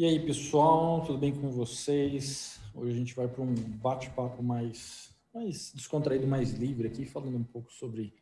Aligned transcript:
E 0.00 0.04
aí, 0.06 0.18
pessoal, 0.18 1.04
tudo 1.04 1.18
bem 1.18 1.30
com 1.30 1.50
vocês? 1.50 2.58
Hoje 2.74 2.90
a 2.90 2.96
gente 2.96 3.14
vai 3.14 3.28
para 3.28 3.42
um 3.42 3.52
bate-papo 3.52 4.42
mais, 4.42 5.14
mais 5.30 5.74
descontraído, 5.74 6.26
mais 6.26 6.52
livre 6.52 6.88
aqui, 6.88 7.04
falando 7.04 7.36
um 7.36 7.44
pouco 7.44 7.70
sobre 7.70 8.14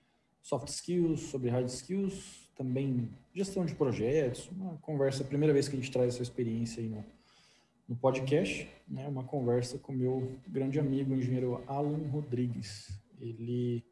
soft 0.43 0.67
skills, 0.71 1.21
sobre 1.21 1.49
hard 1.51 1.69
skills, 1.69 2.51
também 2.57 3.09
gestão 3.33 3.65
de 3.65 3.77
projetos, 3.77 4.51
uma 4.51 4.77
conversa, 4.79 5.23
primeira 5.23 5.55
vez 5.55 5.69
que 5.69 5.77
a 5.77 5.79
gente 5.79 5.93
traz 5.93 6.15
essa 6.15 6.23
experiência 6.25 6.83
aí 6.83 6.89
no, 6.89 7.05
no 7.89 7.95
podcast, 7.95 8.69
né? 8.89 9.07
Uma 9.07 9.23
conversa 9.23 9.79
com 9.79 9.93
meu 9.93 10.37
grande 10.49 10.81
amigo, 10.81 11.15
o 11.15 11.17
engenheiro 11.17 11.63
Alan 11.69 12.09
Rodrigues. 12.11 12.91
Ele 13.21 13.85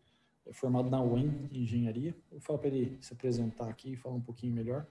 é 0.45 0.53
formado 0.53 0.91
na 0.91 1.01
UEM 1.01 1.33
em 1.53 1.63
engenharia. 1.63 2.17
Eu 2.33 2.41
falo 2.41 2.59
para 2.59 2.67
ele 2.67 2.99
se 3.01 3.13
apresentar 3.13 3.69
aqui 3.69 3.93
e 3.93 3.97
falar 3.97 4.17
um 4.17 4.21
pouquinho 4.21 4.53
melhor. 4.53 4.85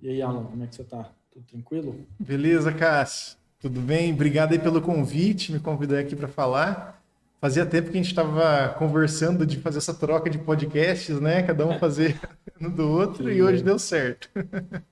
E 0.00 0.08
aí, 0.08 0.20
Alan, 0.20 0.46
como 0.46 0.64
é 0.64 0.66
que 0.66 0.74
você 0.74 0.82
está? 0.82 1.14
Tudo 1.32 1.46
tranquilo? 1.46 2.06
Beleza, 2.18 2.70
Cássio. 2.72 3.38
Tudo 3.58 3.80
bem? 3.80 4.12
Obrigado 4.12 4.52
aí 4.52 4.58
pelo 4.58 4.82
convite, 4.82 5.50
me 5.50 5.58
convidar 5.58 5.98
aqui 5.98 6.14
para 6.14 6.28
falar. 6.28 7.02
Fazia 7.40 7.64
tempo 7.64 7.90
que 7.90 7.98
a 7.98 8.02
gente 8.02 8.10
estava 8.10 8.68
conversando 8.78 9.46
de 9.46 9.58
fazer 9.58 9.78
essa 9.78 9.94
troca 9.94 10.28
de 10.28 10.36
podcasts, 10.38 11.18
né? 11.20 11.42
Cada 11.42 11.66
um 11.66 11.78
fazer 11.78 12.20
um 12.60 12.68
do 12.68 12.86
outro 12.86 13.32
e 13.32 13.42
hoje 13.42 13.62
deu 13.62 13.78
certo. 13.78 14.28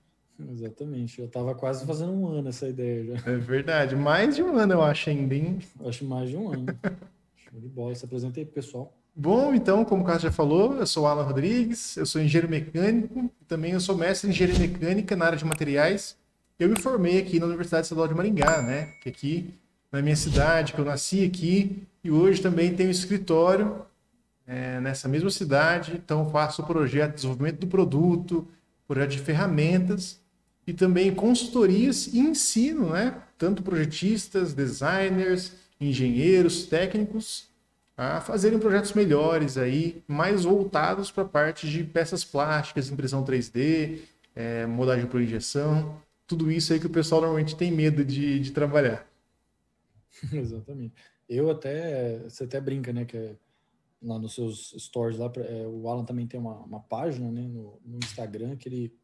Exatamente. 0.51 1.21
Eu 1.21 1.27
estava 1.27 1.55
quase 1.55 1.85
fazendo 1.85 2.13
um 2.13 2.27
ano 2.27 2.49
essa 2.49 2.67
ideia 2.67 3.05
já. 3.05 3.31
É 3.31 3.37
verdade. 3.37 3.95
Mais 3.95 4.35
de 4.35 4.43
um 4.43 4.57
ano, 4.57 4.73
eu 4.73 4.83
acho 4.83 5.11
ainda, 5.11 5.35
hein? 5.35 5.59
Acho 5.85 6.07
mais 6.07 6.31
de 6.31 6.37
um 6.39 6.51
ano. 6.51 6.67
Show 7.37 7.61
de 7.61 7.69
bola. 7.69 7.95
Se 7.95 8.07
apresentei 8.07 8.47
pro 8.47 8.55
pessoal. 8.55 8.97
Bom, 9.15 9.53
então, 9.53 9.85
como 9.85 10.03
o 10.03 10.07
Cássio 10.07 10.23
já 10.23 10.33
falou, 10.33 10.75
eu 10.75 10.87
sou 10.87 11.07
Alan 11.07 11.25
Rodrigues, 11.25 11.97
eu 11.99 12.07
sou 12.07 12.23
engenheiro 12.23 12.49
mecânico, 12.49 13.31
também 13.47 13.73
eu 13.73 13.81
sou 13.81 13.97
mestre 13.97 14.29
em 14.29 14.33
engenharia 14.33 14.59
mecânica 14.59 15.15
na 15.15 15.27
área 15.27 15.37
de 15.37 15.45
materiais 15.45 16.17
eu 16.61 16.69
me 16.69 16.79
formei 16.79 17.19
aqui 17.19 17.41
na 17.41 17.47
Universidade 17.47 17.87
Estadual 17.87 18.07
de 18.07 18.15
Maringá, 18.15 18.61
né? 18.61 18.93
Que 19.01 19.09
aqui 19.09 19.55
na 19.91 20.03
minha 20.03 20.15
cidade, 20.15 20.75
que 20.75 20.79
eu 20.79 20.85
nasci 20.85 21.25
aqui, 21.25 21.89
e 22.05 22.11
hoje 22.11 22.43
também 22.43 22.77
tenho 22.77 22.91
escritório 22.91 23.83
é, 24.47 24.79
nessa 24.79 25.09
mesma 25.09 25.31
cidade. 25.31 25.95
Então 25.97 26.29
faço 26.31 26.61
o 26.61 26.67
projeto 26.67 27.13
de 27.13 27.17
desenvolvimento 27.17 27.61
do 27.61 27.67
produto, 27.67 28.47
projeto 28.87 29.13
de 29.13 29.21
ferramentas 29.21 30.21
e 30.67 30.75
também 30.75 31.15
consultorias 31.15 32.09
e 32.09 32.19
ensino, 32.19 32.91
né? 32.91 33.23
Tanto 33.39 33.63
projetistas, 33.63 34.53
designers, 34.53 35.53
engenheiros, 35.81 36.67
técnicos 36.67 37.49
a 37.97 38.21
fazerem 38.21 38.59
projetos 38.59 38.93
melhores 38.93 39.57
aí, 39.57 40.03
mais 40.07 40.45
voltados 40.45 41.11
para 41.11 41.23
a 41.23 41.29
parte 41.29 41.69
de 41.69 41.85
peças 41.85 42.25
plásticas, 42.25 42.91
impressão 42.91 43.25
3D, 43.25 43.99
é, 44.35 44.67
modelagem 44.67 45.07
por 45.07 45.21
injeção 45.21 46.01
tudo 46.31 46.49
isso 46.49 46.73
aí 46.73 46.79
que 46.79 46.87
o 46.87 46.91
pessoal 46.91 47.21
normalmente 47.21 47.57
tem 47.57 47.73
medo 47.73 48.05
de, 48.05 48.39
de 48.39 48.53
trabalhar. 48.53 49.05
Exatamente. 50.33 50.95
Eu 51.29 51.51
até, 51.51 52.21
você 52.21 52.45
até 52.45 52.61
brinca, 52.61 52.93
né, 52.93 53.05
que 53.05 53.17
é, 53.17 53.35
lá 54.01 54.17
nos 54.17 54.37
seus 54.37 54.73
stories 54.79 55.19
lá, 55.19 55.29
é, 55.39 55.67
o 55.67 55.89
Alan 55.89 56.05
também 56.05 56.29
tem 56.29 56.39
uma, 56.39 56.55
uma 56.61 56.79
página, 56.79 57.33
né, 57.33 57.43
no, 57.49 57.81
no, 57.85 57.99
Instagram 57.99 58.55
que 58.55 58.69
ele, 58.69 58.95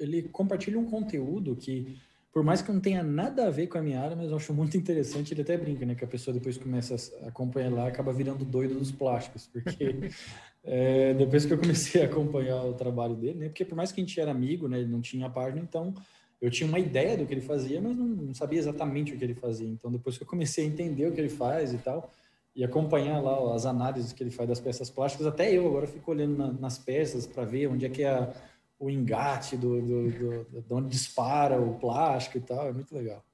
ele 0.00 0.22
compartilha 0.24 0.80
um 0.80 0.90
conteúdo 0.90 1.54
que, 1.54 1.96
por 2.32 2.42
mais 2.42 2.60
que 2.60 2.72
não 2.72 2.80
tenha 2.80 3.04
nada 3.04 3.46
a 3.46 3.50
ver 3.50 3.68
com 3.68 3.78
a 3.78 3.82
minha 3.82 4.00
área, 4.00 4.16
mas 4.16 4.28
eu 4.28 4.36
acho 4.36 4.52
muito 4.52 4.76
interessante, 4.76 5.32
ele 5.32 5.42
até 5.42 5.56
brinca, 5.56 5.86
né, 5.86 5.94
que 5.94 6.04
a 6.04 6.08
pessoa 6.08 6.34
depois 6.34 6.58
começa 6.58 6.96
a 7.22 7.28
acompanhar 7.28 7.72
lá, 7.72 7.86
acaba 7.86 8.12
virando 8.12 8.44
doido 8.44 8.76
dos 8.76 8.90
plásticos, 8.90 9.46
porque 9.46 10.10
é, 10.64 11.14
depois 11.14 11.46
que 11.46 11.52
eu 11.52 11.58
comecei 11.58 12.02
a 12.02 12.06
acompanhar 12.06 12.64
o 12.64 12.74
trabalho 12.74 13.14
dele, 13.14 13.38
né, 13.38 13.48
porque 13.48 13.64
por 13.64 13.76
mais 13.76 13.92
que 13.92 14.00
a 14.00 14.04
gente 14.04 14.20
era 14.20 14.32
amigo, 14.32 14.66
né, 14.66 14.80
ele 14.80 14.90
não 14.90 15.00
tinha 15.00 15.26
a 15.26 15.30
página, 15.30 15.62
então 15.62 15.94
eu 16.40 16.50
tinha 16.50 16.68
uma 16.68 16.78
ideia 16.78 17.16
do 17.16 17.26
que 17.26 17.32
ele 17.32 17.40
fazia, 17.40 17.80
mas 17.80 17.96
não, 17.96 18.34
sabia 18.34 18.58
exatamente 18.58 19.14
o 19.14 19.18
que 19.18 19.24
ele 19.24 19.34
fazia. 19.34 19.68
Então, 19.68 19.90
depois 19.90 20.16
que 20.16 20.22
eu 20.22 20.28
comecei 20.28 20.64
a 20.64 20.68
entender 20.68 21.06
o 21.06 21.12
que 21.12 21.20
ele 21.20 21.28
faz 21.28 21.72
e 21.72 21.78
tal, 21.78 22.10
e 22.54 22.64
acompanhar 22.64 23.20
lá 23.20 23.54
as 23.54 23.66
análises 23.66 24.12
que 24.12 24.22
ele 24.22 24.30
faz 24.30 24.48
das 24.48 24.60
peças 24.60 24.90
plásticas, 24.90 25.26
até 25.26 25.52
eu 25.52 25.66
agora 25.66 25.86
fico 25.86 26.10
olhando 26.10 26.36
na, 26.36 26.52
nas 26.52 26.78
peças 26.78 27.26
para 27.26 27.44
ver 27.44 27.68
onde 27.68 27.86
é 27.86 27.88
que 27.88 28.02
é 28.02 28.32
o 28.78 28.90
engate, 28.90 29.56
do, 29.56 29.80
do, 29.80 30.10
do, 30.10 30.62
de 30.62 30.74
onde 30.74 30.88
dispara 30.88 31.60
o 31.60 31.74
plástico 31.74 32.38
e 32.38 32.40
tal. 32.40 32.68
É 32.68 32.72
muito 32.72 32.94
legal. 32.94 33.24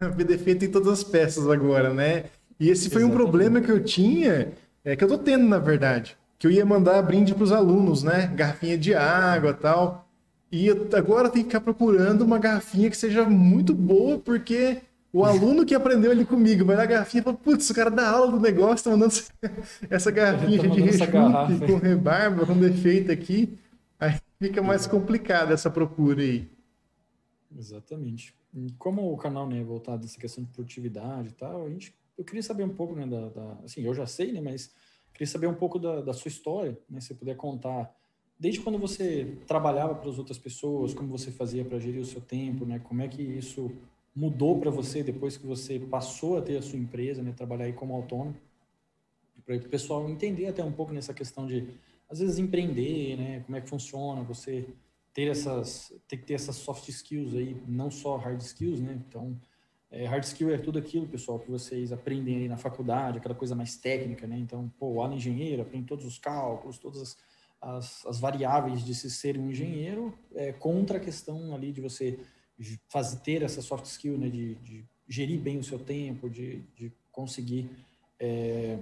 Ver 0.16 0.24
defeito 0.24 0.64
em 0.64 0.70
todas 0.70 0.88
as 0.88 1.04
peças 1.04 1.48
agora, 1.48 1.92
né? 1.94 2.24
E 2.58 2.70
esse 2.70 2.90
foi 2.90 3.02
Exatamente. 3.02 3.10
um 3.12 3.24
problema 3.24 3.60
que 3.60 3.70
eu 3.70 3.82
tinha, 3.82 4.52
é 4.84 4.96
que 4.96 5.04
eu 5.04 5.08
tô 5.08 5.18
tendo, 5.18 5.46
na 5.46 5.58
verdade. 5.58 6.16
Que 6.38 6.46
eu 6.46 6.50
ia 6.50 6.66
mandar 6.66 7.00
brinde 7.02 7.34
para 7.34 7.44
os 7.44 7.52
alunos, 7.52 8.02
né? 8.02 8.26
Garfinha 8.34 8.76
de 8.76 8.94
água 8.94 9.54
tal. 9.54 10.05
E 10.50 10.70
agora 10.96 11.28
tem 11.28 11.42
que 11.42 11.48
ficar 11.48 11.60
procurando 11.60 12.22
uma 12.22 12.38
garrafinha 12.38 12.88
que 12.88 12.96
seja 12.96 13.24
muito 13.28 13.74
boa, 13.74 14.18
porque 14.18 14.80
o 15.12 15.24
aluno 15.24 15.64
que 15.64 15.74
aprendeu 15.74 16.10
ali 16.10 16.24
comigo 16.24 16.64
vai 16.64 16.76
na 16.76 16.86
garrafinha 16.86 17.20
e 17.20 17.24
fala, 17.24 17.36
putz, 17.36 17.68
o 17.70 17.74
cara 17.74 17.90
dá 17.90 18.08
aula 18.08 18.32
do 18.32 18.40
negócio, 18.40 18.84
tá 18.84 18.90
mandando 18.90 19.14
essa 19.90 20.10
garrafinha 20.10 20.62
tá 20.62 20.68
de 20.68 20.80
rechute 20.80 21.66
com 21.66 21.76
rebarba, 21.78 22.46
com 22.46 22.58
defeito 22.58 23.10
aqui. 23.10 23.58
Aí 23.98 24.18
fica 24.38 24.62
mais 24.62 24.86
complicada 24.86 25.54
essa 25.54 25.70
procura 25.70 26.22
aí. 26.22 26.48
Exatamente. 27.56 28.34
Como 28.78 29.12
o 29.12 29.16
canal 29.16 29.48
né, 29.48 29.60
é 29.60 29.64
voltado 29.64 30.02
nessa 30.02 30.18
questão 30.18 30.44
de 30.44 30.50
produtividade 30.50 31.28
e 31.28 31.32
tal, 31.32 31.66
a 31.66 31.70
gente, 31.70 31.94
eu 32.16 32.24
queria 32.24 32.42
saber 32.42 32.64
um 32.64 32.74
pouco, 32.74 32.94
né, 32.94 33.06
da, 33.06 33.28
da 33.28 33.58
assim, 33.64 33.82
eu 33.82 33.94
já 33.94 34.06
sei, 34.06 34.32
né, 34.32 34.40
mas 34.40 34.70
queria 35.12 35.26
saber 35.26 35.46
um 35.46 35.54
pouco 35.54 35.78
da, 35.78 36.00
da 36.02 36.12
sua 36.12 36.28
história, 36.28 36.78
né, 36.88 37.00
se 37.00 37.08
você 37.08 37.14
puder 37.14 37.36
contar 37.36 37.90
desde 38.38 38.60
quando 38.60 38.78
você 38.78 39.36
trabalhava 39.46 39.94
para 39.94 40.10
as 40.10 40.18
outras 40.18 40.38
pessoas, 40.38 40.92
como 40.92 41.08
você 41.08 41.30
fazia 41.30 41.64
para 41.64 41.78
gerir 41.78 42.00
o 42.00 42.04
seu 42.04 42.20
tempo, 42.20 42.64
né? 42.64 42.78
Como 42.78 43.02
é 43.02 43.08
que 43.08 43.22
isso 43.22 43.70
mudou 44.14 44.58
para 44.58 44.70
você 44.70 45.02
depois 45.02 45.36
que 45.36 45.46
você 45.46 45.78
passou 45.78 46.38
a 46.38 46.42
ter 46.42 46.56
a 46.56 46.62
sua 46.62 46.78
empresa, 46.78 47.22
né? 47.22 47.32
Trabalhar 47.36 47.64
aí 47.64 47.72
como 47.72 47.94
autônomo, 47.94 48.36
para 49.44 49.56
o 49.56 49.68
pessoal 49.68 50.08
entender 50.08 50.46
até 50.46 50.64
um 50.64 50.72
pouco 50.72 50.92
nessa 50.92 51.14
questão 51.14 51.46
de 51.46 51.66
às 52.08 52.20
vezes 52.20 52.38
empreender, 52.38 53.16
né? 53.16 53.40
Como 53.40 53.56
é 53.56 53.60
que 53.60 53.68
funciona? 53.68 54.22
Você 54.22 54.66
ter 55.14 55.28
essas, 55.28 55.92
ter 56.06 56.18
que 56.18 56.24
ter 56.24 56.34
essas 56.34 56.56
soft 56.56 56.88
skills 56.88 57.34
aí, 57.34 57.56
não 57.66 57.90
só 57.90 58.16
hard 58.16 58.40
skills, 58.42 58.80
né? 58.80 59.00
Então, 59.08 59.34
é, 59.90 60.04
hard 60.04 60.24
skill 60.24 60.50
é 60.50 60.58
tudo 60.58 60.78
aquilo, 60.78 61.06
pessoal, 61.06 61.38
que 61.38 61.50
vocês 61.50 61.90
aprendem 61.90 62.36
aí 62.36 62.48
na 62.48 62.58
faculdade, 62.58 63.18
aquela 63.18 63.34
coisa 63.34 63.54
mais 63.54 63.76
técnica, 63.76 64.26
né? 64.26 64.36
Então, 64.38 64.70
pô, 64.78 65.02
o 65.02 65.12
engenheiro 65.12 65.62
aprende 65.62 65.86
todos 65.86 66.04
os 66.04 66.18
cálculos, 66.18 66.78
todas 66.78 67.00
as 67.00 67.16
as, 67.66 68.06
as 68.06 68.20
variáveis 68.20 68.84
de 68.84 68.94
se 68.94 69.10
ser 69.10 69.36
um 69.36 69.50
engenheiro 69.50 70.16
é, 70.34 70.52
contra 70.52 70.98
a 70.98 71.00
questão 71.00 71.54
ali 71.54 71.72
de 71.72 71.80
você 71.80 72.18
fazer, 72.88 73.18
ter 73.18 73.42
essa 73.42 73.60
soft 73.60 73.84
skill, 73.86 74.16
né, 74.16 74.28
de, 74.28 74.54
de 74.56 74.84
gerir 75.08 75.40
bem 75.40 75.58
o 75.58 75.64
seu 75.64 75.78
tempo, 75.78 76.30
de, 76.30 76.62
de 76.76 76.92
conseguir 77.10 77.68
é, 78.20 78.78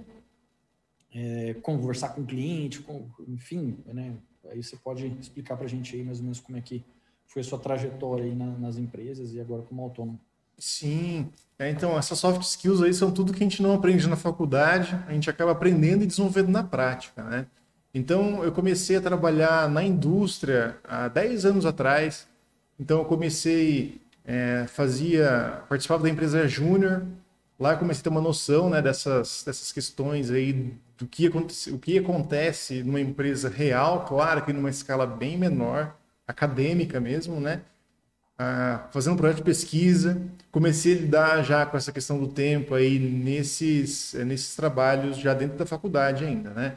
é, 1.13 1.53
conversar 1.55 2.09
com 2.09 2.21
o 2.21 2.25
cliente, 2.25 2.81
com, 2.81 3.09
enfim, 3.27 3.77
né, 3.87 4.15
aí 4.51 4.61
você 4.61 4.77
pode 4.77 5.07
explicar 5.19 5.57
para 5.57 5.65
a 5.65 5.69
gente 5.69 5.95
aí 5.95 6.03
mais 6.03 6.19
ou 6.19 6.23
menos 6.23 6.39
como 6.39 6.57
é 6.57 6.61
que 6.61 6.83
foi 7.25 7.41
a 7.41 7.45
sua 7.45 7.57
trajetória 7.57 8.25
aí 8.25 8.35
na, 8.35 8.45
nas 8.57 8.77
empresas 8.77 9.33
e 9.33 9.41
agora 9.41 9.63
como 9.63 9.81
autônomo. 9.81 10.19
Sim, 10.59 11.29
é, 11.57 11.69
então 11.71 11.97
essas 11.97 12.19
soft 12.19 12.41
skills 12.43 12.81
aí 12.81 12.93
são 12.93 13.11
tudo 13.11 13.33
que 13.33 13.43
a 13.43 13.47
gente 13.47 13.63
não 13.63 13.73
aprende 13.73 14.07
na 14.07 14.15
faculdade, 14.15 14.95
a 15.07 15.11
gente 15.11 15.29
acaba 15.29 15.51
aprendendo 15.51 16.03
e 16.03 16.07
desenvolvendo 16.07 16.49
na 16.49 16.63
prática, 16.63 17.23
né? 17.23 17.47
Então, 17.95 18.43
eu 18.43 18.51
comecei 18.51 18.97
a 18.97 19.01
trabalhar 19.01 19.69
na 19.69 19.81
indústria 19.81 20.75
há 20.83 21.07
10 21.07 21.45
anos 21.45 21.65
atrás. 21.65 22.27
Então, 22.77 22.99
eu 22.99 23.05
comecei, 23.05 24.01
é, 24.25 24.65
fazia, 24.67 25.63
participava 25.69 26.03
da 26.03 26.09
empresa 26.09 26.45
Júnior. 26.45 27.05
Lá 27.57 27.71
eu 27.71 27.77
comecei 27.77 28.01
a 28.01 28.03
ter 28.03 28.09
uma 28.09 28.19
noção 28.19 28.69
né, 28.69 28.81
dessas, 28.81 29.43
dessas 29.45 29.71
questões 29.71 30.29
aí, 30.29 30.73
do 30.97 31.07
que, 31.07 31.27
acontece, 31.27 31.71
o 31.71 31.79
que 31.79 31.97
acontece 31.97 32.83
numa 32.83 32.99
empresa 32.99 33.47
real, 33.47 34.03
claro 34.05 34.43
que 34.43 34.51
numa 34.51 34.69
escala 34.69 35.07
bem 35.07 35.37
menor, 35.37 35.95
acadêmica 36.27 36.99
mesmo, 36.99 37.39
né? 37.39 37.61
Ah, 38.37 38.87
fazendo 38.91 39.13
um 39.13 39.17
projeto 39.17 39.37
de 39.37 39.43
pesquisa, 39.43 40.21
comecei 40.51 40.97
a 40.97 40.99
lidar 40.99 41.43
já 41.43 41.65
com 41.65 41.77
essa 41.77 41.93
questão 41.93 42.19
do 42.19 42.27
tempo 42.27 42.75
aí 42.75 42.99
nesses, 42.99 44.13
nesses 44.25 44.53
trabalhos 44.53 45.17
já 45.17 45.33
dentro 45.33 45.57
da 45.57 45.65
faculdade 45.65 46.25
ainda, 46.25 46.49
né? 46.49 46.75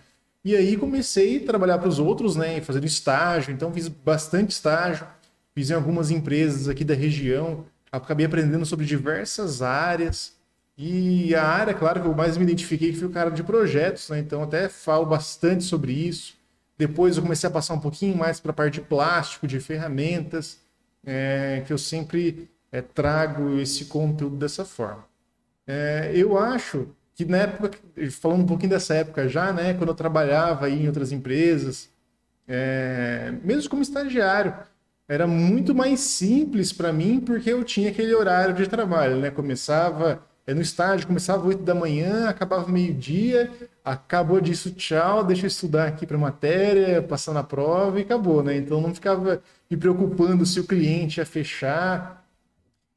E 0.49 0.56
aí 0.56 0.79
comecei 0.79 1.37
a 1.37 1.45
trabalhar 1.45 1.77
para 1.77 1.91
os 1.91 1.99
outros, 1.99 2.35
né, 2.35 2.59
fazendo 2.62 2.87
estágio, 2.87 3.53
então 3.53 3.71
fiz 3.71 3.87
bastante 3.87 4.53
estágio, 4.53 5.06
fiz 5.55 5.69
em 5.69 5.75
algumas 5.75 6.11
empresas 6.11 6.71
aqui 6.71 6.85
da 6.85 6.95
região, 6.95 7.67
acabei 7.93 8.25
aprendendo 8.25 8.65
sobre 8.65 8.87
diversas 8.87 9.61
áreas. 9.61 10.33
E 10.75 11.35
a 11.35 11.45
área, 11.45 11.75
claro, 11.75 12.00
que 12.00 12.09
eu 12.09 12.15
mais 12.15 12.39
me 12.39 12.45
identifiquei 12.45 12.95
foi 12.95 13.09
o 13.09 13.11
cara 13.11 13.29
de 13.29 13.43
projetos, 13.43 14.09
né? 14.09 14.21
Então 14.21 14.43
até 14.43 14.71
falo 14.71 15.05
bastante 15.05 15.65
sobre 15.65 15.93
isso. 15.93 16.35
Depois 16.79 17.19
eu 17.19 17.23
comecei 17.23 17.47
a 17.47 17.53
passar 17.53 17.75
um 17.75 17.81
pouquinho 17.81 18.17
mais 18.17 18.41
para 18.41 18.51
a 18.51 18.55
parte 18.55 18.77
de 18.77 18.81
plástico, 18.81 19.47
de 19.47 19.61
ferramentas, 19.61 20.61
é, 21.05 21.62
que 21.67 21.75
eu 21.75 21.77
sempre 21.77 22.49
é, 22.73 22.81
trago 22.81 23.61
esse 23.61 23.85
conteúdo 23.85 24.37
dessa 24.37 24.65
forma. 24.65 25.05
É, 25.67 26.11
eu 26.15 26.39
acho 26.39 26.89
que 27.19 27.25
na 27.25 27.38
época, 27.38 27.76
falando 28.12 28.43
um 28.43 28.47
pouquinho 28.47 28.70
dessa 28.70 28.94
época 28.94 29.29
já, 29.29 29.53
né, 29.53 29.75
quando 29.75 29.88
eu 29.88 29.94
trabalhava 29.94 30.70
em 30.70 30.87
outras 30.87 31.11
empresas, 31.11 31.91
é, 32.47 33.35
mesmo 33.43 33.69
como 33.69 33.82
estagiário, 33.82 34.55
era 35.09 35.26
muito 35.26 35.75
mais 35.75 35.99
simples 35.99 36.73
para 36.73 36.93
mim 36.93 37.19
porque 37.19 37.50
eu 37.50 37.65
tinha 37.65 37.91
aquele 37.91 38.15
horário 38.15 38.55
de 38.55 38.69
trabalho, 38.69 39.17
né? 39.17 39.32
Começava 39.32 40.23
é, 40.47 40.55
no 40.55 40.61
estágio, 40.62 41.09
começava 41.09 41.44
8 41.44 41.61
da 41.65 41.75
manhã, 41.75 42.29
acabava 42.29 42.70
meio-dia, 42.70 43.50
acabou 43.85 44.41
disso, 44.41 44.70
tchau, 44.70 45.25
deixa 45.25 45.47
eu 45.47 45.49
estudar 45.49 45.88
aqui 45.88 46.06
para 46.06 46.17
matéria, 46.17 47.03
passar 47.03 47.32
na 47.32 47.43
prova 47.43 47.99
e 47.99 48.03
acabou, 48.03 48.44
né? 48.44 48.56
Então 48.56 48.81
não 48.81 48.94
ficava 48.94 49.43
me 49.69 49.76
preocupando 49.76 50.47
se 50.47 50.61
o 50.61 50.65
cliente 50.65 51.19
ia 51.19 51.26
fechar. 51.26 52.25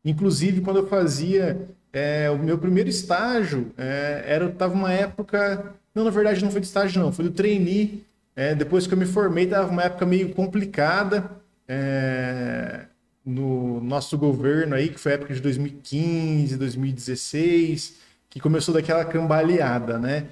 Inclusive, 0.06 0.62
quando 0.62 0.78
eu 0.78 0.88
fazia 0.88 1.68
é, 1.94 2.30
o 2.30 2.38
meu 2.38 2.58
primeiro 2.58 2.90
estágio, 2.90 3.72
é, 3.78 4.24
era 4.26 4.50
tava 4.50 4.74
uma 4.74 4.92
época, 4.92 5.74
não, 5.94 6.04
na 6.04 6.10
verdade 6.10 6.44
não 6.44 6.52
foi 6.52 6.62
de 6.62 6.68
estágio 6.68 7.02
não, 7.02 7.12
foi 7.12 7.26
do 7.26 7.32
trainee. 7.32 8.06
É, 8.36 8.56
depois 8.56 8.88
que 8.88 8.94
eu 8.94 8.98
me 8.98 9.06
formei, 9.06 9.46
tava 9.46 9.70
uma 9.70 9.84
época 9.84 10.06
meio 10.06 10.34
complicada 10.34 11.30
é, 11.68 12.86
no 13.26 13.82
nosso 13.82 14.18
governo 14.18 14.76
aí, 14.76 14.90
que 14.90 15.00
foi 15.00 15.14
a 15.14 15.16
época 15.16 15.34
de 15.34 15.42
2015, 15.42 16.58
2016, 16.58 17.98
que 18.30 18.40
começou 18.40 18.74
daquela 18.74 19.04
cambaleada, 19.04 20.00
né? 20.00 20.28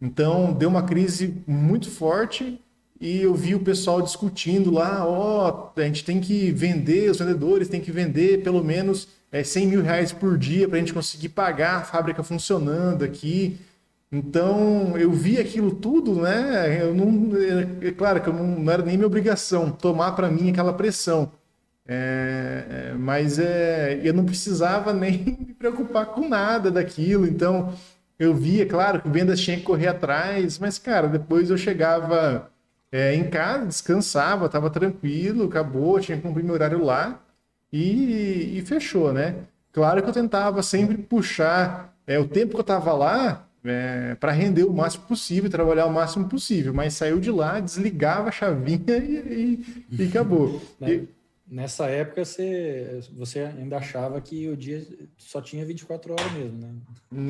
Então, 0.00 0.52
deu 0.52 0.68
uma 0.68 0.82
crise 0.82 1.42
muito 1.46 1.90
forte 1.90 2.60
e 3.00 3.22
eu 3.22 3.34
vi 3.34 3.54
o 3.54 3.60
pessoal 3.60 4.00
discutindo 4.00 4.70
lá, 4.70 5.06
ó, 5.06 5.72
oh, 5.76 5.80
a 5.80 5.84
gente 5.84 6.04
tem 6.04 6.20
que 6.20 6.50
vender, 6.52 7.10
os 7.10 7.18
vendedores 7.18 7.68
têm 7.68 7.80
que 7.80 7.90
vender 7.90 8.42
pelo 8.42 8.62
menos 8.62 9.08
é, 9.32 9.42
100 9.42 9.66
mil 9.66 9.82
reais 9.82 10.12
por 10.12 10.38
dia 10.38 10.68
para 10.68 10.76
a 10.76 10.80
gente 10.80 10.94
conseguir 10.94 11.30
pagar 11.30 11.76
a 11.76 11.82
fábrica 11.82 12.22
funcionando 12.22 13.04
aqui. 13.04 13.58
Então, 14.12 14.96
eu 14.96 15.10
vi 15.10 15.38
aquilo 15.40 15.72
tudo, 15.72 16.14
né? 16.14 16.82
Eu 16.82 16.94
não, 16.94 17.36
é, 17.82 17.88
é 17.88 17.90
claro 17.90 18.20
que 18.22 18.28
eu 18.28 18.32
não, 18.32 18.46
não, 18.46 18.72
era 18.72 18.84
nem 18.84 18.96
minha 18.96 19.08
obrigação 19.08 19.72
tomar 19.72 20.12
para 20.12 20.30
mim 20.30 20.50
aquela 20.50 20.72
pressão. 20.72 21.32
É, 21.86 22.92
é, 22.92 22.94
mas 22.94 23.38
é, 23.38 24.00
eu 24.04 24.14
não 24.14 24.24
precisava 24.24 24.92
nem 24.94 25.18
me 25.18 25.54
preocupar 25.54 26.06
com 26.06 26.28
nada 26.28 26.70
daquilo. 26.70 27.26
Então, 27.26 27.74
eu 28.18 28.32
via, 28.34 28.64
claro, 28.66 29.02
que 29.02 29.08
vendas 29.08 29.40
tinha 29.40 29.56
que 29.56 29.64
correr 29.64 29.88
atrás, 29.88 30.60
mas, 30.60 30.78
cara, 30.78 31.08
depois 31.08 31.50
eu 31.50 31.58
chegava 31.58 32.50
é, 32.94 33.12
em 33.12 33.24
casa, 33.24 33.66
descansava, 33.66 34.46
estava 34.46 34.70
tranquilo, 34.70 35.46
acabou, 35.46 35.98
tinha 35.98 36.16
que 36.16 36.22
cumprir 36.22 36.44
meu 36.44 36.54
horário 36.54 36.84
lá 36.84 37.20
e, 37.72 38.56
e 38.56 38.62
fechou, 38.64 39.12
né? 39.12 39.34
Claro 39.72 40.00
que 40.00 40.08
eu 40.08 40.12
tentava 40.12 40.62
sempre 40.62 40.96
puxar 40.96 41.92
é, 42.06 42.20
o 42.20 42.28
tempo 42.28 42.52
que 42.52 42.58
eu 42.58 42.60
estava 42.60 42.92
lá 42.92 43.48
é, 43.64 44.14
para 44.14 44.30
render 44.30 44.62
o 44.62 44.72
máximo 44.72 45.06
possível, 45.08 45.50
trabalhar 45.50 45.86
o 45.86 45.92
máximo 45.92 46.28
possível, 46.28 46.72
mas 46.72 46.94
saiu 46.94 47.18
de 47.18 47.32
lá, 47.32 47.58
desligava 47.58 48.28
a 48.28 48.32
chavinha 48.32 48.78
e, 49.02 49.64
e, 49.90 50.04
e 50.04 50.06
acabou. 50.06 50.62
Né? 50.78 51.02
Nessa 51.46 51.88
época 51.88 52.24
você, 52.24 53.00
você 53.12 53.40
ainda 53.40 53.76
achava 53.76 54.18
que 54.18 54.48
o 54.48 54.56
dia 54.56 54.86
só 55.18 55.42
tinha 55.42 55.64
24 55.64 56.12
horas 56.12 56.32
mesmo, 56.32 56.58
né? 56.58 56.74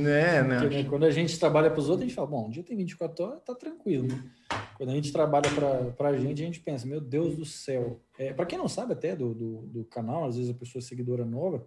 É, 0.09 0.43
né? 0.43 0.61
Porque, 0.61 0.77
né, 0.77 0.89
quando 0.89 1.05
a 1.05 1.11
gente 1.11 1.39
trabalha 1.39 1.69
para 1.69 1.81
os 1.81 1.89
outros, 1.89 2.05
a 2.05 2.07
gente 2.07 2.15
fala, 2.15 2.29
bom, 2.29 2.47
o 2.47 2.51
dia 2.51 2.63
tem 2.63 2.77
24 2.77 3.25
horas, 3.25 3.43
tá 3.43 3.55
tranquilo, 3.57 4.07
né? 4.07 4.25
Quando 4.77 4.91
a 4.91 4.95
gente 4.95 5.13
trabalha 5.13 5.51
para 5.97 6.09
a 6.09 6.17
gente, 6.17 6.43
a 6.43 6.47
gente 6.47 6.61
pensa, 6.61 6.87
meu 6.87 7.01
Deus 7.01 7.37
do 7.37 7.45
céu. 7.45 8.01
É, 8.17 8.33
para 8.33 8.47
quem 8.47 8.57
não 8.57 8.69
sabe 8.69 8.93
até 8.93 9.17
do, 9.17 9.35
do, 9.35 9.63
do 9.63 9.85
canal, 9.85 10.27
às 10.27 10.37
vezes 10.37 10.51
a 10.51 10.55
pessoa 10.55 10.81
é 10.81 10.83
seguidora 10.83 11.25
nova, 11.25 11.67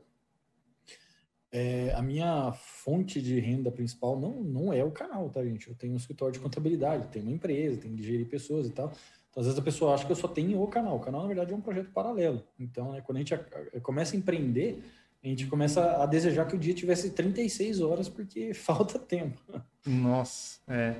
é, 1.51 1.93
a 1.95 2.01
minha 2.01 2.51
fonte 2.53 3.21
de 3.21 3.39
renda 3.39 3.71
principal 3.71 4.19
não, 4.19 4.43
não 4.43 4.73
é 4.73 4.83
o 4.83 4.91
canal, 4.91 5.29
tá, 5.29 5.43
gente? 5.43 5.67
Eu 5.67 5.75
tenho 5.75 5.93
um 5.93 5.97
escritório 5.97 6.33
de 6.33 6.39
contabilidade, 6.39 7.07
tenho 7.07 7.25
uma 7.25 7.33
empresa, 7.33 7.79
tenho 7.79 7.95
que 7.95 8.03
gerir 8.03 8.27
pessoas 8.27 8.67
e 8.67 8.71
tal. 8.71 8.91
Então, 9.37 9.41
às 9.41 9.45
vezes 9.45 9.59
a 9.59 9.61
pessoa 9.61 9.93
acha 9.93 10.03
que 10.03 10.11
eu 10.11 10.15
só 10.15 10.27
tenho 10.27 10.59
o 10.59 10.67
canal. 10.67 10.95
O 10.95 10.99
canal, 10.99 11.21
na 11.21 11.27
verdade, 11.27 11.53
é 11.53 11.55
um 11.55 11.61
projeto 11.61 11.91
paralelo. 11.91 12.41
Então, 12.59 12.91
né, 12.91 13.01
quando 13.01 13.17
a 13.17 13.19
gente 13.19 13.39
começa 13.83 14.15
a 14.15 14.17
empreender, 14.17 14.83
a 15.23 15.27
gente 15.27 15.45
começa 15.45 16.01
a 16.01 16.07
desejar 16.07 16.45
que 16.47 16.55
o 16.55 16.59
dia 16.59 16.73
tivesse 16.73 17.11
36 17.11 17.81
horas 17.81 18.09
porque 18.09 18.51
falta 18.55 18.97
tempo. 18.97 19.39
Nossa, 19.85 20.59
é. 20.67 20.95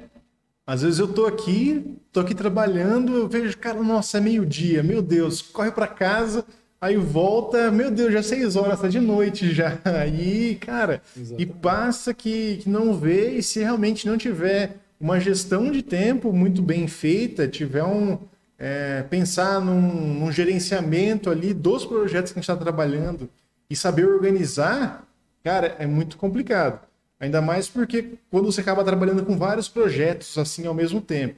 Às 0.68 0.84
vezes 0.84 1.00
eu 1.00 1.12
tô 1.12 1.26
aqui, 1.26 1.98
tô 2.12 2.20
aqui 2.20 2.36
trabalhando, 2.36 3.16
eu 3.16 3.28
vejo, 3.28 3.58
cara, 3.58 3.82
nossa, 3.82 4.18
é 4.18 4.22
meio-dia, 4.22 4.84
meu 4.84 5.02
Deus, 5.02 5.42
corre 5.42 5.72
para 5.72 5.88
casa, 5.88 6.46
Aí 6.80 6.96
volta, 6.96 7.72
meu 7.72 7.90
Deus, 7.90 8.14
já 8.14 8.20
é 8.20 8.22
seis 8.22 8.56
horas, 8.56 8.80
tá 8.80 8.88
de 8.88 9.00
noite 9.00 9.52
já. 9.52 9.80
Aí, 9.84 10.56
cara, 10.62 11.02
Exatamente. 11.16 11.42
e 11.42 11.46
passa 11.60 12.14
que, 12.14 12.58
que 12.58 12.70
não 12.70 12.94
vê, 12.94 13.32
e 13.32 13.42
se 13.42 13.62
realmente 13.62 14.06
não 14.06 14.16
tiver 14.16 14.78
uma 15.00 15.20
gestão 15.20 15.72
de 15.72 15.82
tempo 15.82 16.34
muito 16.34 16.62
bem 16.62 16.88
feita, 16.88 17.48
tiver 17.48 17.84
um. 17.84 18.20
É, 18.60 19.04
pensar 19.04 19.62
num, 19.62 20.16
num, 20.16 20.32
gerenciamento 20.32 21.30
ali 21.30 21.54
dos 21.54 21.86
projetos 21.86 22.32
que 22.32 22.40
a 22.40 22.42
gente 22.42 22.50
está 22.50 22.56
trabalhando 22.56 23.30
e 23.70 23.76
saber 23.76 24.08
organizar, 24.08 25.08
cara, 25.44 25.76
é 25.78 25.86
muito 25.86 26.18
complicado. 26.18 26.82
Ainda 27.20 27.40
mais 27.40 27.68
porque 27.70 28.14
quando 28.32 28.52
você 28.52 28.62
acaba 28.62 28.84
trabalhando 28.84 29.24
com 29.24 29.38
vários 29.38 29.70
projetos 29.70 30.40
assim 30.40 30.66
ao 30.66 30.74
mesmo 30.74 31.00
tempo. 31.00 31.36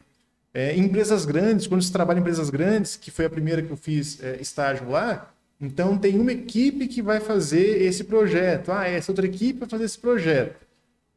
É, 0.54 0.74
em 0.74 0.86
empresas 0.86 1.26
grandes, 1.26 1.68
quando 1.68 1.82
você 1.82 1.92
trabalha 1.92 2.20
em 2.20 2.22
empresas 2.22 2.50
grandes, 2.50 2.96
que 2.96 3.12
foi 3.12 3.26
a 3.26 3.30
primeira 3.30 3.62
que 3.62 3.70
eu 3.70 3.78
fiz 3.78 4.24
é, 4.24 4.38
estágio 4.40 4.90
lá, 4.90 5.30
então 5.60 5.98
tem 5.98 6.18
uma 6.20 6.32
equipe 6.32 6.88
que 6.88 7.02
vai 7.02 7.20
fazer 7.20 7.82
esse 7.82 8.06
projeto. 8.06 8.72
Ah, 8.72 8.88
essa 8.88 9.12
outra 9.12 9.26
equipe 9.26 9.60
vai 9.60 9.70
fazer 9.70 9.84
esse 9.84 10.00
projeto. 10.00 10.56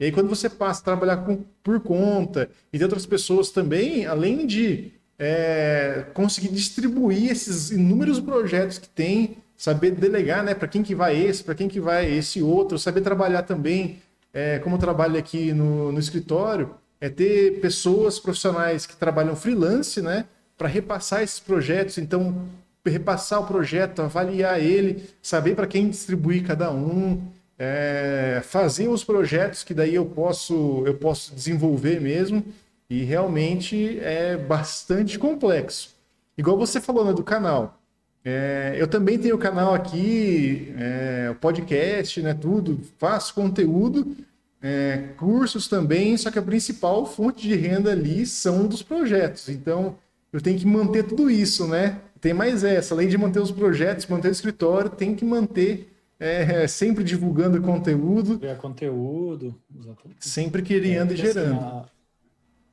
E 0.03 0.07
aí 0.07 0.11
quando 0.11 0.29
você 0.29 0.51
passa 0.51 0.81
a 0.81 0.85
trabalhar 0.85 1.19
com, 1.19 1.45
por 1.63 1.79
conta 1.79 2.51
e 2.73 2.77
de 2.77 2.83
outras 2.83 3.07
pessoas 3.07 3.51
também, 3.51 4.05
além 4.05 4.49
de 4.49 4.91
é, 5.17 6.07
conseguir 6.13 6.49
distribuir 6.49 7.31
esses 7.31 7.71
inúmeros 7.71 8.19
projetos 8.19 8.79
que 8.79 8.89
tem, 8.89 9.37
saber 9.57 9.93
delegar, 9.93 10.43
né, 10.43 10.57
para 10.57 10.67
quem 10.67 10.83
que 10.83 10.93
vai 10.93 11.17
esse, 11.17 11.45
para 11.45 11.55
quem 11.55 11.69
que 11.69 11.79
vai 11.79 12.13
esse 12.13 12.43
outro, 12.43 12.81
saber 12.81 13.01
trabalhar 13.01 13.45
também, 13.45 14.03
é, 14.35 14.59
como 14.59 14.75
eu 14.75 14.81
trabalho 14.81 15.17
aqui 15.17 15.53
no, 15.53 15.93
no 15.93 16.01
escritório, 16.01 16.75
é 17.01 17.09
ter 17.09 17.61
pessoas 17.61 18.19
profissionais 18.19 18.85
que 18.85 18.97
trabalham 18.97 19.37
freelance, 19.37 20.03
né, 20.03 20.25
para 20.59 20.67
repassar 20.67 21.23
esses 21.23 21.39
projetos. 21.39 21.97
Então, 21.97 22.49
repassar 22.85 23.41
o 23.41 23.47
projeto, 23.47 24.03
avaliar 24.03 24.61
ele, 24.61 25.09
saber 25.23 25.55
para 25.55 25.69
quem 25.69 25.89
distribuir 25.89 26.45
cada 26.45 26.73
um, 26.73 27.23
é, 27.65 28.41
fazer 28.43 28.89
os 28.89 29.05
projetos 29.05 29.63
que 29.63 29.73
daí 29.73 29.95
eu 29.95 30.05
posso 30.05 30.83
eu 30.85 30.95
posso 30.95 31.33
desenvolver 31.33 32.01
mesmo. 32.01 32.45
E 32.91 33.05
realmente 33.05 34.01
é 34.01 34.37
bastante 34.37 35.19
complexo. 35.19 35.95
Igual 36.37 36.59
você 36.59 36.81
falou 36.81 37.05
né, 37.05 37.13
do 37.13 37.23
canal. 37.23 37.81
É, 38.25 38.75
eu 38.77 38.87
também 38.87 39.19
tenho 39.19 39.37
o 39.37 39.39
canal 39.39 39.73
aqui, 39.73 40.75
é, 40.77 41.35
podcast, 41.41 42.21
né, 42.21 42.35
tudo, 42.35 42.81
faço 42.99 43.33
conteúdo, 43.35 44.15
é, 44.61 45.09
cursos 45.17 45.67
também, 45.69 46.17
só 46.17 46.31
que 46.31 46.39
a 46.39 46.43
principal 46.43 47.07
fonte 47.07 47.49
de 47.49 47.55
renda 47.55 47.93
ali 47.93 48.27
são 48.27 48.67
dos 48.67 48.83
projetos. 48.83 49.49
Então, 49.49 49.97
eu 50.33 50.41
tenho 50.41 50.59
que 50.59 50.67
manter 50.67 51.05
tudo 51.05 51.31
isso, 51.31 51.67
né? 51.67 51.99
Tem 52.21 52.35
mais 52.35 52.63
essa, 52.63 52.95
além 52.95 53.09
de 53.09 53.17
manter 53.17 53.41
os 53.41 53.51
projetos, 53.51 54.07
manter 54.07 54.29
o 54.29 54.33
escritório, 54.33 54.91
tem 54.91 55.15
que 55.15 55.25
manter 55.25 55.92
é, 56.23 56.69
sempre 56.69 57.03
divulgando 57.03 57.61
conteúdo. 57.61 58.39
Criar 58.39 58.57
conteúdo, 58.57 59.61
exatamente. 59.77 60.27
Sempre 60.27 60.63
criando 60.63 61.13
é, 61.13 61.17
e 61.17 61.23
assim, 61.23 61.33
gerando. 61.33 61.55
Assim, 61.55 61.65
a, 61.65 61.91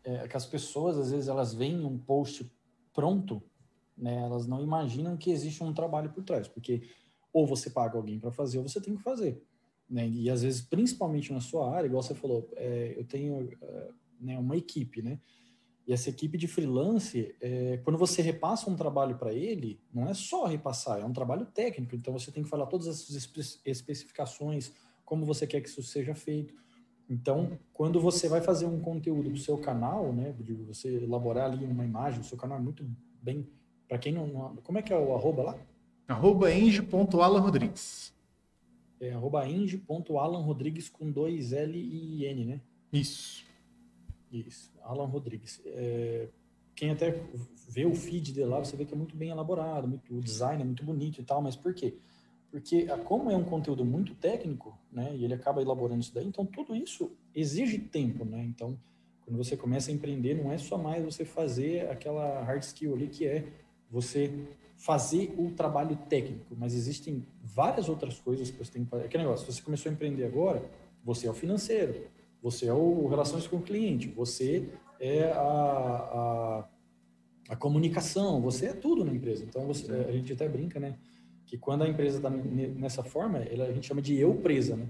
é, 0.03 0.27
que 0.27 0.37
as 0.37 0.45
pessoas, 0.45 0.97
às 0.97 1.11
vezes, 1.11 1.27
elas 1.27 1.53
veem 1.53 1.83
um 1.83 1.97
post 1.97 2.49
pronto, 2.93 3.41
né? 3.97 4.21
Elas 4.23 4.47
não 4.47 4.63
imaginam 4.63 5.17
que 5.17 5.31
existe 5.31 5.63
um 5.63 5.73
trabalho 5.73 6.09
por 6.09 6.23
trás, 6.23 6.47
porque 6.47 6.83
ou 7.31 7.45
você 7.45 7.69
paga 7.69 7.97
alguém 7.97 8.19
para 8.19 8.31
fazer, 8.31 8.57
ou 8.57 8.67
você 8.67 8.81
tem 8.81 8.95
que 8.95 9.03
fazer. 9.03 9.41
Né? 9.89 10.07
E 10.07 10.29
às 10.29 10.43
vezes, 10.43 10.61
principalmente 10.61 11.33
na 11.33 11.41
sua 11.41 11.75
área, 11.75 11.87
igual 11.87 12.03
você 12.03 12.13
falou, 12.13 12.47
é, 12.55 12.93
eu 12.97 13.03
tenho 13.05 13.49
é, 13.61 13.87
né, 14.21 14.37
uma 14.37 14.55
equipe, 14.55 15.01
né? 15.01 15.19
E 15.89 15.91
essa 15.91 16.07
equipe 16.07 16.37
de 16.37 16.47
freelance, 16.47 17.35
é, 17.41 17.79
quando 17.83 17.97
você 17.97 18.21
repassa 18.21 18.69
um 18.69 18.75
trabalho 18.75 19.17
para 19.17 19.33
ele, 19.33 19.81
não 19.91 20.07
é 20.07 20.13
só 20.13 20.45
repassar, 20.45 20.99
é 20.99 21.03
um 21.03 21.11
trabalho 21.11 21.47
técnico. 21.47 21.95
Então 21.95 22.13
você 22.13 22.31
tem 22.31 22.43
que 22.43 22.49
falar 22.49 22.67
todas 22.67 22.87
as 22.87 23.09
especificações, 23.65 24.71
como 25.03 25.25
você 25.25 25.47
quer 25.47 25.61
que 25.61 25.67
isso 25.67 25.81
seja 25.81 26.13
feito. 26.13 26.53
Então, 27.09 27.57
quando 27.73 27.99
você 27.99 28.29
vai 28.29 28.39
fazer 28.39 28.67
um 28.67 28.79
conteúdo 28.79 29.31
para 29.31 29.37
o 29.37 29.39
seu 29.39 29.57
canal, 29.57 30.13
né, 30.13 30.31
de 30.39 30.53
você 30.53 30.97
elaborar 30.97 31.51
ali 31.51 31.65
uma 31.65 31.83
imagem, 31.83 32.19
o 32.19 32.23
seu 32.23 32.37
canal 32.37 32.59
é 32.59 32.61
muito 32.61 32.85
bem. 33.19 33.49
Para 33.87 33.97
quem 33.97 34.13
não, 34.13 34.27
não, 34.27 34.57
Como 34.57 34.77
é 34.77 34.83
que 34.83 34.93
é 34.93 34.95
o 34.95 35.15
arroba 35.15 35.41
lá? 35.41 35.57
Arroba 36.07 36.53
eng.alanrodrigues. 36.53 38.13
É 39.01 39.11
arroba 39.13 39.49
eng.alanrodrigues 39.49 40.87
com 40.87 41.09
dois 41.09 41.51
L 41.51 41.75
e 41.75 42.25
N, 42.25 42.45
né? 42.45 42.61
Isso. 42.93 43.48
Isso, 44.31 44.71
Alan 44.83 45.05
Rodrigues. 45.05 45.61
É, 45.65 46.27
quem 46.75 46.91
até 46.91 47.21
vê 47.67 47.85
o 47.85 47.93
feed 47.93 48.33
dele 48.33 48.47
lá, 48.47 48.59
você 48.59 48.75
vê 48.75 48.85
que 48.85 48.93
é 48.93 48.97
muito 48.97 49.15
bem 49.15 49.29
elaborado, 49.29 49.87
muito, 49.87 50.15
o 50.15 50.21
design 50.21 50.61
é 50.61 50.65
muito 50.65 50.83
bonito 50.83 51.19
e 51.19 51.23
tal, 51.23 51.41
mas 51.41 51.55
por 51.55 51.73
quê? 51.73 51.95
Porque 52.51 52.87
como 53.03 53.29
é 53.29 53.35
um 53.35 53.43
conteúdo 53.43 53.85
muito 53.85 54.15
técnico, 54.15 54.77
né, 54.91 55.15
e 55.15 55.23
ele 55.23 55.33
acaba 55.33 55.61
elaborando 55.61 56.01
isso 56.01 56.13
daí, 56.13 56.25
então 56.25 56.45
tudo 56.45 56.75
isso 56.75 57.11
exige 57.35 57.77
tempo, 57.77 58.25
né? 58.25 58.43
Então, 58.43 58.79
quando 59.21 59.37
você 59.37 59.55
começa 59.55 59.91
a 59.91 59.93
empreender, 59.93 60.33
não 60.33 60.51
é 60.51 60.57
só 60.57 60.77
mais 60.77 61.03
você 61.03 61.23
fazer 61.23 61.89
aquela 61.91 62.41
hard 62.43 62.63
skill 62.63 62.95
ali 62.95 63.07
que 63.07 63.27
é 63.27 63.45
você 63.91 64.31
fazer 64.77 65.35
o 65.37 65.51
trabalho 65.51 65.95
técnico, 66.09 66.55
mas 66.57 66.73
existem 66.73 67.25
várias 67.43 67.89
outras 67.89 68.17
coisas 68.19 68.49
que 68.49 68.57
você 68.57 68.71
tem 68.71 68.85
que 68.85 68.89
fazer. 68.89 69.05
Aquele 69.05 69.23
negócio, 69.23 69.51
você 69.51 69.61
começou 69.61 69.89
a 69.89 69.93
empreender 69.93 70.25
agora, 70.25 70.63
você 71.03 71.27
é 71.27 71.29
o 71.29 71.33
financeiro, 71.33 72.07
você 72.41 72.67
é 72.67 72.73
o 72.73 73.07
relações 73.07 73.47
com 73.47 73.57
o 73.57 73.61
cliente, 73.61 74.07
você 74.07 74.69
é 74.99 75.31
a, 75.31 75.39
a, 75.39 76.69
a 77.49 77.55
comunicação, 77.55 78.41
você 78.41 78.67
é 78.67 78.73
tudo 78.73 79.03
na 79.03 79.13
empresa. 79.13 79.43
Então, 79.43 79.65
você, 79.65 79.91
a 79.91 80.11
gente 80.11 80.33
até 80.33 80.47
brinca, 80.47 80.79
né? 80.79 80.97
Que 81.45 81.57
quando 81.57 81.83
a 81.83 81.87
empresa 81.87 82.17
está 82.17 82.29
nessa 82.29 83.03
forma, 83.03 83.39
a 83.39 83.71
gente 83.73 83.87
chama 83.87 84.01
de 84.01 84.15
eu 84.15 84.35
presa, 84.35 84.75
né? 84.75 84.87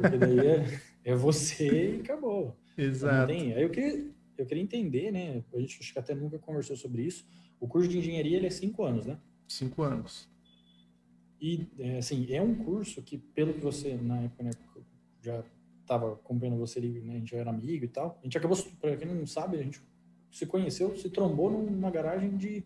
Porque 0.00 0.18
daí 0.18 0.38
é, 0.40 0.80
é 1.04 1.14
você 1.14 1.96
e 1.96 2.00
acabou. 2.00 2.56
Exato. 2.76 3.32
Então, 3.32 3.56
aí 3.56 3.62
eu 3.62 3.70
queria, 3.70 4.06
eu 4.36 4.46
queria 4.46 4.62
entender, 4.62 5.12
né? 5.12 5.42
A 5.54 5.60
gente 5.60 5.78
acho 5.80 5.92
que 5.92 5.98
até 5.98 6.14
nunca 6.14 6.38
conversou 6.38 6.76
sobre 6.76 7.02
isso. 7.02 7.26
O 7.60 7.66
curso 7.66 7.88
de 7.88 7.98
engenharia 7.98 8.36
ele 8.36 8.46
é 8.46 8.50
cinco 8.50 8.84
anos, 8.84 9.06
né? 9.06 9.18
Cinco 9.46 9.82
anos. 9.82 10.28
E, 11.40 11.66
é, 11.78 11.98
assim, 11.98 12.26
é 12.30 12.42
um 12.42 12.54
curso 12.54 13.02
que, 13.02 13.16
pelo 13.16 13.54
que 13.54 13.60
você, 13.60 13.94
na 13.94 14.22
época, 14.22 14.42
né, 14.42 14.50
já 15.22 15.44
estava 15.88 16.12
acompanhando 16.12 16.58
você 16.58 16.78
ali, 16.78 17.00
né, 17.00 17.14
a 17.14 17.18
gente 17.18 17.30
já 17.30 17.38
era 17.38 17.50
amigo 17.50 17.84
e 17.84 17.88
tal. 17.88 18.18
A 18.20 18.24
gente 18.24 18.36
acabou, 18.36 18.56
para 18.80 18.96
quem 18.96 19.08
não 19.08 19.26
sabe, 19.26 19.56
a 19.56 19.62
gente 19.62 19.80
se 20.30 20.44
conheceu, 20.44 20.94
se 20.96 21.08
trombou 21.08 21.50
numa 21.50 21.90
garagem 21.90 22.36
de, 22.36 22.62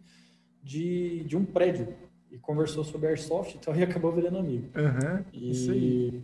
de, 0.62 1.22
de 1.24 1.36
um 1.36 1.44
prédio 1.44 1.94
e 2.30 2.38
conversou 2.38 2.82
sobre 2.82 3.08
Airsoft 3.08 3.54
e 3.54 3.58
tal, 3.58 3.74
e 3.78 3.82
acabou 3.82 4.10
virando 4.10 4.38
amigo. 4.38 4.66
Uhum, 4.76 5.24
e, 5.32 5.50
isso 5.50 5.70
aí. 5.70 6.22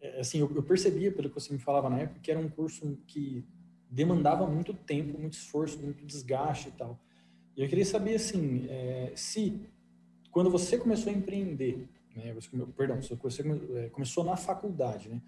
É, 0.00 0.20
assim, 0.20 0.38
eu, 0.38 0.50
eu 0.54 0.62
percebia, 0.62 1.12
pelo 1.12 1.28
que 1.28 1.34
você 1.34 1.52
me 1.52 1.58
falava 1.58 1.90
na 1.90 1.98
época, 1.98 2.20
que 2.20 2.30
era 2.30 2.40
um 2.40 2.48
curso 2.48 2.98
que 3.06 3.44
demandava 3.90 4.46
muito 4.46 4.72
tempo, 4.72 5.18
muito 5.18 5.34
esforço, 5.34 5.78
muito 5.78 6.04
desgaste 6.04 6.68
e 6.68 6.72
tal. 6.72 6.98
E 7.56 7.62
eu 7.62 7.68
queria 7.68 7.84
saber, 7.84 8.14
assim, 8.14 8.66
é, 8.68 9.12
se 9.14 9.60
quando 10.30 10.50
você 10.50 10.76
começou 10.76 11.12
a 11.12 11.16
empreender, 11.16 11.86
né, 12.16 12.32
você, 12.32 12.48
perdão, 12.76 13.00
você 13.00 13.42
é, 13.76 13.88
começou 13.90 14.24
na 14.24 14.36
faculdade, 14.36 15.08
né? 15.08 15.20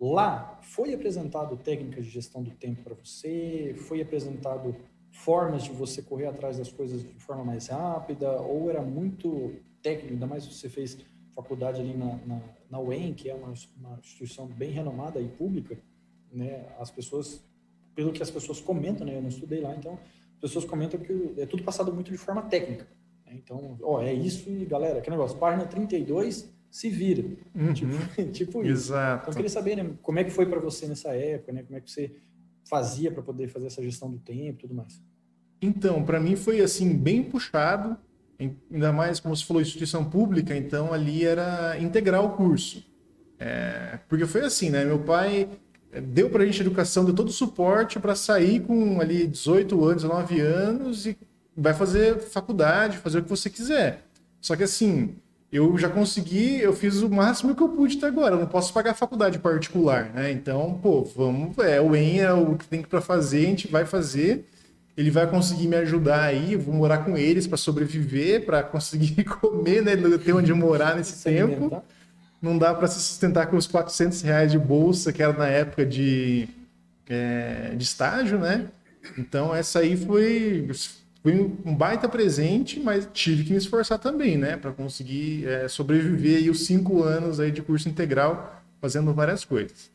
Lá 0.00 0.58
foi 0.62 0.94
apresentado 0.94 1.58
técnicas 1.58 2.06
de 2.06 2.10
gestão 2.10 2.42
do 2.42 2.50
tempo 2.52 2.82
para 2.82 2.94
você, 2.94 3.74
foi 3.76 4.00
apresentado 4.00 4.74
formas 5.10 5.64
de 5.64 5.70
você 5.72 6.00
correr 6.00 6.26
atrás 6.26 6.56
das 6.56 6.72
coisas 6.72 7.02
de 7.02 7.20
forma 7.20 7.44
mais 7.44 7.66
rápida, 7.66 8.40
ou 8.40 8.70
era 8.70 8.80
muito 8.80 9.52
técnico, 9.82 10.14
ainda 10.14 10.26
mais 10.26 10.46
você 10.46 10.70
fez 10.70 10.96
faculdade 11.34 11.80
ali 11.80 11.94
na, 11.94 12.16
na, 12.26 12.40
na 12.70 12.80
UEM, 12.80 13.12
que 13.12 13.28
é 13.28 13.34
uma, 13.34 13.52
uma 13.76 13.98
instituição 13.98 14.46
bem 14.46 14.70
renomada 14.70 15.20
e 15.20 15.28
pública, 15.28 15.76
né? 16.32 16.66
As 16.78 16.90
pessoas, 16.90 17.44
pelo 17.94 18.12
que 18.12 18.22
as 18.22 18.30
pessoas 18.30 18.60
comentam, 18.60 19.06
né? 19.06 19.16
Eu 19.16 19.22
não 19.22 19.28
estudei 19.28 19.60
lá, 19.60 19.74
então 19.74 19.98
as 20.34 20.40
pessoas 20.40 20.64
comentam 20.64 20.98
que 20.98 21.34
é 21.36 21.44
tudo 21.44 21.62
passado 21.62 21.92
muito 21.92 22.10
de 22.10 22.16
forma 22.16 22.42
técnica. 22.42 22.86
Né? 23.26 23.34
Então, 23.34 23.76
ó, 23.82 24.00
é 24.00 24.12
isso 24.12 24.48
e 24.48 24.64
galera, 24.64 25.00
que 25.02 25.10
negócio, 25.10 25.36
página 25.38 25.66
32 25.66 26.48
se 26.70 26.88
vira. 26.88 27.24
Uhum. 27.54 27.72
Tipo, 27.72 27.92
tipo 28.32 28.62
isso. 28.62 28.70
Exato. 28.70 29.22
Então, 29.22 29.32
eu 29.32 29.36
queria 29.36 29.50
saber, 29.50 29.76
né, 29.76 29.90
como 30.02 30.18
é 30.18 30.24
que 30.24 30.30
foi 30.30 30.46
para 30.46 30.60
você 30.60 30.86
nessa 30.86 31.10
época, 31.10 31.52
né? 31.52 31.62
Como 31.62 31.76
é 31.76 31.80
que 31.80 31.90
você 31.90 32.12
fazia 32.68 33.10
para 33.10 33.22
poder 33.22 33.48
fazer 33.48 33.66
essa 33.66 33.82
gestão 33.82 34.10
do 34.10 34.18
tempo 34.18 34.58
e 34.58 34.60
tudo 34.60 34.74
mais? 34.74 35.02
Então, 35.60 36.02
para 36.04 36.20
mim 36.20 36.36
foi 36.36 36.60
assim 36.60 36.96
bem 36.96 37.22
puxado, 37.22 37.96
ainda 38.38 38.92
mais 38.92 39.20
como 39.20 39.36
você 39.36 39.44
falou 39.44 39.60
instituição 39.60 40.04
pública, 40.04 40.56
então 40.56 40.92
ali 40.92 41.24
era 41.24 41.76
integrar 41.78 42.24
o 42.24 42.30
curso. 42.30 42.86
É, 43.38 43.98
porque 44.08 44.26
foi 44.26 44.42
assim, 44.42 44.70
né? 44.70 44.84
Meu 44.84 45.00
pai 45.00 45.48
deu 45.92 46.30
para 46.30 46.44
a 46.44 46.46
gente 46.46 46.60
educação, 46.60 47.04
deu 47.04 47.14
todo 47.14 47.28
o 47.28 47.32
suporte 47.32 47.98
para 47.98 48.14
sair 48.14 48.60
com 48.60 49.00
ali 49.00 49.26
18 49.26 49.84
anos, 49.84 50.02
19 50.02 50.40
anos 50.40 51.06
e 51.06 51.18
vai 51.56 51.74
fazer 51.74 52.18
faculdade, 52.18 52.98
fazer 52.98 53.18
o 53.18 53.22
que 53.22 53.28
você 53.28 53.50
quiser. 53.50 54.04
Só 54.40 54.56
que 54.56 54.62
assim, 54.62 55.16
eu 55.52 55.76
já 55.76 55.88
consegui, 55.88 56.60
eu 56.60 56.72
fiz 56.72 57.02
o 57.02 57.10
máximo 57.10 57.56
que 57.56 57.62
eu 57.62 57.68
pude 57.68 57.96
até 57.98 58.06
agora. 58.06 58.36
Eu 58.36 58.40
não 58.40 58.46
posso 58.46 58.72
pagar 58.72 58.94
faculdade 58.94 59.38
particular, 59.38 60.12
né? 60.14 60.30
Então, 60.30 60.78
pô, 60.80 61.02
vamos, 61.02 61.58
é, 61.58 61.80
o 61.80 61.96
EN 61.96 62.20
é 62.20 62.32
o 62.32 62.54
que 62.56 62.68
tem 62.68 62.82
para 62.82 63.00
fazer, 63.00 63.38
a 63.38 63.48
gente 63.48 63.68
vai 63.68 63.84
fazer. 63.84 64.46
Ele 64.96 65.10
vai 65.10 65.26
conseguir 65.26 65.66
me 65.66 65.76
ajudar 65.76 66.22
aí, 66.22 66.52
eu 66.52 66.60
vou 66.60 66.74
morar 66.74 66.98
com 66.98 67.16
eles 67.16 67.46
para 67.46 67.56
sobreviver, 67.56 68.44
para 68.44 68.62
conseguir 68.62 69.24
comer, 69.40 69.82
né? 69.82 69.96
Ter 70.18 70.32
onde 70.32 70.52
morar 70.54 70.94
nesse 70.94 71.22
tempo. 71.24 71.82
Não 72.40 72.56
dá 72.56 72.72
para 72.72 72.86
se 72.86 73.00
sustentar 73.00 73.46
com 73.48 73.56
os 73.56 73.66
400 73.66 74.22
reais 74.22 74.52
de 74.52 74.58
bolsa, 74.58 75.12
que 75.12 75.22
era 75.22 75.32
na 75.32 75.48
época 75.48 75.84
de, 75.84 76.48
é, 77.08 77.74
de 77.76 77.82
estágio, 77.82 78.38
né? 78.38 78.68
Então, 79.18 79.54
essa 79.54 79.80
aí 79.80 79.96
foi 79.96 80.68
foi 81.22 81.38
um 81.38 81.74
baita 81.74 82.08
presente, 82.08 82.80
mas 82.80 83.08
tive 83.12 83.44
que 83.44 83.50
me 83.50 83.58
esforçar 83.58 83.98
também, 83.98 84.38
né, 84.38 84.56
para 84.56 84.72
conseguir 84.72 85.46
é, 85.46 85.68
sobreviver 85.68 86.38
aí 86.38 86.50
os 86.50 86.64
cinco 86.64 87.02
anos 87.02 87.38
aí 87.38 87.50
de 87.50 87.60
curso 87.62 87.88
integral 87.88 88.62
fazendo 88.80 89.12
várias 89.12 89.44
coisas. 89.44 89.90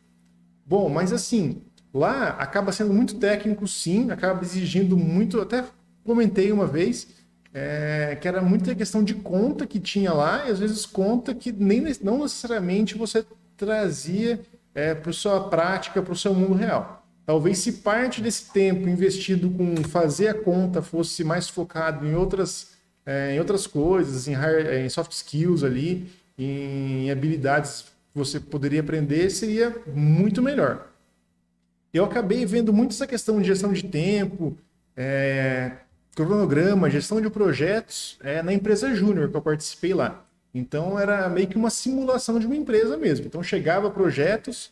Bom, 0.65 0.87
mas 0.89 1.11
assim, 1.11 1.61
lá 1.93 2.29
acaba 2.29 2.71
sendo 2.71 2.93
muito 2.93 3.15
técnico, 3.15 3.67
sim, 3.67 4.11
acaba 4.11 4.43
exigindo 4.43 4.95
muito, 4.95 5.41
até 5.41 5.63
comentei 6.03 6.51
uma 6.51 6.67
vez, 6.67 7.07
é, 7.53 8.17
que 8.19 8.27
era 8.27 8.41
muita 8.41 8.75
questão 8.75 9.03
de 9.03 9.15
conta 9.15 9.65
que 9.65 9.79
tinha 9.79 10.13
lá, 10.13 10.47
e 10.47 10.51
às 10.51 10.59
vezes 10.59 10.85
conta 10.85 11.33
que 11.33 11.51
nem, 11.51 11.83
não 12.03 12.19
necessariamente 12.19 12.95
você 12.95 13.25
trazia 13.57 14.39
é, 14.75 14.93
para 14.93 15.11
sua 15.13 15.49
prática, 15.49 16.01
para 16.01 16.13
o 16.13 16.17
seu 16.17 16.33
mundo 16.33 16.53
real. 16.53 17.04
Talvez 17.25 17.57
se 17.57 17.71
parte 17.73 18.21
desse 18.21 18.51
tempo 18.51 18.87
investido 18.87 19.49
com 19.49 19.75
fazer 19.77 20.27
a 20.27 20.33
conta 20.33 20.81
fosse 20.81 21.23
mais 21.23 21.49
focado 21.49 22.05
em 22.05 22.13
outras, 22.13 22.73
é, 23.05 23.35
em 23.35 23.39
outras 23.39 23.65
coisas, 23.65 24.27
em, 24.27 24.33
hard, 24.33 24.67
em 24.67 24.89
soft 24.89 25.11
skills 25.11 25.63
ali, 25.63 26.07
em 26.37 27.09
habilidades 27.09 27.85
que 28.13 28.19
você 28.19 28.39
poderia 28.39 28.81
aprender, 28.81 29.29
seria 29.31 29.75
muito 29.87 30.41
melhor. 30.41 30.87
Eu 31.91 32.05
acabei 32.05 32.45
vendo 32.45 32.71
muito 32.71 32.91
essa 32.91 33.07
questão 33.07 33.41
de 33.41 33.47
gestão 33.47 33.73
de 33.73 33.83
tempo, 33.83 34.55
é, 34.95 35.71
cronograma, 36.15 36.89
gestão 36.89 37.19
de 37.19 37.29
projetos 37.29 38.17
é, 38.21 38.43
na 38.43 38.53
empresa 38.53 38.93
júnior 38.93 39.29
que 39.29 39.35
eu 39.35 39.41
participei 39.41 39.93
lá. 39.93 40.25
Então 40.53 40.97
era 40.97 41.27
meio 41.27 41.47
que 41.47 41.57
uma 41.57 41.69
simulação 41.69 42.39
de 42.39 42.45
uma 42.45 42.55
empresa 42.55 42.97
mesmo. 42.97 43.25
Então 43.25 43.43
chegava 43.43 43.89
projetos, 43.89 44.71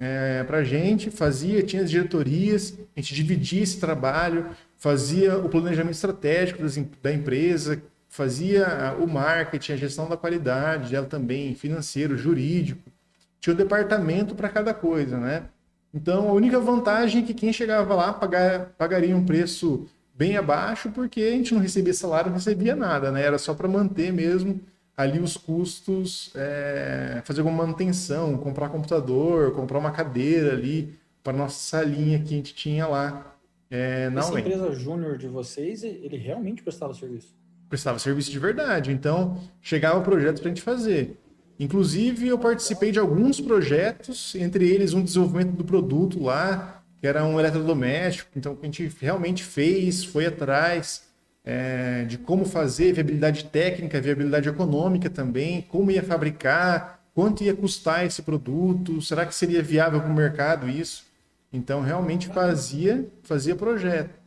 é, 0.00 0.42
para 0.44 0.58
a 0.58 0.64
gente, 0.64 1.10
fazia, 1.10 1.62
tinha 1.62 1.82
as 1.82 1.90
diretorias, 1.90 2.74
a 2.96 3.00
gente 3.00 3.14
dividia 3.14 3.62
esse 3.62 3.78
trabalho, 3.78 4.46
fazia 4.78 5.36
o 5.36 5.50
planejamento 5.50 5.94
estratégico 5.94 6.62
das, 6.62 6.76
da 7.02 7.12
empresa, 7.12 7.82
fazia 8.08 8.96
o 8.98 9.06
marketing, 9.06 9.72
a 9.72 9.76
gestão 9.76 10.08
da 10.08 10.16
qualidade 10.16 10.90
dela 10.90 11.06
também, 11.06 11.54
financeiro, 11.54 12.16
jurídico. 12.16 12.90
Tinha 13.38 13.52
um 13.52 13.56
departamento 13.56 14.34
para 14.34 14.48
cada 14.48 14.72
coisa, 14.72 15.18
né? 15.18 15.44
Então, 15.92 16.28
a 16.28 16.32
única 16.32 16.58
vantagem 16.58 17.22
é 17.22 17.26
que 17.26 17.34
quem 17.34 17.52
chegava 17.52 17.94
lá 17.94 18.12
pagar, 18.12 18.70
pagaria 18.78 19.14
um 19.14 19.24
preço 19.24 19.86
bem 20.14 20.36
abaixo, 20.36 20.90
porque 20.90 21.20
a 21.20 21.30
gente 21.30 21.52
não 21.52 21.60
recebia 21.60 21.92
salário, 21.92 22.30
não 22.30 22.38
recebia 22.38 22.74
nada, 22.74 23.10
né? 23.10 23.22
Era 23.22 23.38
só 23.38 23.52
para 23.52 23.68
manter 23.68 24.12
mesmo 24.12 24.60
ali 24.96 25.18
os 25.18 25.36
custos, 25.36 26.30
é, 26.34 27.22
fazer 27.24 27.40
alguma 27.40 27.64
manutenção, 27.64 28.36
comprar 28.36 28.68
computador, 28.68 29.52
comprar 29.52 29.78
uma 29.78 29.90
cadeira 29.90 30.52
ali 30.52 30.94
para 31.22 31.36
nossa 31.36 31.58
salinha 31.58 32.18
que 32.18 32.34
a 32.34 32.36
gente 32.36 32.54
tinha 32.54 32.86
lá. 32.86 33.36
É, 33.70 34.10
Essa 34.16 34.38
empresa 34.38 34.72
júnior 34.72 35.16
de 35.16 35.28
vocês, 35.28 35.84
ele 35.84 36.16
realmente 36.16 36.62
prestava 36.62 36.92
serviço? 36.92 37.34
Prestava 37.68 37.98
serviço 37.98 38.30
de 38.30 38.38
verdade. 38.38 38.90
Então, 38.90 39.40
chegava 39.60 40.00
projetos 40.00 40.40
para 40.40 40.50
a 40.50 40.54
gente 40.54 40.62
fazer. 40.62 41.16
Inclusive, 41.58 42.26
eu 42.26 42.38
participei 42.38 42.90
de 42.90 42.98
alguns 42.98 43.40
projetos, 43.40 44.34
entre 44.34 44.68
eles 44.68 44.92
um 44.92 45.04
desenvolvimento 45.04 45.52
do 45.52 45.64
produto 45.64 46.20
lá, 46.22 46.82
que 46.98 47.06
era 47.06 47.24
um 47.24 47.38
eletrodoméstico. 47.38 48.30
Então, 48.34 48.58
a 48.60 48.64
gente 48.64 48.90
realmente 49.00 49.44
fez, 49.44 50.02
foi 50.02 50.26
atrás, 50.26 51.09
é, 51.44 52.04
de 52.04 52.18
como 52.18 52.44
fazer, 52.44 52.92
viabilidade 52.92 53.44
técnica, 53.44 54.00
viabilidade 54.00 54.48
econômica 54.48 55.08
também, 55.08 55.62
como 55.62 55.90
ia 55.90 56.02
fabricar, 56.02 57.00
quanto 57.14 57.42
ia 57.42 57.54
custar 57.54 58.04
esse 58.04 58.22
produto, 58.22 59.00
será 59.00 59.26
que 59.26 59.34
seria 59.34 59.62
viável 59.62 60.00
para 60.00 60.10
o 60.10 60.14
mercado 60.14 60.68
isso? 60.68 61.04
Então, 61.52 61.80
realmente 61.80 62.28
fazia, 62.28 63.08
fazia 63.22 63.56
projeto. 63.56 64.20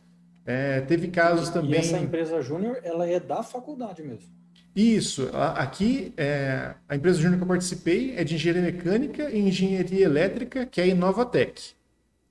É, 0.44 0.82
teve 0.82 1.08
casos 1.08 1.48
também. 1.48 1.72
E 1.72 1.76
essa 1.76 1.98
empresa 1.98 2.42
júnior, 2.42 2.78
ela 2.82 3.08
é 3.08 3.18
da 3.18 3.42
faculdade 3.42 4.02
mesmo. 4.02 4.28
Isso. 4.76 5.30
Aqui, 5.32 6.12
é, 6.16 6.74
a 6.88 6.96
empresa 6.96 7.20
júnior 7.20 7.38
que 7.38 7.44
eu 7.44 7.48
participei 7.48 8.14
é 8.16 8.24
de 8.24 8.34
engenharia 8.34 8.62
mecânica 8.62 9.30
e 9.30 9.38
engenharia 9.38 10.04
elétrica, 10.04 10.66
que 10.66 10.80
é 10.80 10.84
a 10.84 10.86
Inovatec. 10.88 11.72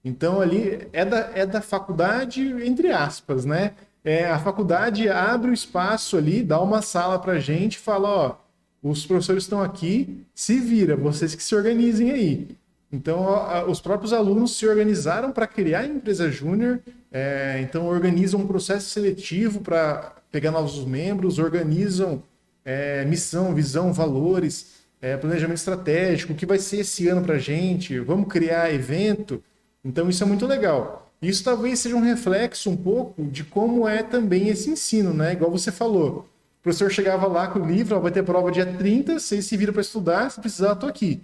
Então, 0.04 0.42
ali 0.42 0.88
é 0.92 1.06
da, 1.06 1.32
é 1.34 1.46
da 1.46 1.62
faculdade, 1.62 2.42
entre 2.66 2.92
aspas, 2.92 3.46
né? 3.46 3.72
É, 4.04 4.26
a 4.26 4.38
faculdade 4.38 5.08
abre 5.08 5.52
o 5.52 5.54
espaço 5.54 6.18
ali, 6.18 6.44
dá 6.44 6.60
uma 6.62 6.82
sala 6.82 7.18
para 7.18 7.40
gente, 7.40 7.78
fala, 7.78 8.10
ó, 8.10 8.36
os 8.82 9.06
professores 9.06 9.44
estão 9.44 9.62
aqui, 9.62 10.26
se 10.36 10.60
vira, 10.60 10.96
vocês 10.98 11.34
que 11.34 11.44
se 11.44 11.56
organizem 11.56 12.12
aí. 12.12 12.48
Então, 12.92 13.22
ó, 13.22 13.66
os 13.70 13.80
próprios 13.80 14.12
alunos 14.12 14.58
se 14.58 14.68
organizaram 14.68 15.32
para 15.32 15.48
criar 15.48 15.80
a 15.80 15.88
empresa 15.88 16.30
júnior, 16.30 16.80
é, 17.12 17.60
então 17.62 17.88
organizam 17.88 18.42
um 18.42 18.48
processo 18.48 18.90
seletivo 18.90 19.62
para 19.62 20.14
pegar 20.32 20.52
novos 20.52 20.84
membros, 20.86 21.40
organizam 21.40 22.22
é, 22.66 23.06
missão, 23.06 23.56
visão, 23.56 23.94
valores, 23.94 24.74
é, 25.02 25.16
planejamento 25.16 25.58
estratégico, 25.58 26.34
o 26.34 26.36
que 26.36 26.46
vai 26.46 26.60
ser 26.60 26.82
esse 26.82 27.08
ano 27.08 27.22
para 27.22 27.36
a 27.36 27.40
gente, 27.40 28.00
vamos 28.00 28.28
criar 28.28 28.74
evento. 28.74 29.42
Então, 29.84 30.10
isso 30.10 30.24
é 30.24 30.28
muito 30.28 30.46
legal. 30.46 31.03
Isso 31.24 31.42
talvez 31.42 31.80
seja 31.80 31.96
um 31.96 32.02
reflexo 32.02 32.70
um 32.70 32.76
pouco 32.76 33.24
de 33.24 33.46
como 33.46 33.88
é 33.88 34.04
também 34.04 34.50
esse 34.50 34.70
ensino, 34.70 35.14
né? 35.14 35.32
Igual 35.32 35.50
você 35.50 35.72
falou. 35.72 36.28
O 36.60 36.64
professor 36.64 36.92
chegava 36.92 37.28
lá 37.28 37.48
com 37.48 37.60
o 37.60 37.66
livro, 37.66 37.96
ó, 37.96 38.00
vai 38.00 38.12
ter 38.12 38.24
prova 38.24 38.52
dia 38.52 38.66
30, 38.66 39.20
vocês 39.20 39.46
se 39.46 39.56
viram 39.56 39.72
para 39.72 39.82
estudar, 39.82 40.30
se 40.30 40.42
precisar, 40.42 40.76
tô 40.76 40.86
aqui. 40.86 41.22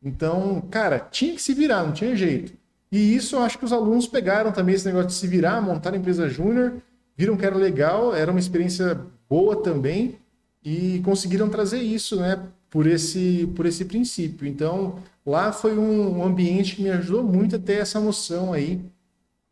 Então, 0.00 0.62
cara, 0.70 1.00
tinha 1.00 1.34
que 1.34 1.42
se 1.42 1.54
virar, 1.54 1.82
não 1.84 1.92
tinha 1.92 2.14
jeito. 2.14 2.52
E 2.90 3.16
isso 3.16 3.34
eu 3.34 3.42
acho 3.42 3.58
que 3.58 3.64
os 3.64 3.72
alunos 3.72 4.06
pegaram 4.06 4.52
também 4.52 4.76
esse 4.76 4.86
negócio 4.86 5.08
de 5.08 5.14
se 5.14 5.26
virar, 5.26 5.60
montar 5.60 5.92
a 5.92 5.96
empresa 5.96 6.28
júnior, 6.28 6.74
viram 7.16 7.36
que 7.36 7.44
era 7.44 7.56
legal, 7.56 8.14
era 8.14 8.30
uma 8.30 8.40
experiência 8.40 9.00
boa 9.28 9.56
também 9.56 10.16
e 10.64 11.00
conseguiram 11.04 11.48
trazer 11.48 11.80
isso, 11.80 12.16
né, 12.16 12.40
por 12.70 12.86
esse 12.86 13.50
por 13.56 13.66
esse 13.66 13.84
princípio. 13.84 14.46
Então, 14.46 14.98
lá 15.26 15.52
foi 15.52 15.76
um 15.76 16.24
ambiente 16.24 16.76
que 16.76 16.82
me 16.82 16.90
ajudou 16.90 17.24
muito 17.24 17.56
a 17.56 17.58
ter 17.58 17.74
essa 17.80 17.98
noção 17.98 18.52
aí, 18.52 18.80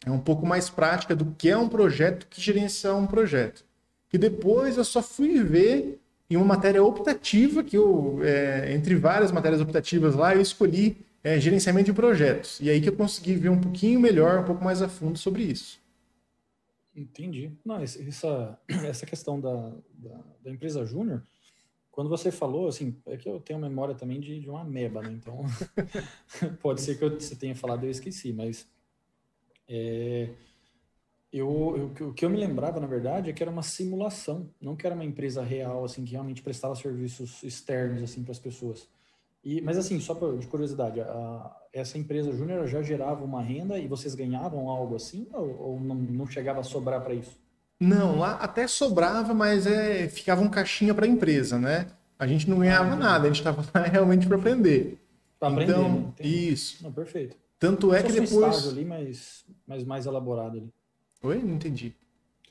é 0.05 0.11
um 0.11 0.19
pouco 0.19 0.47
mais 0.47 0.71
prática 0.71 1.15
do 1.15 1.27
que 1.37 1.49
é 1.49 1.57
um 1.57 1.69
projeto, 1.69 2.27
que 2.29 2.41
gerenciar 2.41 2.97
um 2.97 3.07
projeto. 3.07 3.65
Que 4.09 4.19
depois 4.19 4.77
eu 4.77 4.85
só 4.85 5.03
fui 5.03 5.43
ver 5.43 6.01
em 6.29 6.37
uma 6.37 6.45
matéria 6.45 6.83
optativa 6.83 7.63
que 7.63 7.77
eu, 7.77 8.21
é, 8.23 8.73
entre 8.73 8.95
várias 8.95 9.33
matérias 9.33 9.61
optativas 9.61 10.15
lá, 10.15 10.35
eu 10.35 10.41
escolhi 10.41 10.97
é, 11.23 11.39
gerenciamento 11.39 11.87
de 11.87 11.93
projetos. 11.93 12.59
E 12.61 12.71
aí 12.71 12.81
que 12.81 12.89
eu 12.89 12.97
consegui 12.97 13.35
ver 13.35 13.51
um 13.51 13.61
pouquinho 13.61 14.01
melhor, 14.01 14.41
um 14.41 14.45
pouco 14.45 14.65
mais 14.65 14.81
a 14.81 14.89
fundo 14.89 15.19
sobre 15.19 15.43
isso. 15.43 15.81
Entendi. 16.95 17.53
Não, 17.65 17.81
essa, 17.81 18.59
essa 18.69 19.07
questão 19.07 19.41
da, 19.41 19.73
da, 19.93 20.21
da 20.45 20.51
empresa 20.51 20.85
júnior, 20.85 21.23
quando 21.91 22.09
você 22.09 22.31
falou, 22.31 22.69
assim, 22.69 22.97
é 23.07 23.17
que 23.17 23.29
eu 23.29 23.41
tenho 23.41 23.59
memória 23.59 23.95
também 23.95 24.21
de, 24.21 24.41
de 24.41 24.49
uma 24.49 24.65
meba, 24.65 25.03
né? 25.03 25.13
Então, 25.13 25.45
pode 26.63 26.81
ser 26.81 26.97
que 26.97 27.05
eu, 27.05 27.11
você 27.11 27.35
tenha 27.35 27.55
falado 27.55 27.85
e 27.85 27.87
eu 27.87 27.91
esqueci, 27.91 28.33
mas 28.33 28.67
é, 29.71 30.29
eu, 31.33 31.93
eu, 31.97 32.09
o 32.09 32.13
que 32.13 32.25
eu 32.25 32.31
me 32.31 32.37
lembrava, 32.37 32.81
na 32.81 32.89
verdade, 32.89 33.31
é 33.31 33.33
que 33.33 33.43
era 33.43 33.53
uma 33.53 33.63
simulação, 33.63 34.51
não 34.61 34.75
que 34.75 34.85
era 34.85 34.97
uma 34.97 35.05
empresa 35.05 35.45
real, 35.45 35.85
assim, 35.85 36.05
que 36.05 36.11
realmente 36.11 36.43
prestava 36.43 36.75
serviços 36.75 37.41
externos, 37.45 38.03
assim, 38.03 38.25
para 38.25 38.33
as 38.33 38.39
pessoas. 38.39 38.89
E, 39.45 39.61
mas 39.63 39.79
assim, 39.79 39.99
só 40.01 40.15
pra, 40.15 40.33
de 40.33 40.47
curiosidade, 40.47 41.01
a, 41.01 41.57
essa 41.73 41.97
empresa 41.97 42.33
júnior 42.33 42.67
já 42.67 42.83
gerava 42.83 43.25
uma 43.25 43.41
renda 43.41 43.79
e 43.79 43.87
vocês 43.87 44.15
ganhavam 44.15 44.69
algo 44.69 44.97
assim 44.97 45.27
ou, 45.33 45.61
ou 45.61 45.81
não, 45.81 45.95
não, 45.95 46.27
chegava 46.27 46.61
a 46.61 46.65
sobrar 46.65 47.01
para 47.01 47.15
isso? 47.15 47.39
Não, 47.79 48.19
lá 48.19 48.35
até 48.35 48.67
sobrava, 48.67 49.33
mas 49.33 49.67
é, 49.67 50.09
ficava 50.09 50.43
um 50.43 50.51
caixinha 50.51 50.93
para 50.93 51.07
a 51.07 51.09
empresa, 51.09 51.59
né? 51.59 51.87
A 52.19 52.27
gente 52.27 52.51
não 52.51 52.59
ganhava 52.59 52.93
ah, 52.93 52.97
nada, 52.97 53.25
a 53.25 53.27
gente 53.29 53.39
estava 53.39 53.65
lá 53.73 53.87
realmente 53.87 54.27
para 54.27 54.37
aprender. 54.37 54.99
Para 55.39 55.49
aprender, 55.49 55.73
então, 55.73 55.91
né? 55.91 56.13
isso. 56.21 56.83
Não, 56.83 56.93
perfeito. 56.93 57.35
Tanto 57.61 57.95
é 57.95 58.03
que 58.03 58.11
depois. 58.11 58.33
Um 58.33 58.49
estágio 58.49 58.71
ali, 58.71 58.85
mas, 58.87 59.45
mas 59.67 59.85
mais 59.85 60.07
elaborado 60.07 60.57
ali. 60.57 60.73
Oi? 61.23 61.39
Não 61.43 61.55
entendi. 61.55 61.95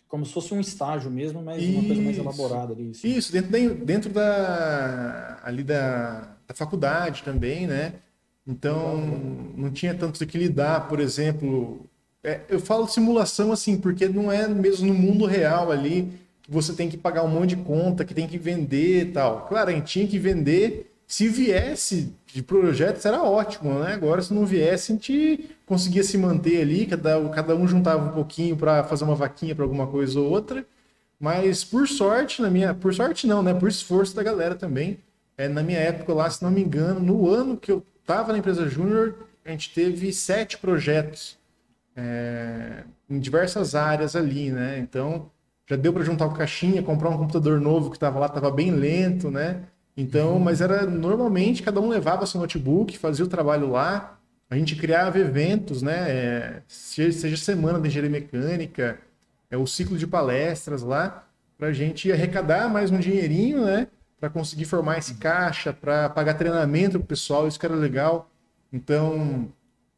Como 0.08 0.26
se 0.26 0.32
fosse 0.32 0.54
um 0.54 0.60
estágio 0.60 1.10
mesmo, 1.10 1.42
mas 1.42 1.62
isso. 1.62 1.80
uma 1.80 1.88
coisa 1.88 2.02
mais 2.02 2.18
elaborada 2.18 2.74
ali. 2.74 2.92
Assim. 2.92 3.10
Isso, 3.10 3.32
dentro, 3.32 3.52
da, 3.52 3.84
dentro 3.84 4.10
da, 4.12 5.40
ali 5.44 5.64
da, 5.64 6.36
da 6.48 6.54
faculdade 6.54 7.24
também, 7.24 7.68
né? 7.68 7.96
Então, 8.48 8.98
não 9.56 9.72
tinha 9.72 9.94
tanto 9.94 10.24
que 10.26 10.38
lidar, 10.38 10.88
por 10.88 11.00
exemplo. 11.00 11.86
É, 12.24 12.42
eu 12.48 12.60
falo 12.60 12.88
simulação 12.88 13.52
assim, 13.52 13.78
porque 13.78 14.08
não 14.08 14.32
é 14.32 14.48
mesmo 14.48 14.88
no 14.88 14.94
mundo 14.94 15.26
real 15.26 15.72
ali 15.72 16.12
que 16.42 16.52
você 16.52 16.74
tem 16.74 16.90
que 16.90 16.98
pagar 16.98 17.24
um 17.24 17.28
monte 17.28 17.56
de 17.56 17.64
conta, 17.64 18.06
que 18.06 18.14
tem 18.14 18.28
que 18.28 18.38
vender 18.38 19.08
e 19.08 19.12
tal. 19.12 19.48
Claro, 19.48 19.70
a 19.70 19.74
gente 19.74 19.86
tinha 19.86 20.08
que 20.08 20.20
vender. 20.20 20.89
Se 21.10 21.28
viesse 21.28 22.14
de 22.28 22.44
projetos, 22.44 23.04
era 23.04 23.24
ótimo, 23.24 23.80
né? 23.80 23.94
Agora, 23.94 24.22
se 24.22 24.32
não 24.32 24.46
viesse, 24.46 24.92
a 24.92 24.96
gente 24.96 25.50
conseguia 25.66 26.04
se 26.04 26.16
manter 26.20 26.62
ali, 26.62 26.86
cada, 26.86 27.28
cada 27.30 27.56
um 27.56 27.68
juntava 27.68 28.12
um 28.12 28.14
pouquinho 28.14 28.56
para 28.56 28.84
fazer 28.84 29.06
uma 29.06 29.16
vaquinha 29.16 29.56
para 29.56 29.66
alguma 29.66 29.88
coisa 29.88 30.20
ou 30.20 30.30
outra. 30.30 30.64
Mas 31.20 31.64
por 31.64 31.88
sorte, 31.88 32.44
na 32.44 32.50
minha. 32.52 32.76
Por 32.76 32.94
sorte 32.94 33.26
não, 33.26 33.42
né? 33.42 33.56
Por 33.56 33.68
esforço 33.68 34.16
da 34.16 34.22
galera 34.22 34.54
também. 34.54 35.00
É, 35.36 35.48
na 35.48 35.64
minha 35.64 35.80
época 35.80 36.14
lá, 36.14 36.30
se 36.30 36.44
não 36.44 36.52
me 36.52 36.62
engano, 36.62 37.00
no 37.00 37.28
ano 37.28 37.58
que 37.58 37.72
eu 37.72 37.84
estava 38.02 38.32
na 38.32 38.38
empresa 38.38 38.70
Júnior, 38.70 39.16
a 39.44 39.50
gente 39.50 39.74
teve 39.74 40.14
sete 40.14 40.60
projetos 40.60 41.40
é, 41.96 42.84
em 43.10 43.20
diversas 43.20 43.74
áreas 43.74 44.16
ali, 44.16 44.52
né? 44.52 44.78
Então 44.78 45.32
já 45.68 45.76
deu 45.76 45.92
para 45.92 46.04
juntar 46.04 46.28
o 46.28 46.34
caixinha, 46.36 46.84
comprar 46.84 47.10
um 47.10 47.18
computador 47.18 47.60
novo 47.60 47.90
que 47.90 47.98
estava 47.98 48.20
lá, 48.20 48.28
estava 48.28 48.52
bem 48.52 48.70
lento, 48.70 49.32
né? 49.32 49.64
Então, 50.00 50.36
uhum. 50.36 50.40
mas 50.40 50.62
era 50.62 50.86
normalmente 50.86 51.62
cada 51.62 51.82
um 51.82 51.90
levava 51.90 52.26
seu 52.26 52.40
notebook, 52.40 52.98
fazia 52.98 53.26
o 53.26 53.28
trabalho 53.28 53.70
lá, 53.70 54.18
a 54.50 54.56
gente 54.56 54.78
criava 54.78 55.20
eventos, 55.20 55.82
né? 55.82 56.10
É, 56.10 56.62
seja 56.70 57.36
semana 57.36 57.78
de 57.80 57.90
engenharia 57.90 58.10
mecânica, 58.10 58.98
é 59.52 59.58
o 59.58 59.68
ciclo 59.68 59.98
de 59.98 60.08
palestras 60.08 60.84
lá, 60.84 61.28
para 61.58 61.68
a 61.68 61.74
gente 61.74 62.10
arrecadar 62.10 62.70
mais 62.70 62.92
um 62.92 62.98
dinheirinho, 62.98 63.66
né? 63.66 63.88
Para 64.18 64.30
conseguir 64.30 64.64
formar 64.64 64.98
esse 65.00 65.16
caixa, 65.16 65.74
para 65.74 66.10
pagar 66.10 66.36
treinamento 66.36 66.98
para 66.98 67.04
o 67.04 67.08
pessoal, 67.08 67.46
isso 67.46 67.60
que 67.60 67.66
era 67.66 67.76
legal. 67.76 68.32
Então, 68.72 69.50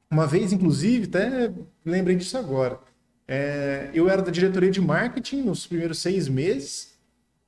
uma 0.09 0.25
vez, 0.25 0.51
inclusive, 0.51 1.05
até 1.05 1.51
lembrei 1.85 2.15
disso 2.15 2.39
agora. 2.39 2.79
É, 3.27 3.91
eu 3.93 4.09
era 4.09 4.23
da 4.23 4.31
diretoria 4.31 4.71
de 4.71 4.81
marketing 4.81 5.43
nos 5.43 5.67
primeiros 5.67 5.99
seis 5.99 6.27
meses 6.27 6.90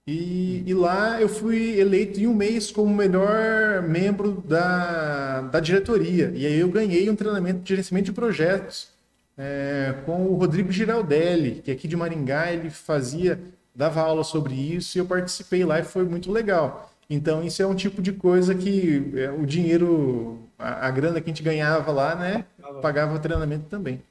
e, 0.05 0.63
e, 0.65 0.73
lá 0.73 1.21
eu 1.21 1.29
fui 1.29 1.79
eleito 1.79 2.19
em 2.19 2.27
um 2.27 2.33
mês 2.33 2.69
como 2.71 2.93
melhor 2.93 3.81
membro 3.83 4.41
da, 4.41 5.41
da 5.43 5.59
diretoria. 5.61 6.31
E 6.35 6.45
aí 6.45 6.59
eu 6.59 6.69
ganhei 6.69 7.09
um 7.09 7.15
treinamento 7.15 7.61
de 7.61 7.69
gerenciamento 7.69 8.05
de 8.07 8.11
projetos 8.11 8.91
é, 9.37 9.95
com 10.05 10.25
o 10.25 10.35
Rodrigo 10.35 10.71
Giraldelli, 10.71 11.61
que 11.61 11.71
aqui 11.71 11.87
de 11.87 11.95
Maringá 11.95 12.51
ele 12.51 12.69
fazia, 12.69 13.39
dava 13.73 14.01
aula 14.01 14.25
sobre 14.25 14.53
isso 14.53 14.97
e 14.97 14.99
eu 14.99 15.05
participei 15.05 15.63
lá 15.63 15.79
e 15.79 15.83
foi 15.83 16.03
muito 16.03 16.31
legal. 16.31 16.91
Então 17.09 17.41
isso 17.41 17.61
é 17.61 17.67
um 17.67 17.75
tipo 17.75 18.01
de 18.01 18.11
coisa 18.11 18.53
que 18.53 19.13
é, 19.15 19.31
o 19.31 19.45
dinheiro, 19.45 20.39
a, 20.59 20.87
a, 20.87 20.91
grana 20.91 21.21
que 21.21 21.29
a 21.29 21.33
gente 21.33 21.43
ganhava 21.43 21.91
lá, 21.93 22.13
né, 22.13 22.45
pagava 22.81 23.15
o 23.15 23.19
treinamento 23.19 23.67
também. 23.69 24.01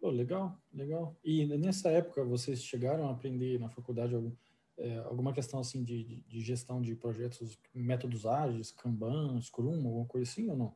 Pô, 0.00 0.08
legal, 0.08 0.56
legal. 0.72 1.14
E 1.22 1.44
nessa 1.58 1.90
época 1.90 2.24
vocês 2.24 2.62
chegaram 2.62 3.08
a 3.08 3.12
aprender 3.12 3.58
na 3.58 3.68
faculdade 3.68 4.14
algum 4.14 4.30
é, 4.78 4.98
alguma 4.98 5.32
questão 5.32 5.60
assim 5.60 5.82
de, 5.82 6.22
de, 6.28 6.40
gestão 6.40 6.80
de 6.80 6.94
projetos, 6.94 7.58
métodos 7.74 8.26
ágeis, 8.26 8.70
Kanban, 8.70 9.40
Scrum, 9.40 9.86
alguma 9.86 10.06
coisa 10.06 10.30
assim 10.30 10.48
ou 10.50 10.56
não? 10.56 10.74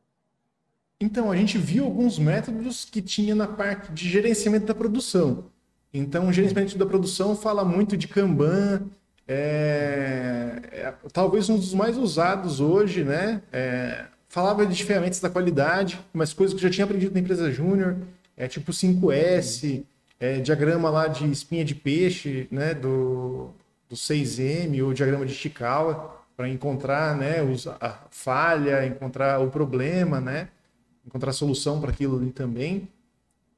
Então, 0.99 1.31
a 1.31 1.35
gente 1.35 1.57
viu 1.57 1.85
alguns 1.85 2.19
métodos 2.19 2.85
que 2.85 3.01
tinha 3.01 3.33
na 3.33 3.47
parte 3.47 3.91
de 3.91 4.07
gerenciamento 4.07 4.65
da 4.65 4.75
produção. 4.75 5.45
Então, 5.93 6.27
o 6.27 6.33
gerenciamento 6.33 6.77
da 6.77 6.85
produção 6.85 7.35
fala 7.35 7.65
muito 7.65 7.97
de 7.97 8.07
Kanban, 8.07 8.83
é, 9.27 10.61
é, 10.71 10.93
talvez 11.11 11.49
um 11.49 11.55
dos 11.55 11.73
mais 11.73 11.97
usados 11.97 12.59
hoje, 12.59 13.03
né? 13.03 13.41
É, 13.51 14.05
falava 14.29 14.65
de 14.65 14.83
ferramentas 14.83 15.19
da 15.19 15.29
qualidade, 15.29 15.99
mas 16.13 16.33
coisas 16.33 16.53
que 16.53 16.63
eu 16.63 16.69
já 16.69 16.73
tinha 16.73 16.85
aprendido 16.85 17.13
na 17.13 17.19
empresa 17.19 17.51
júnior, 17.51 17.97
é 18.37 18.47
tipo 18.47 18.71
5S, 18.71 19.83
é, 20.19 20.39
diagrama 20.39 20.89
lá 20.89 21.07
de 21.07 21.29
espinha 21.29 21.65
de 21.65 21.75
peixe, 21.75 22.47
né? 22.51 22.73
Do, 22.73 23.49
do 23.91 23.97
6M 23.97 24.81
ou 24.85 24.93
diagrama 24.93 25.25
de 25.25 25.33
Chikawa 25.33 26.17
para 26.37 26.47
encontrar 26.47 27.15
né, 27.15 27.43
os, 27.43 27.67
a 27.67 27.99
falha, 28.09 28.85
encontrar 28.85 29.41
o 29.41 29.51
problema, 29.51 30.21
né, 30.21 30.47
encontrar 31.05 31.33
solução 31.33 31.81
para 31.81 31.91
aquilo 31.91 32.17
ali 32.17 32.31
também. 32.31 32.87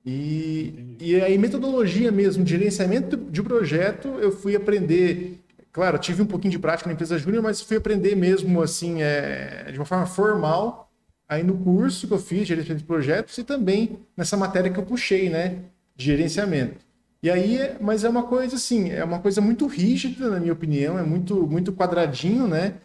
E, 0.04 0.98
e 1.00 1.22
aí, 1.22 1.38
metodologia 1.38 2.12
mesmo, 2.12 2.44
de 2.44 2.50
gerenciamento 2.50 3.16
de 3.16 3.42
projeto, 3.44 4.08
eu 4.20 4.32
fui 4.32 4.56
aprender. 4.56 5.40
Claro, 5.72 5.98
tive 5.98 6.24
um 6.24 6.26
pouquinho 6.26 6.52
de 6.52 6.60
prática 6.60 6.90
na 6.90 6.94
empresa 6.94 7.18
júnior, 7.18 7.42
mas 7.42 7.62
fui 7.62 7.78
aprender 7.78 8.16
mesmo 8.16 8.62
assim, 8.62 9.02
é, 9.02 9.72
de 9.72 9.80
uma 9.80 9.86
forma 9.86 10.06
formal, 10.06 10.92
aí 11.30 11.42
no 11.42 11.58
curso 11.58 12.08
que 12.08 12.14
eu 12.14 12.20
fiz, 12.20 12.48
gerenciamento 12.48 12.82
de 12.82 12.88
projetos, 12.88 13.38
e 13.38 13.44
também 13.44 14.00
nessa 14.18 14.36
matéria 14.36 14.70
que 14.70 14.80
eu 14.80 14.84
puxei, 14.84 15.30
né, 15.30 15.60
de 15.96 16.06
gerenciamento. 16.06 16.83
E 17.24 17.32
aí, 17.32 17.58
mas 17.80 18.04
é 18.04 18.10
uma 18.10 18.24
coisa 18.24 18.58
assim, 18.58 18.92
é 18.92 19.02
uma 19.02 19.20
coisa 19.20 19.40
muito 19.40 19.66
rígida, 19.66 20.30
na 20.30 20.42
minha 20.42 20.52
opinião, 20.52 21.00
é 21.00 21.04
muito, 21.04 21.48
muito 21.48 21.72
quadradinho, 21.72 22.50
né? 22.50 22.76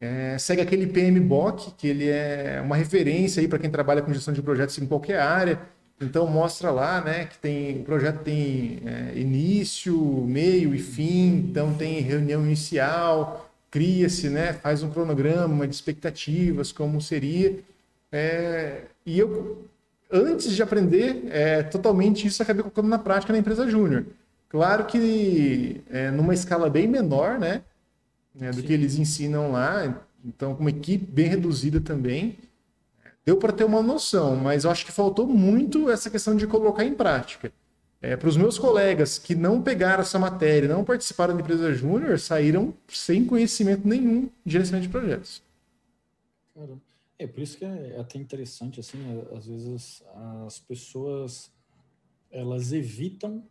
É, 0.00 0.38
segue 0.38 0.62
aquele 0.62 0.86
PMBOK, 0.86 1.72
que 1.76 1.88
ele 1.88 2.08
é 2.08 2.60
uma 2.64 2.76
referência 2.76 3.40
aí 3.40 3.48
para 3.48 3.58
quem 3.58 3.68
trabalha 3.70 4.00
com 4.00 4.12
gestão 4.12 4.32
de 4.32 4.40
projetos 4.42 4.78
em 4.78 4.86
qualquer 4.86 5.18
área. 5.18 5.60
Então 6.00 6.26
mostra 6.28 6.70
lá, 6.70 7.00
né, 7.00 7.24
que 7.26 7.38
tem 7.38 7.80
o 7.80 7.84
projeto 7.84 8.22
tem 8.22 8.80
é, 8.84 9.18
início, 9.18 9.96
meio 10.26 10.74
e 10.74 10.78
fim. 10.78 11.48
Então 11.50 11.74
tem 11.74 12.00
reunião 12.00 12.44
inicial, 12.44 13.50
cria-se, 13.70 14.28
né, 14.28 14.52
faz 14.52 14.84
um 14.84 14.90
cronograma 14.90 15.66
de 15.66 15.74
expectativas, 15.74 16.70
como 16.70 17.00
seria. 17.00 17.58
É, 18.12 18.82
e 19.06 19.18
eu 19.18 19.64
antes 20.14 20.52
de 20.52 20.62
aprender 20.62 21.24
é, 21.30 21.62
totalmente 21.62 22.26
isso, 22.26 22.42
acabei 22.42 22.62
colocando 22.62 22.88
na 22.88 22.98
prática 22.98 23.32
na 23.32 23.38
empresa 23.38 23.68
júnior. 23.68 24.06
Claro 24.48 24.86
que 24.86 25.82
é, 25.90 26.10
numa 26.12 26.32
escala 26.32 26.70
bem 26.70 26.86
menor, 26.86 27.38
né? 27.38 27.62
né 28.34 28.50
do 28.50 28.60
Sim. 28.60 28.62
que 28.62 28.72
eles 28.72 28.96
ensinam 28.96 29.50
lá. 29.50 30.00
Então, 30.24 30.54
com 30.54 30.60
uma 30.60 30.70
equipe 30.70 31.04
bem 31.04 31.26
reduzida 31.26 31.80
também. 31.80 32.38
Deu 33.26 33.36
para 33.36 33.52
ter 33.52 33.64
uma 33.64 33.82
noção, 33.82 34.36
mas 34.36 34.64
eu 34.64 34.70
acho 34.70 34.84
que 34.86 34.92
faltou 34.92 35.26
muito 35.26 35.90
essa 35.90 36.10
questão 36.10 36.36
de 36.36 36.46
colocar 36.46 36.84
em 36.84 36.94
prática. 36.94 37.50
É, 38.00 38.16
para 38.16 38.28
os 38.28 38.36
meus 38.36 38.58
colegas 38.58 39.18
que 39.18 39.34
não 39.34 39.62
pegaram 39.62 40.02
essa 40.02 40.18
matéria, 40.18 40.68
não 40.68 40.84
participaram 40.84 41.34
da 41.34 41.40
empresa 41.40 41.72
júnior, 41.72 42.18
saíram 42.18 42.74
sem 42.86 43.24
conhecimento 43.24 43.88
nenhum 43.88 44.28
de 44.44 44.52
gerenciamento 44.52 44.86
de 44.86 44.92
projetos. 44.92 45.42
Caramba. 46.54 46.83
É 47.18 47.26
por 47.26 47.40
isso 47.40 47.58
que 47.58 47.64
é 47.64 47.98
até 47.98 48.18
interessante, 48.18 48.80
assim, 48.80 48.98
às 49.36 49.46
vezes 49.46 50.02
as 50.46 50.58
pessoas 50.58 51.52
elas 52.30 52.72
evitam 52.72 53.48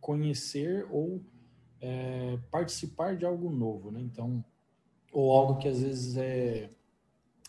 conhecer 0.00 0.86
ou 0.90 1.24
é, 1.80 2.38
participar 2.50 3.16
de 3.16 3.24
algo 3.24 3.50
novo, 3.50 3.90
né? 3.90 4.00
Então, 4.02 4.44
ou 5.10 5.32
algo 5.32 5.58
que 5.58 5.66
às 5.66 5.80
vezes 5.80 6.16
é, 6.18 6.70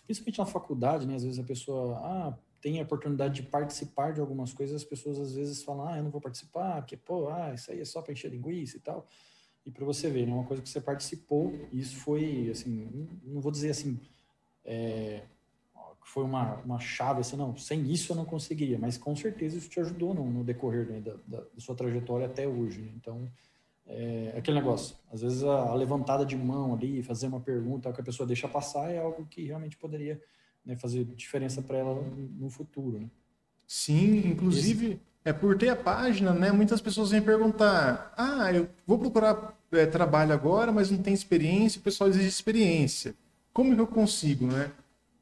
principalmente 0.05 0.39
na 0.39 0.45
faculdade, 0.45 1.05
né? 1.05 1.15
Às 1.15 1.23
vezes 1.23 1.39
a 1.39 1.43
pessoa, 1.43 1.97
ah, 1.97 2.37
tem 2.61 2.79
a 2.79 2.83
oportunidade 2.83 3.41
de 3.41 3.47
participar 3.49 4.13
de 4.13 4.21
algumas 4.21 4.53
coisas, 4.53 4.75
as 4.75 4.83
pessoas 4.83 5.19
às 5.19 5.33
vezes 5.33 5.63
falam, 5.63 5.87
ah, 5.87 5.97
eu 5.97 6.03
não 6.03 6.11
vou 6.11 6.21
participar, 6.21 6.85
que 6.85 6.95
pô, 6.95 7.27
ah, 7.27 7.53
isso 7.53 7.71
aí 7.71 7.81
é 7.81 7.85
só 7.85 8.01
para 8.01 8.13
encher 8.13 8.31
linguiça 8.31 8.77
e 8.77 8.79
tal. 8.79 9.05
E 9.65 9.71
para 9.71 9.83
você 9.83 10.09
ver, 10.09 10.25
né? 10.27 10.33
Uma 10.33 10.45
coisa 10.45 10.63
que 10.63 10.69
você 10.69 10.79
participou, 10.79 11.51
e 11.71 11.79
isso 11.79 11.97
foi, 11.97 12.49
assim, 12.49 13.07
não 13.23 13.41
vou 13.41 13.51
dizer 13.51 13.71
assim, 13.71 13.99
é, 14.65 15.21
foi 16.05 16.23
uma, 16.23 16.55
uma 16.63 16.79
chave, 16.79 17.21
assim, 17.21 17.35
não, 17.35 17.57
sem 17.57 17.91
isso 17.91 18.11
eu 18.11 18.15
não 18.15 18.25
conseguiria, 18.25 18.79
mas 18.79 18.97
com 18.97 19.15
certeza 19.15 19.57
isso 19.57 19.69
te 19.69 19.79
ajudou 19.79 20.13
no, 20.13 20.23
no 20.23 20.43
decorrer 20.43 20.87
né, 20.87 21.01
da, 21.01 21.13
da, 21.27 21.39
da, 21.41 21.59
sua 21.59 21.75
trajetória 21.75 22.25
até 22.25 22.47
hoje. 22.47 22.79
Né? 22.79 22.91
Então, 22.95 23.29
é, 23.87 24.33
aquele 24.37 24.57
negócio, 24.57 24.95
às 25.11 25.21
vezes 25.21 25.43
a, 25.43 25.71
a, 25.71 25.75
levantada 25.75 26.25
de 26.25 26.37
mão 26.37 26.73
ali, 26.73 27.03
fazer 27.03 27.27
uma 27.27 27.39
pergunta 27.39 27.91
que 27.91 27.99
a 27.99 28.03
pessoa 28.03 28.25
deixa 28.25 28.47
passar 28.47 28.89
é 28.89 28.99
algo 28.99 29.25
que 29.25 29.45
realmente 29.45 29.77
poderia 29.77 30.21
né, 30.65 30.75
fazer 30.75 31.03
diferença 31.03 31.61
para 31.61 31.77
ela 31.77 31.95
no, 31.95 32.15
no, 32.15 32.49
futuro. 32.49 32.99
Né? 32.99 33.09
Sim, 33.67 34.27
inclusive, 34.27 34.85
Esse... 34.85 35.01
é 35.25 35.33
por 35.33 35.57
ter 35.57 35.69
a 35.69 35.75
página, 35.75 36.33
né? 36.33 36.51
Muitas 36.51 36.79
pessoas 36.81 37.11
vêm 37.11 37.21
perguntar: 37.21 38.13
ah, 38.17 38.53
eu 38.53 38.69
vou 38.87 38.97
procurar 38.97 39.53
é, 39.71 39.85
trabalho 39.85 40.31
agora, 40.33 40.71
mas 40.71 40.89
não 40.89 40.99
tem 40.99 41.13
experiência, 41.13 41.79
o 41.79 41.83
pessoal 41.83 42.09
exige 42.09 42.27
experiência. 42.27 43.13
Como 43.55 43.73
que 43.73 43.79
eu 43.79 43.87
consigo, 43.87 44.47
né? 44.47 44.69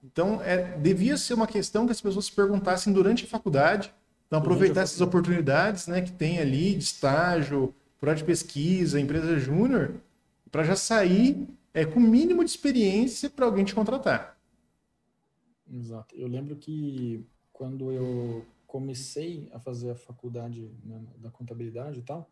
Então, 0.04 0.42
é, 0.42 0.76
devia 0.80 1.16
ser 1.18 1.36
uma 1.36 1.46
questão 1.46 1.86
que 1.86 1.92
as 1.92 2.02
pessoas 2.02 2.26
se 2.26 2.32
perguntassem 2.32 2.92
durante 2.92 3.26
a 3.26 3.28
faculdade. 3.28 3.94
Então, 4.26 4.40
aproveitar 4.40 4.82
essas 4.82 5.00
oportunidades 5.02 5.86
né, 5.86 6.02
que 6.02 6.12
tem 6.12 6.40
ali 6.40 6.74
de 6.74 6.84
estágio, 6.84 7.76
projeto 8.00 8.18
de 8.18 8.24
pesquisa, 8.24 9.00
empresa 9.00 9.38
júnior, 9.38 10.02
para 10.52 10.64
já 10.64 10.76
sair 10.76 11.48
é, 11.76 11.86
com 11.86 12.00
o 12.00 12.04
mínimo 12.04 12.44
de 12.44 12.50
experiência 12.50 13.30
para 13.30 13.46
alguém 13.46 13.64
te 13.64 13.76
contratar. 13.76 14.36
Exato. 15.72 16.16
Eu 16.16 16.28
lembro 16.28 16.56
que 16.56 17.24
quando 17.52 17.92
eu 17.92 18.44
comecei 18.66 19.48
a 19.54 19.60
fazer 19.60 19.92
a 19.92 19.96
faculdade 19.96 20.72
né, 20.84 21.00
da 21.20 21.30
contabilidade 21.30 22.00
e 22.00 22.02
tal, 22.02 22.28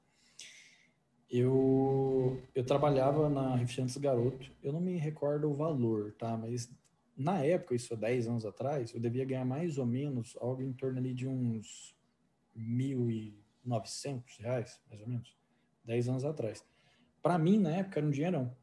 eu, 1.32 2.44
eu 2.54 2.65
trabalhava 2.65 3.30
na 3.30 3.56
Refrigerantes 3.56 3.96
Garoto. 3.96 4.52
Eu 4.62 4.74
não 4.74 4.82
me 4.82 4.98
recordo 4.98 5.50
o 5.50 5.56
valor, 5.56 6.13
tá? 6.13 6.36
Mas 6.36 6.70
na 7.15 7.39
época, 7.39 7.74
isso 7.74 7.94
há 7.94 7.98
10 7.98 8.28
anos 8.28 8.46
atrás, 8.46 8.94
eu 8.94 9.00
devia 9.00 9.24
ganhar 9.24 9.46
mais 9.46 9.78
ou 9.78 9.86
menos 9.86 10.38
algo 10.41 10.62
em 10.62 10.74
torno 10.74 10.98
ali 11.00 11.13
de 11.13 11.28
uns 11.28 11.96
1.900 12.58 14.24
reais, 14.39 14.82
mais 14.89 15.02
ou 15.02 15.08
menos, 15.08 15.38
10 15.86 16.10
anos 16.10 16.26
atrás. 16.26 16.65
Para 17.22 17.38
mim, 17.38 17.60
na 17.60 17.78
época, 17.78 18.00
era 18.00 18.08
um 18.08 18.12
dinheirão. 18.12 18.54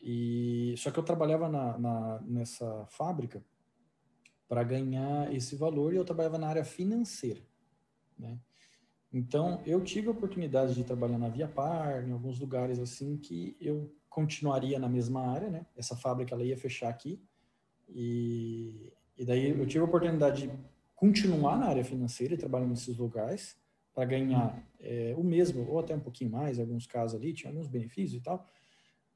E, 0.00 0.74
só 0.76 0.92
que 0.92 0.98
eu 0.98 1.02
trabalhava 1.02 1.48
na, 1.48 1.76
na 1.78 2.20
nessa 2.20 2.86
fábrica 2.86 3.42
para 4.48 4.62
ganhar 4.62 5.34
esse 5.34 5.56
valor 5.56 5.92
e 5.92 5.96
eu 5.96 6.04
trabalhava 6.04 6.38
na 6.38 6.48
área 6.48 6.64
financeira, 6.64 7.42
né? 8.16 8.38
Então, 9.12 9.62
eu 9.64 9.82
tive 9.82 10.08
a 10.08 10.10
oportunidade 10.10 10.74
de 10.74 10.84
trabalhar 10.84 11.18
na 11.18 11.28
Via 11.28 11.48
Par, 11.48 12.06
em 12.06 12.12
alguns 12.12 12.38
lugares 12.38 12.78
assim, 12.78 13.16
que 13.16 13.56
eu 13.60 13.90
continuaria 14.08 14.78
na 14.78 14.88
mesma 14.88 15.26
área, 15.30 15.48
né? 15.48 15.66
Essa 15.76 15.96
fábrica 15.96 16.34
ela 16.34 16.44
ia 16.44 16.56
fechar 16.56 16.88
aqui, 16.88 17.20
e, 17.88 18.92
e 19.16 19.24
daí 19.24 19.50
eu 19.50 19.66
tive 19.66 19.80
a 19.80 19.84
oportunidade 19.86 20.46
de 20.46 20.52
continuar 20.94 21.56
na 21.58 21.66
área 21.66 21.84
financeira 21.84 22.34
e 22.34 22.36
trabalhar 22.36 22.66
nesses 22.66 22.96
lugares 22.96 23.56
para 23.94 24.04
ganhar 24.04 24.62
é, 24.78 25.14
o 25.16 25.24
mesmo, 25.24 25.66
ou 25.68 25.78
até 25.78 25.94
um 25.94 26.00
pouquinho 26.00 26.30
mais, 26.30 26.58
em 26.58 26.60
alguns 26.60 26.86
casos 26.86 27.18
ali, 27.18 27.32
tinha 27.32 27.50
alguns 27.50 27.66
benefícios 27.66 28.20
e 28.20 28.22
tal. 28.22 28.44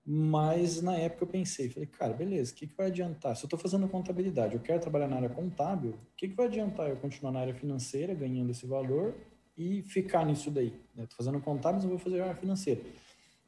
Mas 0.04 0.82
na 0.82 0.96
época 0.96 1.22
eu 1.22 1.28
pensei, 1.28 1.68
falei, 1.68 1.86
cara, 1.86 2.12
beleza, 2.12 2.52
o 2.52 2.56
que, 2.56 2.66
que 2.66 2.74
vai 2.74 2.86
adiantar? 2.86 3.36
Se 3.36 3.44
eu 3.44 3.46
estou 3.46 3.58
fazendo 3.58 3.88
contabilidade, 3.88 4.54
eu 4.54 4.60
quero 4.60 4.80
trabalhar 4.80 5.06
na 5.06 5.16
área 5.16 5.28
contábil, 5.28 5.92
o 5.92 6.16
que, 6.16 6.28
que 6.28 6.34
vai 6.34 6.46
adiantar 6.46 6.88
eu 6.88 6.96
continuar 6.96 7.30
na 7.30 7.40
área 7.40 7.54
financeira, 7.54 8.12
ganhando 8.12 8.50
esse 8.50 8.66
valor 8.66 9.14
e 9.56 9.82
ficar 9.82 10.24
nisso 10.24 10.50
daí? 10.50 10.72
Né? 10.94 11.06
fazendo 11.16 11.40
contábil, 11.40 11.76
mas 11.76 11.84
eu 11.84 11.90
vou 11.90 11.98
fazer 11.98 12.20
a 12.22 12.34
financeira. 12.34 12.80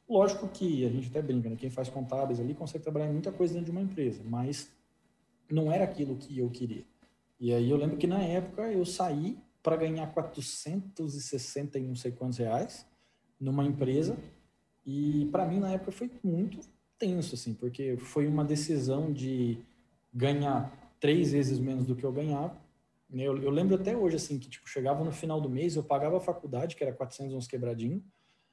Lógico 0.07 0.47
que 0.47 0.85
a 0.85 0.89
gente 0.89 1.07
até 1.07 1.21
brinca, 1.21 1.49
né? 1.49 1.55
quem 1.55 1.69
faz 1.69 1.89
contábeis 1.89 2.39
ali 2.39 2.53
consegue 2.53 2.83
trabalhar 2.83 3.11
muita 3.11 3.31
coisa 3.31 3.53
dentro 3.53 3.65
de 3.65 3.71
uma 3.71 3.81
empresa, 3.81 4.21
mas 4.23 4.71
não 5.49 5.71
era 5.71 5.83
aquilo 5.83 6.15
que 6.15 6.37
eu 6.37 6.49
queria. 6.49 6.83
E 7.39 7.53
aí 7.53 7.69
eu 7.69 7.77
lembro 7.77 7.97
que 7.97 8.07
na 8.07 8.21
época 8.21 8.71
eu 8.71 8.85
saí 8.85 9.37
para 9.61 9.75
ganhar 9.75 10.07
460 10.07 11.79
e 11.79 11.83
não 11.83 11.95
sei 11.95 12.11
quantos 12.11 12.37
reais 12.37 12.85
numa 13.39 13.65
empresa 13.65 14.15
e 14.85 15.27
para 15.31 15.45
mim 15.45 15.59
na 15.59 15.71
época 15.71 15.91
foi 15.91 16.09
muito 16.23 16.59
tenso 16.99 17.35
assim, 17.35 17.53
porque 17.53 17.97
foi 17.97 18.27
uma 18.27 18.45
decisão 18.45 19.11
de 19.11 19.57
ganhar 20.13 20.71
três 20.99 21.31
vezes 21.31 21.59
menos 21.59 21.85
do 21.85 21.95
que 21.95 22.03
eu 22.03 22.11
ganhava. 22.11 22.55
Eu, 23.13 23.37
eu 23.41 23.49
lembro 23.49 23.75
até 23.75 23.95
hoje 23.95 24.15
assim 24.15 24.39
que 24.39 24.49
tipo 24.49 24.67
chegava 24.67 25.03
no 25.03 25.11
final 25.11 25.39
do 25.39 25.49
mês 25.49 25.75
eu 25.75 25.83
pagava 25.83 26.17
a 26.17 26.19
faculdade 26.19 26.75
que 26.75 26.83
era 26.83 26.93
411 26.93 27.47
quebradinho. 27.47 28.03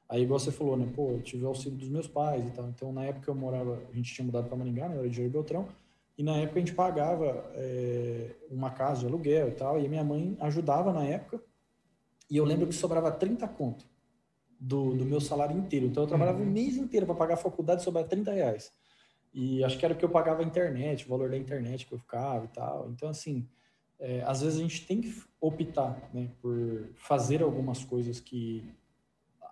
Aí 0.09 0.23
igual 0.23 0.39
você 0.39 0.53
falou, 0.53 0.77
né, 0.77 0.87
pô, 0.95 1.13
eu 1.13 1.23
tive 1.23 1.45
o 1.45 1.49
auxílio 1.49 1.79
dos 1.79 1.89
meus 1.89 2.07
pais 2.07 2.47
e 2.47 2.51
tal. 2.51 2.69
Então 2.69 2.93
na 2.93 3.05
época 3.05 3.31
eu 3.31 3.35
morava, 3.35 3.83
a 3.91 3.97
gente 3.97 4.13
tinha 4.13 4.25
mudado 4.25 4.47
para 4.47 4.57
Maringá, 4.57 4.89
né, 4.89 4.99
era 4.99 5.09
de 5.09 5.17
Jair 5.17 5.31
Beltrão. 5.31 5.67
E 6.19 6.23
na 6.23 6.37
época 6.37 6.59
a 6.59 6.61
gente 6.61 6.75
pagava 6.75 7.51
é, 7.55 8.31
uma 8.51 8.71
casa 8.71 9.01
de 9.01 9.07
aluguel 9.07 9.49
e 9.49 9.53
tal, 9.53 9.81
e 9.81 9.89
minha 9.89 10.05
mãe 10.05 10.37
ajudava 10.41 10.93
na 10.93 11.05
época. 11.05 11.43
E 12.31 12.37
eu 12.37 12.45
lembro 12.45 12.67
que 12.67 12.75
sobrava 12.75 13.11
30 13.11 13.49
conto 13.49 13.87
do, 14.61 14.95
do 14.95 15.05
meu 15.05 15.21
salário 15.21 15.57
inteiro. 15.57 15.87
Então 15.87 16.03
eu 16.03 16.07
trabalhava 16.07 16.39
uhum. 16.39 16.49
o 16.49 16.51
mês 16.51 16.77
inteiro 16.77 17.07
para 17.07 17.15
pagar 17.15 17.35
a 17.35 17.39
faculdade 17.39 17.83
sobrava 17.83 18.07
30 18.07 18.33
reais. 18.33 18.71
E 19.35 19.65
acho 19.65 19.79
que 19.79 19.85
era 19.85 19.95
o 19.95 19.97
que 19.97 20.05
eu 20.05 20.11
pagava 20.11 20.43
a 20.43 20.45
internet, 20.45 21.07
o 21.07 21.09
valor 21.09 21.31
da 21.31 21.37
internet 21.37 21.87
que 21.87 21.93
eu 21.93 21.99
ficava 21.99 22.45
e 22.45 22.49
tal. 22.49 22.91
Então, 22.91 23.09
assim, 23.09 23.49
é, 24.03 24.21
às 24.23 24.43
vezes 24.43 24.59
a 24.59 24.63
gente 24.63 24.85
tem 24.85 25.01
que 25.01 25.23
optar 25.41 26.11
né, 26.13 26.29
por 26.41 26.89
fazer 26.97 27.41
algumas 27.41 27.85
coisas 27.85 28.19
que, 28.19 28.69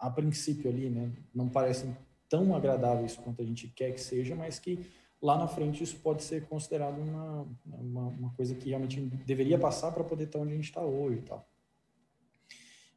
a 0.01 0.11
princípio 0.11 0.69
ali, 0.69 0.91
né, 0.91 1.13
não 1.33 1.49
parecem 1.49 1.97
tão 2.29 2.55
agradáveis 2.55 3.17
quanto 3.17 3.41
a 3.41 3.45
gente 3.45 3.69
quer 3.69 3.93
que 3.93 4.01
seja, 4.01 4.35
mas 4.35 4.59
que 4.59 4.85
lá 5.23 5.39
na 5.39 5.47
frente 5.47 5.85
isso 5.85 5.97
pode 5.99 6.25
ser 6.25 6.47
considerado 6.49 6.99
uma, 7.01 7.47
uma, 7.65 8.09
uma 8.09 8.31
coisa 8.31 8.55
que 8.57 8.71
realmente 8.71 9.01
deveria 9.01 9.59
passar 9.59 9.93
para 9.93 10.03
poder 10.03 10.25
estar 10.25 10.41
onde 10.41 10.53
a 10.53 10.57
gente 10.57 10.65
está 10.65 10.83
hoje 10.83 11.19
e 11.19 11.23
tal. 11.23 11.49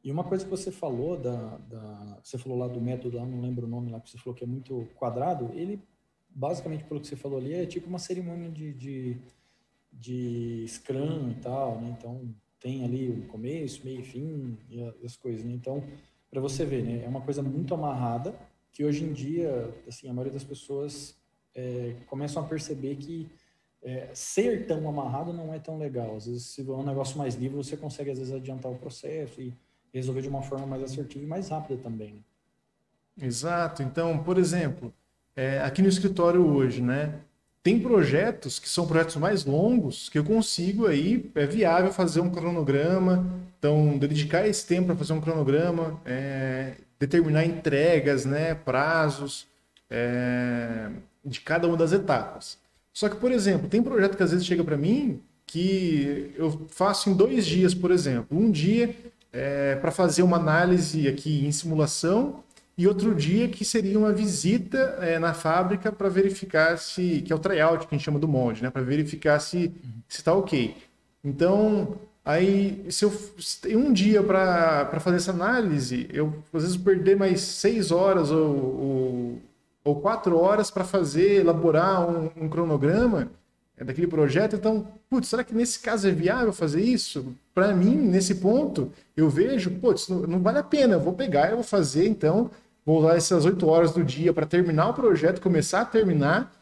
E 0.02 0.10
uma 0.10 0.24
coisa 0.24 0.44
que 0.44 0.50
você 0.50 0.72
falou 0.72 1.16
da, 1.16 1.56
da, 1.58 2.20
você 2.22 2.36
falou 2.36 2.58
lá 2.58 2.66
do 2.66 2.80
método, 2.80 3.16
lá 3.16 3.24
não 3.24 3.40
lembro 3.40 3.66
o 3.66 3.70
nome 3.70 3.92
lá 3.92 4.00
que 4.00 4.10
você 4.10 4.18
falou 4.18 4.34
que 4.34 4.44
é 4.44 4.46
muito 4.46 4.88
quadrado, 4.96 5.50
ele 5.54 5.80
basicamente 6.28 6.84
pelo 6.84 7.00
que 7.00 7.06
você 7.06 7.16
falou 7.16 7.38
ali 7.38 7.54
é 7.54 7.64
tipo 7.64 7.88
uma 7.88 7.98
cerimônia 7.98 8.50
de, 8.50 8.72
de, 8.74 9.20
de 9.94 10.64
Scrum 10.68 11.30
e 11.30 11.34
tal, 11.40 11.80
né? 11.80 11.94
Então 11.98 12.34
tem 12.60 12.84
ali 12.84 13.10
o 13.10 13.26
começo, 13.28 13.82
meio 13.84 14.00
e 14.00 14.04
fim 14.04 14.58
e 14.70 14.82
as 15.04 15.16
coisas, 15.16 15.44
né? 15.44 15.52
Então 15.52 15.82
para 16.30 16.40
você 16.40 16.64
ver, 16.64 16.82
né? 16.82 17.04
É 17.04 17.08
uma 17.08 17.20
coisa 17.20 17.42
muito 17.42 17.72
amarrada 17.74 18.34
que 18.72 18.84
hoje 18.84 19.04
em 19.04 19.12
dia, 19.12 19.72
assim, 19.86 20.08
a 20.08 20.12
maioria 20.12 20.32
das 20.32 20.42
pessoas 20.42 21.14
é, 21.54 21.94
começam 22.08 22.42
a 22.42 22.46
perceber 22.46 22.96
que 22.96 23.28
é, 23.84 24.10
ser 24.12 24.66
tão 24.66 24.88
amarrado 24.88 25.32
não 25.32 25.54
é 25.54 25.60
tão 25.60 25.78
legal. 25.78 26.16
Às 26.16 26.26
vezes, 26.26 26.46
se 26.46 26.68
é 26.68 26.72
um 26.72 26.82
negócio 26.82 27.16
mais 27.16 27.36
livre, 27.36 27.56
você 27.56 27.76
consegue, 27.76 28.10
às 28.10 28.18
vezes, 28.18 28.34
adiantar 28.34 28.72
o 28.72 28.76
processo 28.76 29.40
e 29.40 29.54
resolver 29.92 30.22
de 30.22 30.28
uma 30.28 30.42
forma 30.42 30.66
mais 30.66 30.82
assertiva 30.82 31.24
e 31.24 31.28
mais 31.28 31.50
rápida 31.50 31.80
também. 31.80 32.14
Né? 32.14 33.26
Exato. 33.26 33.82
Então, 33.82 34.24
por 34.24 34.36
exemplo, 34.36 34.92
é, 35.36 35.60
aqui 35.60 35.82
no 35.82 35.88
escritório 35.88 36.44
hoje, 36.44 36.82
né? 36.82 37.20
Tem 37.64 37.80
projetos 37.80 38.58
que 38.58 38.68
são 38.68 38.86
projetos 38.86 39.16
mais 39.16 39.46
longos 39.46 40.10
que 40.10 40.18
eu 40.18 40.22
consigo 40.22 40.86
aí, 40.86 41.30
é 41.34 41.46
viável 41.46 41.90
fazer 41.90 42.20
um 42.20 42.28
cronograma, 42.28 43.26
então 43.58 43.96
dedicar 43.96 44.46
esse 44.46 44.66
tempo 44.66 44.88
para 44.88 44.96
fazer 44.96 45.14
um 45.14 45.20
cronograma, 45.22 45.98
é, 46.04 46.74
determinar 47.00 47.46
entregas, 47.46 48.26
né, 48.26 48.54
prazos, 48.54 49.46
é, 49.88 50.90
de 51.24 51.40
cada 51.40 51.66
uma 51.66 51.74
das 51.74 51.92
etapas. 51.92 52.58
Só 52.92 53.08
que, 53.08 53.16
por 53.16 53.32
exemplo, 53.32 53.66
tem 53.66 53.82
projeto 53.82 54.14
que 54.14 54.22
às 54.22 54.30
vezes 54.30 54.44
chega 54.44 54.62
para 54.62 54.76
mim 54.76 55.22
que 55.46 56.34
eu 56.36 56.66
faço 56.68 57.08
em 57.08 57.14
dois 57.14 57.46
dias, 57.46 57.72
por 57.72 57.90
exemplo. 57.90 58.38
Um 58.38 58.50
dia 58.50 58.94
é, 59.32 59.76
para 59.76 59.90
fazer 59.90 60.22
uma 60.22 60.36
análise 60.36 61.08
aqui 61.08 61.46
em 61.46 61.50
simulação 61.50 62.43
e 62.76 62.88
outro 62.88 63.14
dia 63.14 63.48
que 63.48 63.64
seria 63.64 63.98
uma 63.98 64.12
visita 64.12 64.98
é, 65.00 65.18
na 65.18 65.32
fábrica 65.32 65.92
para 65.92 66.08
verificar 66.08 66.76
se, 66.76 67.22
que 67.22 67.32
é 67.32 67.36
o 67.36 67.38
tryout 67.38 67.86
que 67.86 67.94
a 67.94 67.96
gente 67.96 68.04
chama 68.04 68.18
do 68.18 68.26
molde, 68.26 68.62
né? 68.62 68.70
Para 68.70 68.82
verificar 68.82 69.38
se 69.38 69.72
está 70.08 70.34
ok. 70.34 70.76
Então, 71.22 71.96
aí, 72.24 72.84
se 72.90 73.04
eu 73.04 73.12
tenho 73.62 73.78
um 73.78 73.92
dia 73.92 74.22
para 74.22 74.98
fazer 75.00 75.16
essa 75.16 75.30
análise, 75.30 76.08
eu 76.12 76.34
às 76.52 76.62
vezes 76.62 76.76
perder 76.76 77.16
mais 77.16 77.40
seis 77.40 77.92
horas 77.92 78.30
ou, 78.32 78.54
ou, 78.54 79.38
ou 79.84 80.00
quatro 80.00 80.36
horas 80.36 80.70
para 80.70 80.84
fazer, 80.84 81.40
elaborar 81.40 82.08
um, 82.08 82.30
um 82.36 82.48
cronograma 82.48 83.30
é, 83.78 83.84
daquele 83.84 84.08
projeto. 84.08 84.56
Então, 84.56 84.86
putz, 85.08 85.28
será 85.28 85.44
que 85.44 85.54
nesse 85.54 85.78
caso 85.78 86.08
é 86.08 86.10
viável 86.10 86.52
fazer 86.52 86.82
isso? 86.82 87.34
Para 87.54 87.72
mim, 87.72 87.94
nesse 87.94 88.34
ponto, 88.34 88.90
eu 89.16 89.30
vejo, 89.30 89.70
putz, 89.70 90.08
não, 90.08 90.22
não 90.22 90.40
vale 90.40 90.58
a 90.58 90.64
pena, 90.64 90.94
eu 90.94 91.00
vou 91.00 91.12
pegar, 91.12 91.50
eu 91.50 91.56
vou 91.56 91.64
fazer, 91.64 92.08
então 92.08 92.50
vou 92.84 93.00
usar 93.00 93.16
essas 93.16 93.44
oito 93.44 93.66
horas 93.66 93.92
do 93.92 94.04
dia 94.04 94.32
para 94.32 94.46
terminar 94.46 94.88
o 94.88 94.94
projeto, 94.94 95.40
começar 95.40 95.80
a 95.80 95.84
terminar, 95.84 96.52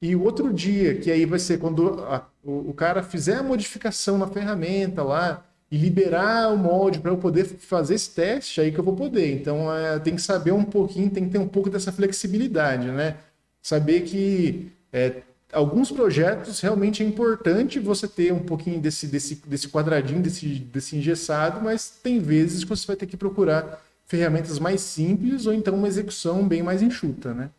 e 0.00 0.14
o 0.14 0.22
outro 0.22 0.52
dia, 0.52 0.94
que 0.96 1.10
aí 1.10 1.24
vai 1.24 1.38
ser 1.38 1.58
quando 1.58 2.00
a, 2.04 2.26
o, 2.44 2.70
o, 2.70 2.74
cara 2.74 3.02
fizer 3.02 3.36
a 3.36 3.42
modificação 3.42 4.18
na 4.18 4.26
ferramenta 4.26 5.02
lá 5.02 5.44
e 5.70 5.76
liberar 5.76 6.52
o 6.52 6.56
molde 6.56 7.00
para 7.00 7.10
eu 7.10 7.16
poder 7.16 7.44
fazer 7.44 7.94
esse 7.94 8.10
teste, 8.10 8.60
aí 8.60 8.70
que 8.70 8.78
eu 8.78 8.84
vou 8.84 8.94
poder. 8.94 9.32
Então 9.32 9.74
é, 9.74 9.98
tem 9.98 10.14
que 10.14 10.22
saber 10.22 10.52
um 10.52 10.64
pouquinho, 10.64 11.10
tem 11.10 11.24
que 11.24 11.30
ter 11.30 11.38
um 11.38 11.48
pouco 11.48 11.70
dessa 11.70 11.90
flexibilidade, 11.90 12.88
né? 12.88 13.16
Saber 13.62 14.02
que 14.02 14.70
é, 14.92 15.22
alguns 15.52 15.90
projetos 15.90 16.60
realmente 16.60 17.02
é 17.02 17.06
importante 17.06 17.80
você 17.80 18.06
ter 18.06 18.32
um 18.32 18.40
pouquinho 18.40 18.80
desse, 18.80 19.06
desse, 19.06 19.36
desse 19.46 19.68
quadradinho, 19.68 20.22
desse, 20.22 20.46
desse 20.46 20.96
engessado, 20.96 21.60
mas 21.62 21.88
tem 21.88 22.20
vezes 22.20 22.62
que 22.62 22.70
você 22.70 22.86
vai 22.86 22.96
ter 22.96 23.06
que 23.06 23.16
procurar 23.16 23.82
ferramentas 24.06 24.58
mais 24.58 24.80
simples 24.80 25.46
ou 25.46 25.52
então 25.52 25.74
uma 25.74 25.88
execução 25.88 26.46
bem 26.46 26.62
mais 26.62 26.80
enxuta, 26.80 27.34
né? 27.34 27.50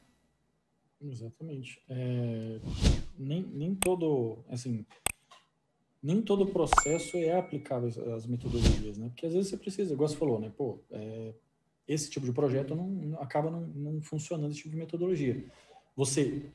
Exatamente. 1.01 1.79
É, 1.89 2.59
nem, 3.17 3.43
nem 3.43 3.75
todo, 3.75 4.39
assim, 4.49 4.85
nem 6.01 6.21
todo 6.21 6.47
processo 6.47 7.17
é 7.17 7.37
aplicável 7.37 7.89
às 8.15 8.25
metodologias, 8.25 8.97
né? 8.97 9.09
Porque 9.09 9.25
às 9.25 9.33
vezes 9.33 9.49
você 9.49 9.57
precisa, 9.57 9.93
igual 9.93 10.07
você 10.07 10.15
falou, 10.15 10.39
né? 10.39 10.51
Pô, 10.57 10.79
é, 10.89 11.33
esse 11.87 12.09
tipo 12.09 12.25
de 12.25 12.31
projeto 12.31 12.73
não, 12.73 13.21
acaba 13.21 13.51
não, 13.51 13.61
não 13.61 14.01
funcionando 14.01 14.51
esse 14.51 14.59
tipo 14.61 14.71
de 14.71 14.77
metodologia. 14.77 15.45
Você 15.95 16.49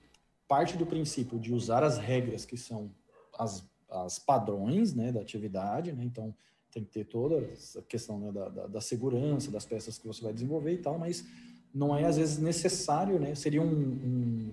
parte 0.48 0.76
do 0.76 0.84
princípio 0.84 1.38
de 1.38 1.52
usar 1.52 1.82
as 1.82 1.98
regras 1.98 2.44
que 2.44 2.56
são 2.56 2.90
as, 3.38 3.66
as 3.88 4.18
padrões, 4.18 4.94
né, 4.94 5.10
da 5.10 5.20
atividade, 5.20 5.92
né? 5.92 6.04
Então, 6.04 6.34
tem 6.72 6.84
que 6.84 6.90
ter 6.90 7.04
toda 7.04 7.38
a 7.38 7.82
questão 7.82 8.18
né, 8.18 8.32
da, 8.32 8.48
da, 8.48 8.66
da, 8.66 8.80
segurança 8.80 9.50
das 9.50 9.66
peças 9.66 9.98
que 9.98 10.06
você 10.06 10.22
vai 10.22 10.32
desenvolver 10.32 10.72
e 10.72 10.78
tal, 10.78 10.98
mas 10.98 11.24
não 11.72 11.96
é 11.96 12.04
às 12.04 12.16
vezes 12.16 12.38
necessário, 12.38 13.18
né? 13.20 13.34
Seria 13.34 13.60
um, 13.60 13.66
um, 13.66 14.52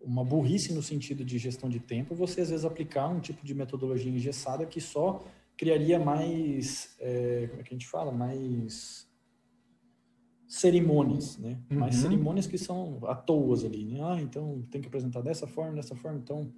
uma 0.00 0.24
burrice 0.24 0.72
no 0.72 0.82
sentido 0.82 1.24
de 1.24 1.38
gestão 1.38 1.68
de 1.68 1.78
tempo 1.78 2.14
você 2.14 2.40
às 2.40 2.50
vezes 2.50 2.64
aplicar 2.64 3.08
um 3.08 3.20
tipo 3.20 3.44
de 3.44 3.54
metodologia 3.54 4.10
engessada 4.10 4.64
que 4.64 4.80
só 4.80 5.22
criaria 5.56 5.98
mais, 5.98 6.96
é, 6.98 7.46
como 7.48 7.60
é 7.60 7.64
que 7.64 7.74
a 7.74 7.78
gente 7.78 7.88
fala, 7.88 8.10
mais 8.10 9.06
cerimônias, 10.48 11.38
né? 11.38 11.58
Uhum. 11.70 11.78
Mais 11.78 11.96
cerimônias 11.96 12.46
que 12.46 12.58
são 12.58 12.98
à 13.04 13.14
toa 13.14 13.56
ali, 13.64 13.84
né? 13.84 14.00
Ah, 14.02 14.20
então 14.20 14.62
tem 14.70 14.80
que 14.80 14.88
apresentar 14.88 15.20
dessa 15.20 15.46
forma, 15.46 15.74
dessa 15.74 15.94
forma, 15.94 16.18
então 16.18 16.52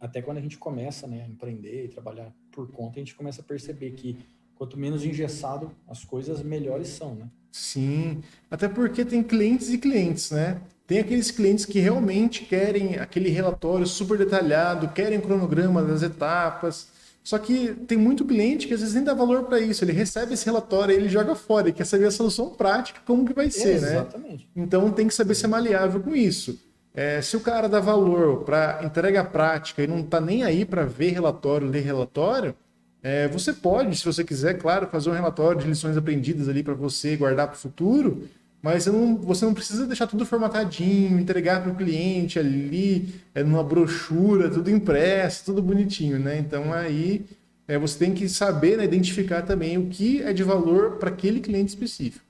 até 0.00 0.22
quando 0.22 0.38
a 0.38 0.40
gente 0.40 0.58
começa 0.58 1.06
né, 1.06 1.22
a 1.22 1.28
empreender 1.28 1.84
e 1.84 1.88
trabalhar 1.88 2.32
por 2.52 2.70
conta, 2.70 2.96
a 2.96 3.00
gente 3.00 3.14
começa 3.14 3.40
a 3.40 3.44
perceber 3.44 3.90
que 3.92 4.18
quanto 4.54 4.78
menos 4.78 5.04
engessado 5.04 5.70
as 5.86 6.04
coisas, 6.04 6.42
melhores 6.42 6.88
são, 6.88 7.14
né? 7.14 7.28
Sim, 7.50 8.22
até 8.50 8.68
porque 8.68 9.04
tem 9.04 9.22
clientes 9.22 9.70
e 9.70 9.78
clientes, 9.78 10.30
né? 10.30 10.60
Tem 10.86 10.98
aqueles 10.98 11.30
clientes 11.30 11.64
que 11.64 11.78
realmente 11.78 12.44
querem 12.44 12.96
aquele 12.96 13.28
relatório 13.28 13.86
super 13.86 14.18
detalhado, 14.18 14.88
querem 14.88 15.20
cronograma 15.20 15.82
das 15.82 16.02
etapas. 16.02 16.88
Só 17.22 17.38
que 17.38 17.74
tem 17.86 17.98
muito 17.98 18.24
cliente 18.24 18.66
que 18.66 18.72
às 18.72 18.80
vezes 18.80 18.94
nem 18.94 19.04
dá 19.04 19.12
valor 19.12 19.44
para 19.44 19.60
isso. 19.60 19.84
Ele 19.84 19.92
recebe 19.92 20.32
esse 20.32 20.46
relatório, 20.46 20.94
ele 20.94 21.08
joga 21.10 21.34
fora, 21.34 21.68
ele 21.68 21.76
quer 21.76 21.84
saber 21.84 22.06
a 22.06 22.10
solução 22.10 22.48
prática, 22.50 23.00
como 23.04 23.26
que 23.26 23.34
vai 23.34 23.50
ser, 23.50 23.80
né? 23.82 23.90
Exatamente. 23.90 24.48
né? 24.56 24.64
Então 24.64 24.90
tem 24.90 25.06
que 25.06 25.14
saber 25.14 25.34
ser 25.34 25.46
maleável 25.46 26.00
com 26.00 26.16
isso. 26.16 26.58
É, 26.94 27.22
se 27.22 27.36
o 27.36 27.40
cara 27.40 27.68
dá 27.68 27.80
valor 27.80 28.44
para 28.44 28.80
entrega 28.82 29.22
prática 29.22 29.82
e 29.82 29.86
não 29.86 30.00
está 30.00 30.20
nem 30.20 30.42
aí 30.42 30.64
para 30.64 30.84
ver 30.84 31.12
relatório, 31.12 31.68
ler 31.68 31.82
relatório, 31.82 32.54
é, 33.02 33.28
você 33.28 33.52
pode, 33.52 33.96
se 33.96 34.04
você 34.04 34.24
quiser, 34.24 34.58
claro, 34.58 34.88
fazer 34.88 35.10
um 35.10 35.14
relatório 35.14 35.60
de 35.60 35.68
lições 35.68 35.96
aprendidas 35.96 36.48
ali 36.48 36.62
para 36.62 36.74
você 36.74 37.16
guardar 37.16 37.46
para 37.46 37.56
o 37.56 37.58
futuro, 37.58 38.28
mas 38.60 38.82
você 38.82 38.90
não, 38.90 39.16
você 39.16 39.44
não, 39.44 39.54
precisa 39.54 39.86
deixar 39.86 40.08
tudo 40.08 40.26
formatadinho, 40.26 41.18
entregar 41.18 41.62
para 41.62 41.70
o 41.70 41.76
cliente 41.76 42.38
ali, 42.38 43.14
é, 43.34 43.44
numa 43.44 43.62
brochura, 43.62 44.50
tudo 44.50 44.68
impresso, 44.68 45.44
tudo 45.44 45.62
bonitinho, 45.62 46.18
né? 46.18 46.38
Então 46.38 46.72
aí 46.72 47.24
é, 47.68 47.78
você 47.78 47.98
tem 47.98 48.12
que 48.12 48.28
saber 48.28 48.76
né, 48.76 48.84
identificar 48.84 49.42
também 49.42 49.78
o 49.78 49.86
que 49.86 50.20
é 50.22 50.32
de 50.32 50.42
valor 50.42 50.96
para 50.96 51.10
aquele 51.10 51.38
cliente 51.38 51.68
específico. 51.68 52.24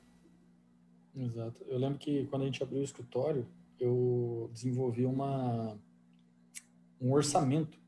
Exato. 1.17 1.65
Eu 1.67 1.79
lembro 1.79 1.99
que 1.99 2.27
quando 2.31 2.43
a 2.43 2.45
gente 2.45 2.63
abriu 2.63 2.81
o 2.81 2.85
escritório, 2.85 3.47
eu 3.81 4.51
desenvolvi 4.53 5.05
uma 5.05 5.79
um 7.01 7.13
orçamento 7.13 7.81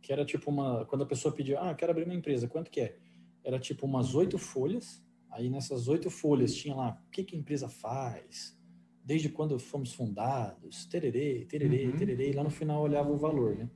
que 0.00 0.12
era 0.12 0.24
tipo 0.24 0.50
uma 0.50 0.84
quando 0.86 1.02
a 1.02 1.06
pessoa 1.06 1.34
pedia 1.34 1.58
ah 1.60 1.74
quero 1.74 1.90
abrir 1.90 2.04
uma 2.04 2.14
empresa 2.14 2.48
quanto 2.48 2.70
que 2.70 2.80
é? 2.80 2.98
Era 3.44 3.58
tipo 3.58 3.86
umas 3.86 4.14
oito 4.14 4.38
folhas. 4.38 5.02
Aí 5.30 5.48
nessas 5.48 5.88
oito 5.88 6.10
folhas 6.10 6.54
tinha 6.54 6.74
lá 6.74 7.02
o 7.06 7.10
que 7.10 7.24
que 7.24 7.34
a 7.34 7.38
empresa 7.38 7.68
faz? 7.68 8.58
Desde 9.04 9.28
quando 9.28 9.58
fomos 9.58 9.92
fundados? 9.92 10.84
Tererê 10.86 11.44
tererê 11.46 11.86
uhum. 11.86 11.96
tererê. 11.96 12.30
E 12.30 12.32
lá 12.32 12.44
no 12.44 12.50
final 12.50 12.82
olhava 12.82 13.10
o 13.10 13.16
valor 13.16 13.56
né? 13.56 13.70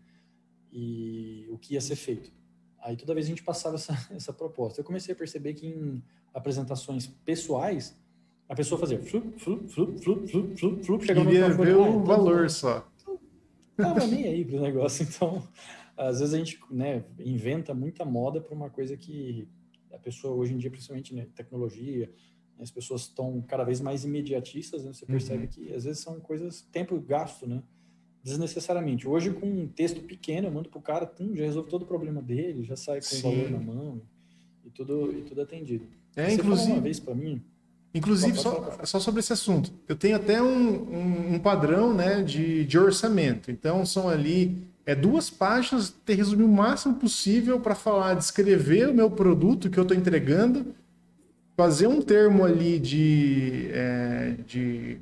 E 0.72 1.46
o 1.50 1.58
que 1.58 1.74
ia 1.74 1.80
ser 1.80 1.96
feito. 1.96 2.30
Aí 2.80 2.96
toda 2.96 3.14
vez 3.14 3.26
a 3.26 3.28
gente 3.30 3.42
passava 3.42 3.76
essa 3.76 3.94
essa 4.14 4.32
proposta. 4.32 4.80
Eu 4.80 4.84
comecei 4.84 5.14
a 5.14 5.16
perceber 5.16 5.54
que 5.54 5.66
em 5.66 6.02
apresentações 6.34 7.06
pessoais 7.06 7.98
a 8.48 8.54
pessoa 8.54 8.78
fazia 8.78 8.98
flup, 9.00 9.38
flup, 9.38 9.68
flup, 9.68 9.98
flup, 10.00 10.28
flup, 10.28 10.56
flup, 10.58 10.84
flup 10.84 11.04
chegava 11.04 11.26
Queria 11.26 11.48
no 11.48 11.56
ver 11.56 11.76
o 11.76 11.86
então, 11.88 12.04
valor 12.04 12.48
só. 12.48 12.88
Tava 13.76 14.06
nem 14.06 14.24
aí 14.24 14.44
pro 14.44 14.60
negócio. 14.60 15.04
Então, 15.04 15.42
às 15.96 16.20
vezes 16.20 16.32
a 16.32 16.38
gente 16.38 16.58
né, 16.70 17.04
inventa 17.18 17.74
muita 17.74 18.04
moda 18.04 18.40
para 18.40 18.54
uma 18.54 18.70
coisa 18.70 18.96
que 18.96 19.48
a 19.92 19.98
pessoa, 19.98 20.34
hoje 20.34 20.54
em 20.54 20.58
dia, 20.58 20.70
principalmente 20.70 21.14
né, 21.14 21.26
tecnologia, 21.34 22.06
né, 22.56 22.62
as 22.62 22.70
pessoas 22.70 23.02
estão 23.02 23.42
cada 23.42 23.64
vez 23.64 23.80
mais 23.80 24.04
imediatistas, 24.04 24.84
né, 24.84 24.92
você 24.92 25.04
percebe 25.04 25.44
uhum. 25.44 25.48
que 25.48 25.74
às 25.74 25.84
vezes 25.84 26.02
são 26.02 26.20
coisas, 26.20 26.62
tempo 26.70 26.98
gasto, 27.00 27.46
né? 27.46 27.62
Desnecessariamente. 28.22 29.06
Hoje, 29.06 29.32
com 29.32 29.46
um 29.46 29.68
texto 29.68 30.00
pequeno, 30.02 30.48
eu 30.48 30.52
mando 30.52 30.68
pro 30.68 30.80
cara, 30.80 31.06
tum, 31.06 31.34
já 31.36 31.44
resolve 31.44 31.68
todo 31.68 31.82
o 31.82 31.86
problema 31.86 32.20
dele, 32.20 32.64
já 32.64 32.74
sai 32.74 33.00
com 33.00 33.16
o 33.16 33.20
valor 33.20 33.50
na 33.50 33.60
mão 33.60 34.02
e 34.64 34.70
tudo, 34.70 35.16
e 35.16 35.22
tudo 35.22 35.42
atendido. 35.42 35.86
É, 36.16 36.30
você 36.30 36.34
inclusive... 36.34 36.72
uma 36.72 36.80
vez 36.80 36.98
para 36.98 37.14
mim 37.14 37.44
Inclusive, 37.94 38.38
só, 38.38 38.78
só, 38.84 39.00
sobre 39.00 39.20
esse 39.20 39.32
assunto, 39.32 39.72
eu 39.88 39.96
tenho 39.96 40.16
até 40.16 40.42
um, 40.42 40.46
um, 40.46 41.34
um, 41.34 41.38
padrão 41.38 41.94
né, 41.94 42.22
de, 42.22 42.64
de 42.66 42.78
orçamento. 42.78 43.50
Então, 43.50 43.86
são 43.86 44.06
ali 44.08 44.68
é, 44.84 44.94
duas 44.94 45.30
páginas, 45.30 45.90
ter 46.04 46.14
resumir 46.14 46.44
o 46.44 46.48
máximo 46.48 46.94
possível 46.94 47.58
para 47.58 47.74
falar, 47.74 48.14
descrever 48.14 48.88
o 48.88 48.94
meu 48.94 49.10
produto 49.10 49.70
que 49.70 49.78
eu 49.78 49.82
estou 49.82 49.96
entregando, 49.96 50.74
fazer 51.56 51.86
um 51.86 52.00
termo 52.02 52.44
ali 52.44 52.78
de, 52.78 53.68
é, 53.72 54.34
de. 54.46 54.98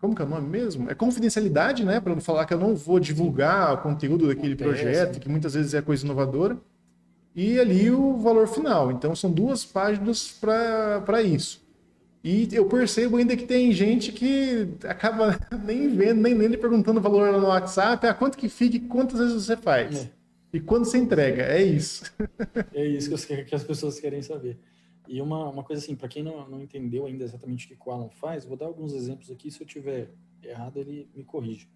Como 0.00 0.14
que 0.14 0.22
é 0.22 0.24
o 0.24 0.28
nome 0.28 0.48
mesmo? 0.48 0.88
É 0.88 0.94
confidencialidade, 0.94 1.84
né? 1.84 1.98
Para 1.98 2.14
não 2.14 2.20
falar 2.20 2.44
que 2.44 2.54
eu 2.54 2.58
não 2.58 2.76
vou 2.76 3.00
divulgar 3.00 3.74
o 3.74 3.78
conteúdo 3.78 4.28
daquele 4.28 4.54
projeto, 4.54 5.18
que 5.18 5.28
muitas 5.28 5.54
vezes 5.54 5.74
é 5.74 5.82
coisa 5.82 6.04
inovadora. 6.04 6.56
E 7.34 7.58
ali 7.58 7.90
o 7.90 8.16
valor 8.18 8.46
final. 8.46 8.92
Então, 8.92 9.16
são 9.16 9.30
duas 9.30 9.64
páginas 9.64 10.30
para 10.30 11.22
isso. 11.22 11.66
E 12.22 12.48
eu 12.52 12.66
percebo 12.66 13.16
ainda 13.16 13.36
que 13.36 13.46
tem 13.46 13.72
gente 13.72 14.12
que 14.12 14.68
acaba 14.84 15.38
nem 15.64 15.88
vendo, 15.88 16.20
nem 16.20 16.34
nem 16.34 16.58
perguntando 16.58 16.98
o 16.98 17.02
valor 17.02 17.32
no 17.40 17.46
WhatsApp, 17.46 18.06
a 18.06 18.10
ah, 18.10 18.14
quanto 18.14 18.36
que 18.36 18.48
fica 18.48 18.76
e 18.76 18.80
quantas 18.80 19.18
vezes 19.18 19.44
você 19.44 19.56
faz. 19.56 20.04
É. 20.06 20.10
E 20.52 20.60
quando 20.60 20.84
você 20.84 20.98
entrega, 20.98 21.42
é 21.42 21.62
isso. 21.62 22.04
é 22.74 22.86
isso 22.86 23.26
que, 23.26 23.44
que, 23.44 23.54
as 23.54 23.62
pessoas 23.62 24.00
querem 24.00 24.22
saber. 24.22 24.58
E 25.06 25.20
uma, 25.22 25.48
uma 25.48 25.62
coisa 25.62 25.82
assim, 25.82 25.94
para 25.94 26.08
quem 26.08 26.22
não, 26.22 26.48
não 26.48 26.60
entendeu 26.60 27.06
ainda 27.06 27.24
exatamente 27.24 27.66
o 27.66 27.76
que 27.76 27.88
o 27.88 27.92
Alan 27.92 28.10
faz, 28.10 28.44
vou 28.44 28.56
dar 28.56 28.66
alguns 28.66 28.92
exemplos 28.92 29.30
aqui, 29.30 29.50
se 29.50 29.60
eu 29.60 29.66
tiver 29.66 30.10
errado 30.42 30.78
ele 30.78 31.08
me 31.14 31.22
corrige. 31.22 31.68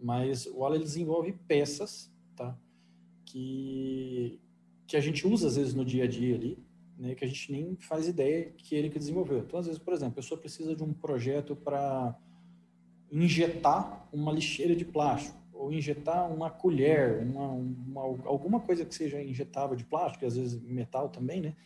Mas 0.00 0.46
o 0.46 0.64
Alan 0.64 0.76
ele 0.76 0.84
desenvolve 0.84 1.32
peças, 1.48 2.10
tá? 2.36 2.56
Que, 3.24 4.38
que 4.86 4.96
a 4.96 5.00
gente 5.00 5.26
usa 5.26 5.48
às 5.48 5.56
vezes 5.56 5.74
no 5.74 5.84
dia 5.84 6.04
a 6.04 6.06
dia 6.06 6.34
ali, 6.34 6.58
né, 7.00 7.14
que 7.14 7.24
a 7.24 7.28
gente 7.28 7.50
nem 7.50 7.76
faz 7.80 8.06
ideia 8.06 8.52
que 8.56 8.74
ele 8.74 8.90
que 8.90 8.98
desenvolveu. 8.98 9.38
Então, 9.38 9.58
às 9.58 9.66
vezes, 9.66 9.80
por 9.80 9.94
exemplo, 9.94 10.12
a 10.12 10.16
pessoa 10.16 10.40
precisa 10.40 10.76
de 10.76 10.82
um 10.82 10.92
projeto 10.92 11.56
para 11.56 12.16
injetar 13.10 14.08
uma 14.12 14.30
lixeira 14.30 14.76
de 14.76 14.84
plástico, 14.84 15.38
ou 15.52 15.72
injetar 15.72 16.32
uma 16.32 16.50
colher, 16.50 17.22
uma, 17.22 17.48
uma, 17.48 18.02
alguma 18.26 18.60
coisa 18.60 18.84
que 18.84 18.94
seja 18.94 19.20
injetável 19.20 19.76
de 19.76 19.84
plástico, 19.84 20.24
às 20.24 20.36
vezes 20.36 20.60
metal 20.62 21.08
também, 21.08 21.40
né? 21.40 21.56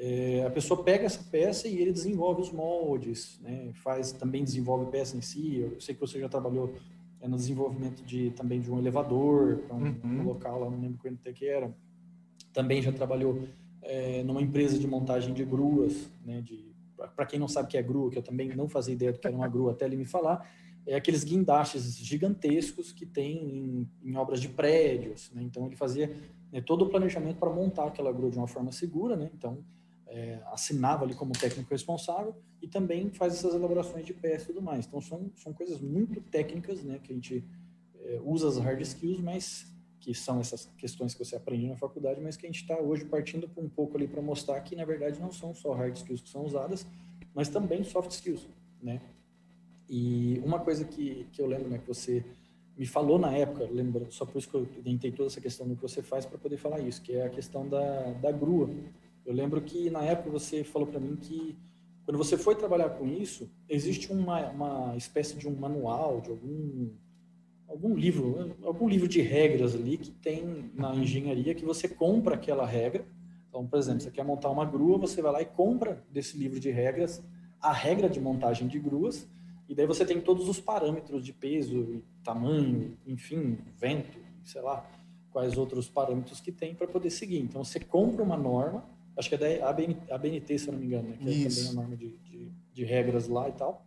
é, 0.00 0.46
a 0.46 0.50
pessoa 0.50 0.82
pega 0.82 1.04
essa 1.04 1.22
peça 1.22 1.68
e 1.68 1.76
ele 1.76 1.92
desenvolve 1.92 2.40
os 2.40 2.50
moldes, 2.50 3.38
né? 3.42 3.70
faz 3.74 4.12
também 4.12 4.42
desenvolve 4.42 4.90
peça 4.90 5.14
em 5.14 5.20
si. 5.20 5.58
Eu 5.58 5.78
sei 5.78 5.94
que 5.94 6.00
você 6.00 6.18
já 6.18 6.28
trabalhou 6.28 6.74
é, 7.20 7.28
no 7.28 7.36
desenvolvimento 7.36 8.02
de 8.02 8.30
também 8.30 8.60
de 8.60 8.72
um 8.72 8.78
elevador 8.78 9.62
um, 9.70 9.74
uhum. 9.74 10.00
um, 10.04 10.22
local 10.22 10.58
lá, 10.58 10.70
não 10.70 10.80
lembro 10.80 10.98
quanto 11.02 11.30
que 11.34 11.46
era. 11.46 11.70
Também 12.50 12.80
já 12.80 12.90
trabalhou 12.90 13.46
é, 13.90 14.22
numa 14.22 14.40
empresa 14.40 14.78
de 14.78 14.86
montagem 14.86 15.34
de 15.34 15.44
gruas, 15.44 16.08
né? 16.24 16.44
Para 17.16 17.26
quem 17.26 17.40
não 17.40 17.48
sabe 17.48 17.66
o 17.66 17.70
que 17.70 17.76
é 17.76 17.82
grua, 17.82 18.08
que 18.08 18.18
eu 18.18 18.22
também 18.22 18.54
não 18.54 18.68
fazia 18.68 18.94
ideia 18.94 19.12
do 19.12 19.18
que 19.18 19.26
era 19.26 19.34
uma 19.34 19.48
grua 19.48 19.72
até 19.72 19.84
ele 19.84 19.96
me 19.96 20.04
falar, 20.04 20.48
é 20.86 20.94
aqueles 20.94 21.24
guindastes 21.24 21.96
gigantescos 21.96 22.92
que 22.92 23.04
tem 23.04 23.36
em, 23.42 23.90
em 24.04 24.16
obras 24.16 24.40
de 24.40 24.48
prédios. 24.48 25.32
Né? 25.32 25.42
Então 25.42 25.66
ele 25.66 25.74
fazia 25.74 26.14
né, 26.52 26.60
todo 26.60 26.84
o 26.84 26.88
planejamento 26.88 27.38
para 27.38 27.50
montar 27.50 27.86
aquela 27.86 28.12
grua 28.12 28.30
de 28.30 28.38
uma 28.38 28.46
forma 28.46 28.70
segura, 28.70 29.16
né? 29.16 29.28
Então 29.34 29.64
é, 30.06 30.40
assinava 30.52 31.04
ali 31.04 31.14
como 31.14 31.32
técnico 31.32 31.70
responsável 31.70 32.36
e 32.62 32.68
também 32.68 33.10
faz 33.10 33.34
essas 33.34 33.54
elaborações 33.54 34.06
de 34.06 34.14
peça 34.14 34.44
e 34.44 34.54
tudo 34.54 34.62
mais. 34.62 34.86
Então 34.86 35.00
são, 35.00 35.32
são 35.34 35.52
coisas 35.52 35.80
muito 35.80 36.20
técnicas, 36.20 36.84
né? 36.84 37.00
Que 37.02 37.12
a 37.12 37.14
gente 37.14 37.44
é, 38.04 38.20
usa 38.22 38.46
as 38.46 38.56
hard 38.58 38.80
skills, 38.82 39.20
mas 39.20 39.66
que 40.00 40.14
são 40.14 40.40
essas 40.40 40.66
questões 40.78 41.14
que 41.14 41.24
você 41.24 41.36
aprende 41.36 41.68
na 41.68 41.76
faculdade, 41.76 42.20
mas 42.20 42.36
que 42.36 42.46
a 42.46 42.48
gente 42.48 42.62
está 42.62 42.78
hoje 42.78 43.04
partindo 43.04 43.48
um 43.56 43.68
pouco 43.68 43.96
ali 43.96 44.08
para 44.08 44.22
mostrar 44.22 44.60
que 44.62 44.74
na 44.74 44.84
verdade 44.84 45.20
não 45.20 45.30
são 45.30 45.54
só 45.54 45.72
hard 45.72 45.94
skills 45.94 46.22
que 46.22 46.30
são 46.30 46.44
usadas, 46.44 46.86
mas 47.34 47.48
também 47.48 47.84
soft 47.84 48.10
skills, 48.10 48.48
né? 48.82 49.00
E 49.88 50.40
uma 50.44 50.58
coisa 50.60 50.84
que, 50.84 51.26
que 51.32 51.42
eu 51.42 51.46
lembro, 51.46 51.68
né, 51.68 51.78
que 51.78 51.86
você 51.86 52.24
me 52.78 52.86
falou 52.86 53.18
na 53.18 53.36
época, 53.36 53.68
lembra, 53.70 54.06
só 54.10 54.24
por 54.24 54.38
isso 54.38 54.48
que 54.48 54.54
eu 54.54 54.66
tentei 54.82 55.12
toda 55.12 55.28
essa 55.28 55.40
questão 55.40 55.68
do 55.68 55.76
que 55.76 55.82
você 55.82 56.00
faz 56.00 56.24
para 56.24 56.38
poder 56.38 56.56
falar 56.56 56.80
isso, 56.80 57.02
que 57.02 57.12
é 57.12 57.26
a 57.26 57.28
questão 57.28 57.68
da, 57.68 58.12
da 58.12 58.32
grua. 58.32 58.70
Eu 59.26 59.34
lembro 59.34 59.60
que 59.60 59.90
na 59.90 60.02
época 60.02 60.30
você 60.30 60.64
falou 60.64 60.88
para 60.88 60.98
mim 60.98 61.16
que 61.16 61.58
quando 62.06 62.16
você 62.16 62.38
foi 62.38 62.54
trabalhar 62.54 62.90
com 62.90 63.06
isso, 63.06 63.50
existe 63.68 64.10
uma, 64.10 64.48
uma 64.50 64.96
espécie 64.96 65.36
de 65.36 65.46
um 65.46 65.54
manual, 65.54 66.20
de 66.20 66.30
algum 66.30 66.90
algum 67.70 67.94
livro, 67.94 68.56
algum 68.64 68.88
livro 68.88 69.06
de 69.06 69.20
regras 69.20 69.74
ali 69.74 69.96
que 69.96 70.10
tem 70.10 70.70
na 70.74 70.94
engenharia 70.94 71.54
que 71.54 71.64
você 71.64 71.88
compra 71.88 72.34
aquela 72.34 72.66
regra. 72.66 73.06
Então, 73.48 73.66
por 73.66 73.78
exemplo, 73.78 74.00
você 74.00 74.10
quer 74.10 74.24
montar 74.24 74.50
uma 74.50 74.64
grua, 74.64 74.98
você 74.98 75.22
vai 75.22 75.32
lá 75.32 75.40
e 75.42 75.46
compra 75.46 76.04
desse 76.10 76.36
livro 76.36 76.58
de 76.58 76.70
regras 76.70 77.22
a 77.60 77.72
regra 77.72 78.08
de 78.08 78.20
montagem 78.20 78.66
de 78.66 78.78
gruas 78.78 79.28
e 79.68 79.74
daí 79.74 79.86
você 79.86 80.04
tem 80.04 80.20
todos 80.20 80.48
os 80.48 80.60
parâmetros 80.60 81.24
de 81.24 81.32
peso, 81.32 82.02
tamanho, 82.24 82.96
enfim, 83.06 83.56
vento, 83.78 84.18
sei 84.44 84.60
lá, 84.62 84.84
quais 85.30 85.56
outros 85.56 85.88
parâmetros 85.88 86.40
que 86.40 86.50
tem 86.50 86.74
para 86.74 86.88
poder 86.88 87.10
seguir. 87.10 87.38
Então 87.38 87.62
você 87.62 87.78
compra 87.78 88.22
uma 88.22 88.36
norma, 88.36 88.84
acho 89.16 89.28
que 89.28 89.36
é 89.36 89.38
da 89.38 89.70
ABNT, 90.14 90.58
se 90.58 90.68
eu 90.68 90.72
não 90.72 90.80
me 90.80 90.86
engano, 90.86 91.10
né? 91.10 91.16
que 91.20 91.30
Isso. 91.30 91.60
é 91.60 91.64
também 91.66 91.70
a 91.70 91.82
norma 91.82 91.96
de, 91.96 92.16
de, 92.18 92.52
de, 92.72 92.84
regras 92.84 93.28
lá 93.28 93.48
e 93.48 93.52
tal. 93.52 93.86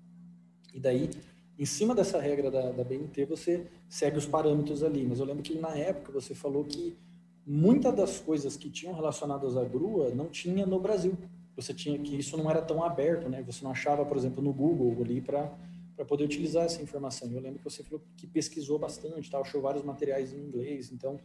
E 0.74 0.80
daí, 0.80 1.10
em 1.58 1.66
cima 1.66 1.94
dessa 1.94 2.20
regra 2.20 2.50
da, 2.50 2.72
da 2.72 2.84
BNT, 2.84 3.26
você 3.26 3.68
segue 3.88 4.18
os 4.18 4.26
parâmetros 4.26 4.84
ali. 4.84 5.06
Mas 5.06 5.20
eu 5.20 5.26
lembro 5.26 5.44
que 5.44 5.58
na 5.58 5.76
época 5.76 6.12
você 6.12 6.34
falou 6.34 6.64
que 6.64 6.98
muitas 7.46 7.96
das 7.96 8.20
coisas 8.20 8.58
que 8.58 8.70
tinham 8.70 8.94
relacionadas 8.94 9.56
à 9.56 9.64
grua 9.64 10.10
não 10.10 10.30
tinha 10.30 10.66
no 10.66 10.80
Brasil. 10.80 11.18
Você 11.56 11.74
tinha 11.74 12.00
que 12.00 12.18
isso 12.18 12.36
não 12.36 12.50
era 12.50 12.62
tão 12.62 12.84
aberto, 12.84 13.30
né? 13.30 13.44
Você 13.44 13.64
não 13.64 13.72
achava, 13.72 14.04
por 14.06 14.18
exemplo, 14.18 14.42
no 14.42 14.52
Google 14.52 15.04
ali 15.04 15.22
para 15.22 15.52
para 15.96 16.06
poder 16.06 16.24
utilizar 16.24 16.66
essa 16.66 16.82
informação. 16.82 17.32
Eu 17.32 17.40
lembro 17.40 17.60
que 17.60 17.64
você 17.64 17.84
falou 17.84 18.02
que 18.18 18.26
pesquisou 18.26 18.80
bastante, 18.80 19.30
tá? 19.30 19.40
achou 19.40 19.62
vários 19.62 19.84
materiais 19.84 20.34
em 20.34 20.40
inglês, 20.40 20.92
então 20.92 21.20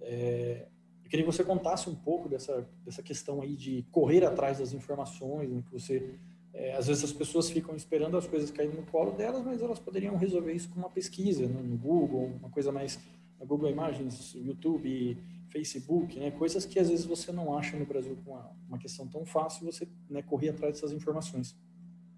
é, 0.00 0.66
eu 1.04 1.10
queria 1.10 1.24
que 1.24 1.32
você 1.32 1.44
contasse 1.44 1.90
um 1.90 1.94
pouco 1.94 2.28
dessa, 2.28 2.66
dessa 2.84 3.02
questão 3.02 3.42
aí 3.42 3.56
de 3.56 3.84
correr 3.90 4.24
atrás 4.24 4.58
das 4.58 4.72
informações, 4.72 5.50
né? 5.50 5.62
que 5.66 5.72
você 5.72 6.14
é, 6.54 6.74
às 6.76 6.86
vezes 6.86 7.04
as 7.04 7.12
pessoas 7.12 7.48
ficam 7.50 7.74
esperando 7.74 8.16
as 8.16 8.26
coisas 8.26 8.50
caírem 8.50 8.76
no 8.76 8.82
colo 8.82 9.12
delas, 9.12 9.44
mas 9.44 9.62
elas 9.62 9.78
poderiam 9.78 10.16
resolver 10.16 10.52
isso 10.52 10.68
com 10.68 10.78
uma 10.78 10.90
pesquisa 10.90 11.46
né? 11.46 11.60
no 11.62 11.76
Google, 11.76 12.30
uma 12.38 12.50
coisa 12.50 12.70
mais 12.70 12.98
Google 13.40 13.70
Imagens, 13.70 14.34
YouTube, 14.34 15.16
Facebook, 15.50 16.18
né? 16.18 16.30
coisas 16.30 16.64
que 16.64 16.78
às 16.78 16.90
vezes 16.90 17.04
você 17.04 17.32
não 17.32 17.56
acha 17.56 17.76
no 17.76 17.86
Brasil 17.86 18.16
com 18.24 18.32
uma, 18.32 18.50
uma 18.68 18.78
questão 18.78 19.06
tão 19.06 19.24
fácil, 19.24 19.64
você 19.64 19.88
né, 20.08 20.22
correr 20.22 20.50
atrás 20.50 20.74
dessas 20.74 20.92
informações. 20.92 21.56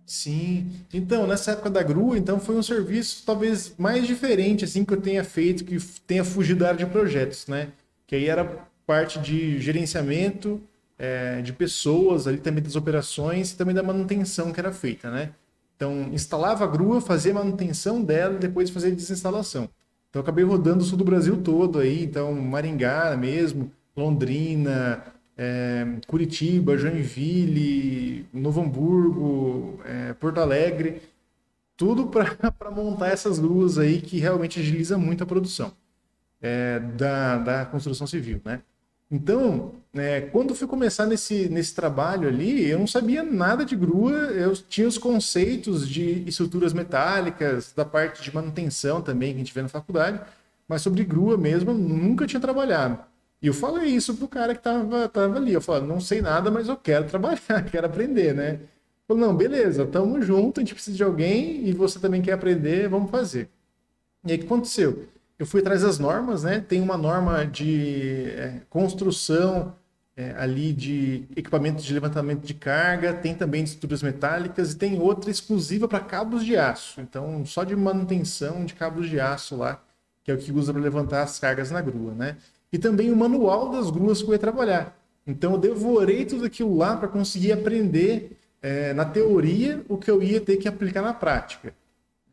Sim. 0.06 0.70
Então, 0.92 1.26
nessa 1.26 1.52
época 1.52 1.70
da 1.70 1.82
grua, 1.82 2.18
então 2.18 2.38
foi 2.38 2.56
um 2.56 2.62
serviço 2.62 3.22
talvez 3.24 3.74
mais 3.78 4.06
diferente 4.06 4.64
assim 4.64 4.84
que 4.84 4.92
eu 4.92 5.00
tenha 5.00 5.24
feito, 5.24 5.64
que 5.64 5.78
tenha 6.06 6.24
fugido 6.24 6.60
da 6.60 6.68
área 6.68 6.84
de 6.84 6.92
projetos, 6.92 7.46
né? 7.46 7.72
Que 8.06 8.16
aí 8.16 8.26
era 8.26 8.68
parte 8.86 9.18
de 9.18 9.58
gerenciamento 9.60 10.60
é, 10.98 11.42
de 11.42 11.52
pessoas, 11.52 12.26
ali 12.26 12.38
também 12.38 12.62
das 12.62 12.76
operações 12.76 13.52
e 13.52 13.56
também 13.56 13.74
da 13.74 13.82
manutenção 13.82 14.52
que 14.52 14.60
era 14.60 14.72
feita, 14.72 15.10
né? 15.10 15.32
Então, 15.76 16.08
instalava 16.12 16.64
a 16.64 16.66
grua, 16.66 17.00
fazia 17.00 17.34
manutenção 17.34 18.02
dela 18.02 18.36
e 18.36 18.38
depois 18.38 18.70
fazia 18.70 18.92
desinstalação. 18.92 19.68
Então, 20.08 20.22
acabei 20.22 20.44
rodando 20.44 20.84
o 20.84 20.86
sul 20.86 20.96
do 20.96 21.04
Brasil 21.04 21.36
todo 21.42 21.80
aí, 21.80 22.04
então 22.04 22.32
Maringá 22.32 23.16
mesmo, 23.16 23.72
Londrina, 23.96 25.04
é, 25.36 25.84
Curitiba, 26.06 26.76
Joinville, 26.78 28.26
Novo 28.32 28.62
Hamburgo, 28.62 29.80
é, 29.84 30.12
Porto 30.14 30.38
Alegre, 30.38 31.02
tudo 31.76 32.06
para 32.06 32.70
montar 32.70 33.08
essas 33.08 33.38
gruas 33.38 33.78
aí 33.78 34.00
que 34.00 34.18
realmente 34.18 34.60
agiliza 34.60 34.96
muito 34.96 35.24
a 35.24 35.26
produção 35.26 35.72
é, 36.40 36.78
da, 36.78 37.38
da 37.38 37.66
construção 37.66 38.06
civil, 38.06 38.40
né? 38.44 38.62
Então, 39.10 39.72
é, 39.94 40.22
quando 40.22 40.54
fui 40.54 40.66
começar 40.66 41.06
nesse, 41.06 41.48
nesse 41.48 41.74
trabalho 41.74 42.28
ali, 42.28 42.68
eu 42.68 42.78
não 42.78 42.86
sabia 42.86 43.22
nada 43.22 43.64
de 43.64 43.76
grua, 43.76 44.12
eu 44.12 44.54
tinha 44.56 44.88
os 44.88 44.98
conceitos 44.98 45.88
de 45.88 46.24
estruturas 46.28 46.72
metálicas, 46.72 47.72
da 47.72 47.84
parte 47.84 48.22
de 48.22 48.34
manutenção 48.34 49.00
também 49.00 49.30
que 49.30 49.36
a 49.36 49.38
gente 49.44 49.54
vê 49.54 49.62
na 49.62 49.68
faculdade, 49.68 50.20
mas 50.66 50.82
sobre 50.82 51.04
grua 51.04 51.36
mesmo 51.36 51.70
eu 51.70 51.74
nunca 51.74 52.26
tinha 52.26 52.40
trabalhado. 52.40 52.98
E 53.40 53.46
eu 53.46 53.52
falei 53.54 53.90
isso 53.90 54.14
pro 54.16 54.26
cara 54.26 54.54
que 54.54 54.62
tava, 54.62 55.06
tava 55.08 55.36
ali. 55.36 55.52
Eu 55.52 55.60
falei, 55.60 55.86
não 55.86 56.00
sei 56.00 56.22
nada, 56.22 56.50
mas 56.50 56.66
eu 56.66 56.76
quero 56.76 57.06
trabalhar, 57.06 57.62
quero 57.70 57.86
aprender, 57.86 58.34
né? 58.34 58.60
Falei, 59.06 59.22
não, 59.22 59.36
beleza, 59.36 59.84
tamo 59.86 60.22
junto, 60.22 60.60
a 60.60 60.62
gente 60.62 60.74
precisa 60.74 60.96
de 60.96 61.04
alguém 61.04 61.68
e 61.68 61.72
você 61.72 61.98
também 61.98 62.22
quer 62.22 62.32
aprender, 62.32 62.88
vamos 62.88 63.10
fazer. 63.10 63.50
E 64.24 64.32
aí 64.32 64.36
o 64.38 64.40
que 64.40 64.46
aconteceu? 64.46 65.06
Eu 65.38 65.46
fui 65.46 65.60
atrás 65.60 65.82
das 65.82 65.98
normas, 65.98 66.44
né? 66.44 66.60
Tem 66.60 66.80
uma 66.80 66.96
norma 66.96 67.44
de 67.44 68.30
é, 68.30 68.60
construção 68.70 69.74
é, 70.16 70.34
ali 70.38 70.72
de 70.72 71.24
equipamentos 71.36 71.84
de 71.84 71.92
levantamento 71.92 72.44
de 72.44 72.54
carga, 72.54 73.12
tem 73.12 73.34
também 73.34 73.64
de 73.64 73.70
estruturas 73.70 74.02
metálicas 74.02 74.72
e 74.72 74.76
tem 74.76 75.00
outra 75.00 75.30
exclusiva 75.30 75.88
para 75.88 76.00
cabos 76.00 76.44
de 76.44 76.56
aço. 76.56 77.00
Então, 77.00 77.44
só 77.44 77.64
de 77.64 77.74
manutenção 77.74 78.64
de 78.64 78.74
cabos 78.74 79.08
de 79.08 79.18
aço 79.18 79.56
lá, 79.56 79.82
que 80.22 80.30
é 80.30 80.34
o 80.34 80.38
que 80.38 80.52
usa 80.52 80.72
para 80.72 80.80
levantar 80.80 81.22
as 81.22 81.38
cargas 81.38 81.70
na 81.70 81.80
grua, 81.80 82.14
né? 82.14 82.36
e 82.74 82.78
também 82.78 83.12
o 83.12 83.16
manual 83.16 83.70
das 83.70 83.88
gruas 83.88 84.20
que 84.20 84.28
eu 84.28 84.32
ia 84.32 84.38
trabalhar. 84.38 84.98
Então 85.24 85.52
eu 85.52 85.58
devorei 85.58 86.24
tudo 86.24 86.44
aquilo 86.44 86.76
lá 86.76 86.96
para 86.96 87.06
conseguir 87.06 87.52
aprender 87.52 88.36
é, 88.60 88.92
na 88.92 89.04
teoria 89.04 89.80
o 89.88 89.96
que 89.96 90.10
eu 90.10 90.20
ia 90.20 90.40
ter 90.40 90.56
que 90.56 90.66
aplicar 90.66 91.00
na 91.00 91.14
prática. 91.14 91.72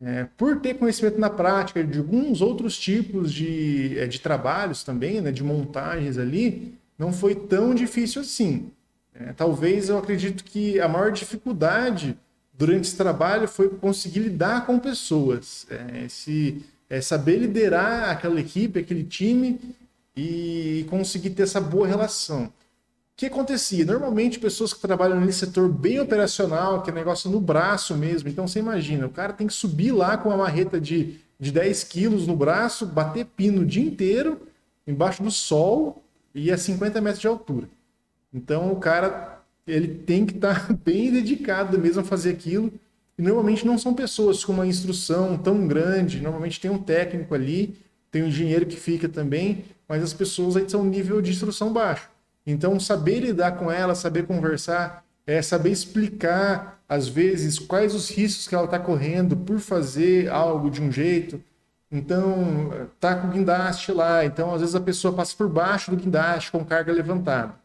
É, 0.03 0.25
por 0.35 0.59
ter 0.59 0.73
conhecimento 0.73 1.19
na 1.19 1.29
prática 1.29 1.83
de 1.83 1.99
alguns 1.99 2.41
outros 2.41 2.77
tipos 2.77 3.31
de, 3.31 3.99
é, 3.99 4.07
de 4.07 4.19
trabalhos 4.19 4.83
também, 4.83 5.21
né, 5.21 5.31
de 5.31 5.43
montagens 5.43 6.17
ali, 6.17 6.73
não 6.97 7.13
foi 7.13 7.35
tão 7.35 7.75
difícil 7.75 8.21
assim. 8.21 8.71
É, 9.13 9.33
talvez 9.33 9.89
eu 9.89 9.97
acredito 9.97 10.43
que 10.43 10.79
a 10.79 10.87
maior 10.87 11.11
dificuldade 11.11 12.17
durante 12.53 12.87
esse 12.87 12.97
trabalho 12.97 13.47
foi 13.47 13.69
conseguir 13.69 14.21
lidar 14.21 14.65
com 14.65 14.79
pessoas, 14.79 15.67
é, 15.69 16.07
é, 16.89 17.01
saber 17.01 17.37
liderar 17.37 18.09
aquela 18.09 18.39
equipe, 18.39 18.79
aquele 18.79 19.03
time 19.03 19.59
e 20.15 20.85
conseguir 20.89 21.31
ter 21.31 21.43
essa 21.43 21.61
boa 21.61 21.87
relação. 21.87 22.51
Que 23.21 23.27
acontecia? 23.27 23.85
Normalmente, 23.85 24.39
pessoas 24.39 24.73
que 24.73 24.79
trabalham 24.79 25.21
nesse 25.21 25.45
setor 25.45 25.69
bem 25.69 25.99
operacional, 25.99 26.81
que 26.81 26.89
é 26.89 26.93
negócio 26.93 27.29
no 27.29 27.39
braço 27.39 27.95
mesmo. 27.95 28.27
Então, 28.27 28.47
você 28.47 28.57
imagina, 28.57 29.05
o 29.05 29.11
cara 29.11 29.31
tem 29.31 29.45
que 29.45 29.53
subir 29.53 29.91
lá 29.91 30.17
com 30.17 30.29
uma 30.29 30.37
marreta 30.39 30.81
de, 30.81 31.19
de 31.39 31.51
10 31.51 31.83
quilos 31.83 32.25
no 32.25 32.35
braço, 32.35 32.83
bater 32.83 33.25
pino 33.25 33.61
o 33.61 33.65
dia 33.65 33.83
inteiro, 33.83 34.41
embaixo 34.87 35.21
do 35.21 35.29
sol 35.29 36.03
e 36.33 36.51
a 36.51 36.57
50 36.57 36.99
metros 36.99 37.21
de 37.21 37.27
altura. 37.27 37.69
Então, 38.33 38.71
o 38.71 38.77
cara 38.77 39.39
ele 39.67 39.87
tem 39.87 40.25
que 40.25 40.33
estar 40.33 40.69
tá 40.69 40.73
bem 40.83 41.11
dedicado 41.11 41.77
mesmo 41.77 42.01
a 42.01 42.03
fazer 42.03 42.31
aquilo. 42.31 42.73
E 43.19 43.21
normalmente 43.21 43.67
não 43.67 43.77
são 43.77 43.93
pessoas 43.93 44.43
com 44.43 44.51
uma 44.51 44.65
instrução 44.65 45.37
tão 45.37 45.67
grande, 45.67 46.21
normalmente 46.21 46.59
tem 46.59 46.71
um 46.71 46.79
técnico 46.79 47.35
ali, 47.35 47.77
tem 48.09 48.23
um 48.23 48.29
engenheiro 48.29 48.65
que 48.65 48.77
fica 48.77 49.07
também, 49.07 49.63
mas 49.87 50.01
as 50.01 50.11
pessoas 50.11 50.57
aí 50.57 50.67
são 50.67 50.83
nível 50.83 51.21
de 51.21 51.29
instrução 51.29 51.71
baixo. 51.71 52.10
Então, 52.45 52.79
saber 52.79 53.19
lidar 53.19 53.53
com 53.53 53.71
ela, 53.71 53.93
saber 53.95 54.25
conversar, 54.25 55.05
é 55.25 55.41
saber 55.41 55.71
explicar, 55.71 56.81
às 56.89 57.07
vezes, 57.07 57.59
quais 57.59 57.93
os 57.93 58.09
riscos 58.09 58.47
que 58.47 58.55
ela 58.55 58.65
está 58.65 58.79
correndo 58.79 59.37
por 59.37 59.59
fazer 59.59 60.29
algo 60.29 60.69
de 60.69 60.81
um 60.81 60.91
jeito. 60.91 61.41
Então, 61.91 62.71
tá 62.99 63.15
com 63.15 63.27
o 63.27 63.31
guindaste 63.31 63.91
lá. 63.91 64.25
Então, 64.25 64.53
às 64.53 64.61
vezes, 64.61 64.75
a 64.75 64.81
pessoa 64.81 65.13
passa 65.13 65.35
por 65.35 65.47
baixo 65.49 65.91
do 65.91 65.97
guindaste 65.97 66.51
com 66.51 66.65
carga 66.65 66.91
levantada. 66.91 67.61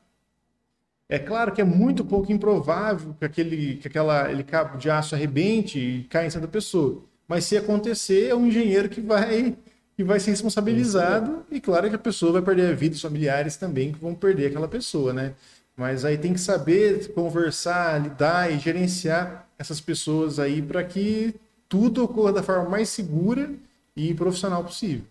É 1.09 1.19
claro 1.19 1.53
que 1.53 1.61
é 1.61 1.65
muito 1.65 2.05
pouco 2.05 2.33
improvável 2.33 3.15
que 3.19 3.25
aquele, 3.25 3.77
que 3.77 3.87
aquela, 3.87 4.23
aquele 4.23 4.43
cabo 4.43 4.77
de 4.77 4.91
aço 4.91 5.15
arrebente 5.15 5.79
e 5.79 6.05
caia 6.05 6.27
em 6.27 6.31
cima 6.31 6.43
da 6.43 6.49
pessoa. 6.49 7.05
Mas 7.29 7.45
se 7.45 7.57
acontecer, 7.57 8.29
é 8.29 8.35
um 8.35 8.47
engenheiro 8.47 8.89
que 8.89 9.01
vai 9.01 9.57
que 9.97 10.05
vai 10.05 10.21
ser 10.21 10.31
responsabilizado 10.31 11.45
e 11.51 11.59
claro 11.59 11.89
que 11.89 11.97
a 11.97 11.99
pessoa 11.99 12.33
vai 12.33 12.43
perder 12.43 12.71
a 12.71 12.75
vida, 12.75 12.95
os 12.95 13.01
familiares 13.01 13.57
também 13.57 13.93
que 13.93 13.99
vão 13.99 14.15
perder 14.15 14.49
aquela 14.49 14.69
pessoa, 14.69 15.13
né? 15.13 15.35
Mas 15.75 16.05
aí 16.05 16.19
tem 16.19 16.35
que 16.35 16.41
saber 16.41 17.13
conversar, 17.15 18.01
lidar 18.03 18.53
e 18.53 18.59
gerenciar 18.59 19.49
essas 19.59 19.81
pessoas 19.81 20.39
aí 20.39 20.61
para 20.61 20.85
que 20.85 21.35
tudo 21.69 22.05
ocorra 22.05 22.35
da 22.35 22.43
forma 22.43 22.69
mais 22.69 22.91
segura 22.91 23.55
e 23.97 24.15
profissional 24.15 24.63
possível. 24.63 25.05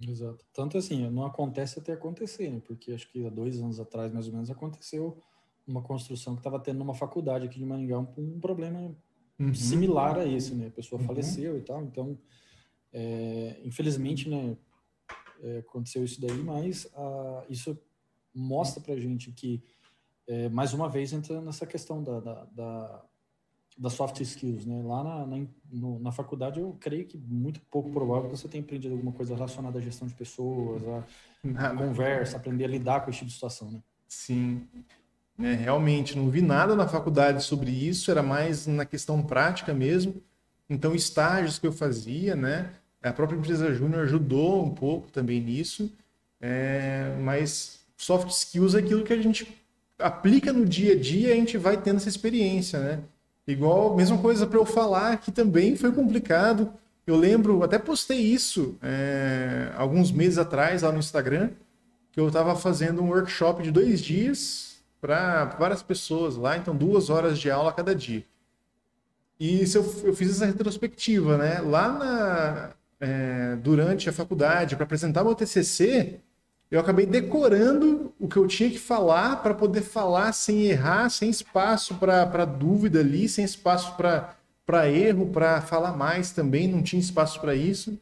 Exato. 0.00 0.44
Tanto 0.52 0.76
assim, 0.76 1.08
não 1.08 1.24
acontece 1.24 1.78
até 1.78 1.92
acontecer, 1.92 2.50
né? 2.50 2.60
Porque 2.66 2.92
acho 2.92 3.10
que 3.10 3.26
há 3.26 3.30
dois 3.30 3.60
anos 3.60 3.80
atrás, 3.80 4.12
mais 4.12 4.26
ou 4.26 4.32
menos, 4.32 4.50
aconteceu 4.50 5.16
uma 5.66 5.80
construção 5.80 6.34
que 6.34 6.40
estava 6.40 6.58
tendo 6.58 6.78
numa 6.78 6.94
faculdade 6.94 7.46
aqui 7.46 7.58
de 7.58 7.64
Maringá 7.64 7.98
um, 7.98 8.06
um 8.18 8.40
problema 8.40 8.94
uhum. 9.38 9.54
similar 9.54 10.18
a 10.18 10.26
esse, 10.26 10.54
né? 10.54 10.66
A 10.66 10.70
pessoa 10.70 11.00
uhum. 11.00 11.06
faleceu 11.06 11.56
e 11.56 11.62
tal, 11.62 11.82
então, 11.82 12.18
é, 12.94 13.60
infelizmente, 13.64 14.28
né? 14.28 14.56
É, 15.42 15.58
aconteceu 15.58 16.02
isso 16.04 16.20
daí, 16.20 16.38
mas 16.38 16.88
a, 16.94 17.44
isso 17.50 17.76
mostra 18.34 18.80
pra 18.80 18.96
gente 18.96 19.30
que, 19.32 19.62
é, 20.26 20.48
mais 20.48 20.72
uma 20.72 20.88
vez, 20.88 21.12
entra 21.12 21.40
nessa 21.40 21.66
questão 21.66 22.02
da, 22.02 22.20
da, 22.20 22.44
da 22.44 23.04
das 23.76 23.94
soft 23.94 24.20
skills, 24.20 24.64
né? 24.64 24.82
Lá 24.84 25.02
na, 25.02 25.26
na, 25.26 25.46
no, 25.70 25.98
na, 25.98 26.12
faculdade 26.12 26.60
eu 26.60 26.76
creio 26.78 27.04
que 27.06 27.18
muito 27.18 27.60
pouco 27.70 27.90
provável 27.90 28.30
que 28.30 28.36
você 28.36 28.46
tenha 28.46 28.62
aprendido 28.62 28.92
alguma 28.92 29.10
coisa 29.12 29.34
relacionada 29.34 29.78
à 29.78 29.82
gestão 29.82 30.06
de 30.06 30.14
pessoas, 30.14 30.82
a, 30.86 31.04
a 31.56 31.76
conversa, 31.76 32.36
aprender 32.36 32.66
a 32.66 32.68
lidar 32.68 33.00
com 33.00 33.10
esse 33.10 33.18
tipo 33.18 33.28
de 33.28 33.34
situação, 33.34 33.72
né? 33.72 33.82
Sim. 34.06 34.68
É, 35.40 35.54
realmente, 35.54 36.16
não 36.16 36.30
vi 36.30 36.40
nada 36.40 36.76
na 36.76 36.86
faculdade 36.86 37.42
sobre 37.42 37.72
isso, 37.72 38.10
era 38.12 38.22
mais 38.22 38.68
na 38.68 38.84
questão 38.84 39.20
prática 39.20 39.74
mesmo. 39.74 40.22
Então, 40.70 40.94
estágios 40.94 41.58
que 41.58 41.66
eu 41.66 41.72
fazia, 41.72 42.36
né? 42.36 42.72
A 43.08 43.12
própria 43.12 43.36
empresa 43.36 43.72
Júnior 43.74 44.04
ajudou 44.04 44.64
um 44.64 44.70
pouco 44.70 45.10
também 45.10 45.40
nisso, 45.40 45.92
é, 46.40 47.14
mas 47.20 47.80
soft 47.96 48.30
skills 48.30 48.74
é 48.74 48.78
aquilo 48.78 49.04
que 49.04 49.12
a 49.12 49.20
gente 49.20 49.46
aplica 49.98 50.52
no 50.52 50.64
dia 50.64 50.94
a 50.94 50.98
dia 50.98 51.28
e 51.28 51.32
a 51.32 51.36
gente 51.36 51.58
vai 51.58 51.76
tendo 51.76 51.96
essa 51.96 52.08
experiência, 52.08 52.78
né? 52.78 53.00
Igual, 53.46 53.94
mesma 53.94 54.16
coisa 54.18 54.46
para 54.46 54.58
eu 54.58 54.64
falar, 54.64 55.18
que 55.18 55.30
também 55.30 55.76
foi 55.76 55.92
complicado. 55.92 56.72
Eu 57.06 57.16
lembro, 57.16 57.62
até 57.62 57.78
postei 57.78 58.18
isso 58.18 58.76
é, 58.82 59.70
alguns 59.76 60.10
meses 60.10 60.38
atrás 60.38 60.82
lá 60.82 60.90
no 60.90 60.98
Instagram, 60.98 61.50
que 62.10 62.18
eu 62.18 62.28
estava 62.28 62.56
fazendo 62.56 63.02
um 63.02 63.08
workshop 63.08 63.62
de 63.62 63.70
dois 63.70 64.00
dias 64.00 64.78
para 65.00 65.44
várias 65.44 65.82
pessoas 65.82 66.36
lá, 66.36 66.56
então 66.56 66.74
duas 66.74 67.10
horas 67.10 67.38
de 67.38 67.50
aula 67.50 67.70
cada 67.72 67.94
dia. 67.94 68.24
E 69.38 69.62
isso 69.62 69.76
eu, 69.76 69.94
eu 70.04 70.14
fiz 70.14 70.30
essa 70.30 70.46
retrospectiva, 70.46 71.36
né? 71.36 71.60
Lá 71.60 71.92
na, 71.92 72.70
é, 73.04 73.56
durante 73.56 74.08
a 74.08 74.12
faculdade, 74.12 74.74
para 74.76 74.84
apresentar 74.84 75.22
meu 75.22 75.34
TCC, 75.34 76.20
eu 76.70 76.80
acabei 76.80 77.04
decorando 77.04 78.12
o 78.18 78.26
que 78.26 78.36
eu 78.36 78.46
tinha 78.46 78.70
que 78.70 78.78
falar 78.78 79.42
para 79.42 79.52
poder 79.54 79.82
falar 79.82 80.32
sem 80.32 80.62
errar, 80.62 81.10
sem 81.10 81.28
espaço 81.28 81.94
para 81.96 82.44
dúvida 82.44 83.00
ali, 83.00 83.28
sem 83.28 83.44
espaço 83.44 83.94
para 83.96 84.90
erro, 84.90 85.26
para 85.26 85.60
falar 85.60 85.96
mais 85.96 86.32
também, 86.32 86.66
não 86.66 86.82
tinha 86.82 86.98
espaço 86.98 87.40
para 87.40 87.54
isso. 87.54 87.98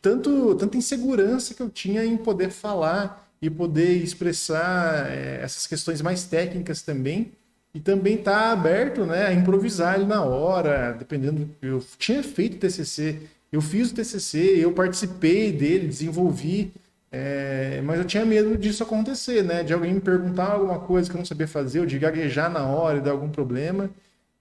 Tanto, 0.00 0.54
tanta 0.54 0.76
insegurança 0.76 1.54
que 1.54 1.60
eu 1.60 1.68
tinha 1.68 2.04
em 2.04 2.16
poder 2.16 2.50
falar 2.50 3.28
e 3.42 3.50
poder 3.50 3.96
expressar 4.02 5.10
é, 5.10 5.40
essas 5.42 5.66
questões 5.66 6.00
mais 6.00 6.24
técnicas 6.24 6.82
também. 6.82 7.32
E 7.72 7.80
também 7.80 8.16
tá 8.16 8.50
aberto 8.50 9.06
né, 9.06 9.26
a 9.26 9.32
improvisar 9.32 9.94
ali 9.94 10.04
na 10.04 10.22
hora, 10.22 10.92
dependendo. 10.92 11.48
Eu 11.62 11.84
tinha 11.98 12.22
feito 12.22 12.58
TCC, 12.58 13.20
eu 13.52 13.60
fiz 13.60 13.90
o 13.90 13.94
TCC, 13.94 14.38
eu 14.58 14.72
participei 14.72 15.52
dele, 15.52 15.88
desenvolvi 15.88 16.72
é, 17.12 17.80
mas 17.82 17.98
eu 17.98 18.04
tinha 18.04 18.24
medo 18.24 18.56
disso 18.56 18.82
acontecer, 18.82 19.42
né? 19.42 19.64
De 19.64 19.72
alguém 19.72 19.94
me 19.94 20.00
perguntar 20.00 20.52
alguma 20.52 20.78
coisa 20.78 21.10
que 21.10 21.16
eu 21.16 21.18
não 21.18 21.24
sabia 21.24 21.48
fazer, 21.48 21.80
ou 21.80 21.86
de 21.86 21.98
gaguejar 21.98 22.50
na 22.50 22.64
hora 22.66 22.98
e 22.98 23.00
dar 23.00 23.10
algum 23.10 23.28
problema. 23.28 23.90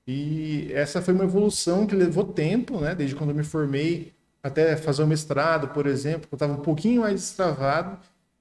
E 0.08 0.70
essa 0.74 1.02
foi 1.02 1.14
uma 1.14 1.24
evolução 1.24 1.88
que 1.88 1.96
levou 1.96 2.26
tempo, 2.26 2.80
né? 2.80 2.94
Desde 2.96 3.16
quando 3.16 3.32
eu 3.32 3.36
me 3.36 3.44
formei 3.44 4.14
até 4.44 4.78
fazer 4.78 5.04
o 5.04 5.08
mestrado, 5.08 5.70
por 5.70 5.88
exemplo, 5.88 6.28
eu 6.32 6.36
estava 6.36 6.54
um 6.54 6.62
pouquinho 6.62 7.02
mais 7.02 7.16
destravado, 7.16 7.98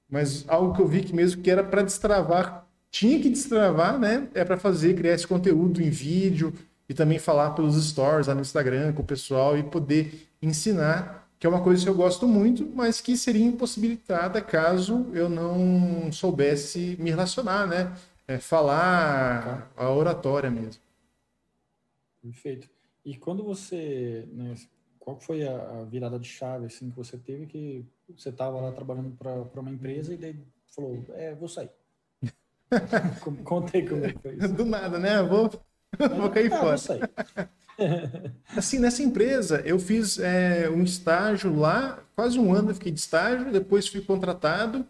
mas 0.09 0.45
algo 0.47 0.75
que 0.75 0.81
eu 0.81 0.87
vi 0.87 1.01
que 1.03 1.13
mesmo 1.13 1.41
que 1.41 1.51
era 1.51 1.63
para 1.63 1.81
destravar, 1.81 2.65
tinha 2.91 3.19
que 3.19 3.29
destravar, 3.29 3.99
né? 3.99 4.27
É 4.35 4.45
para 4.45 4.57
fazer, 4.57 4.95
criar 4.95 5.13
esse 5.15 5.27
conteúdo 5.27 5.81
em 5.81 5.89
vídeo 5.89 6.53
e 6.87 6.93
também 6.93 7.19
falar 7.19 7.51
pelos 7.51 7.75
stories 7.83 8.27
lá 8.27 8.35
no 8.35 8.41
Instagram 8.41 8.93
com 8.93 9.01
o 9.01 9.05
pessoal 9.05 9.57
e 9.57 9.63
poder 9.63 10.28
ensinar 10.41 11.19
que 11.39 11.47
é 11.47 11.49
uma 11.49 11.63
coisa 11.63 11.83
que 11.83 11.89
eu 11.89 11.95
gosto 11.95 12.27
muito, 12.27 12.69
mas 12.75 12.99
que 12.99 13.15
seria 13.15 13.45
impossibilitada 13.45 14.41
caso 14.41 15.07
eu 15.13 15.29
não 15.29 16.11
soubesse 16.11 16.97
me 16.99 17.09
relacionar, 17.09 17.65
né? 17.65 17.95
É, 18.27 18.37
falar 18.37 19.71
a 19.75 19.89
oratória 19.89 20.51
mesmo. 20.51 20.81
Perfeito. 22.21 22.69
E 23.05 23.15
quando 23.15 23.43
você, 23.43 24.27
né, 24.33 24.53
qual 24.99 25.17
foi 25.17 25.47
a, 25.47 25.85
virada 25.89 26.19
de 26.19 26.27
chave 26.27 26.65
assim 26.65 26.89
que 26.89 26.97
você 26.97 27.17
teve 27.17 27.45
que 27.45 27.85
você 28.15 28.29
estava 28.29 28.59
lá 28.59 28.71
trabalhando 28.73 29.15
para 29.17 29.61
uma 29.61 29.71
empresa 29.71 30.13
e 30.13 30.17
daí 30.17 30.37
falou, 30.67 31.05
é, 31.13 31.33
vou 31.33 31.47
sair. 31.47 31.71
Contei 33.45 33.87
como 33.87 34.05
é 34.05 34.13
foi 34.13 34.35
isso. 34.35 34.53
Do 34.53 34.65
nada, 34.65 34.99
né? 34.99 35.23
Vou, 35.23 35.49
vou 36.17 36.29
cair 36.29 36.49
fora. 36.49 36.65
Vou 36.65 36.77
sair. 36.77 37.09
Assim, 38.55 38.79
nessa 38.79 39.03
empresa, 39.03 39.61
eu 39.65 39.79
fiz 39.79 40.19
é, 40.19 40.69
um 40.69 40.83
estágio 40.83 41.55
lá, 41.55 41.99
quase 42.15 42.39
um 42.39 42.53
ano 42.53 42.71
eu 42.71 42.75
fiquei 42.75 42.91
de 42.91 42.99
estágio, 42.99 43.51
depois 43.51 43.87
fui 43.87 44.01
contratado 44.01 44.85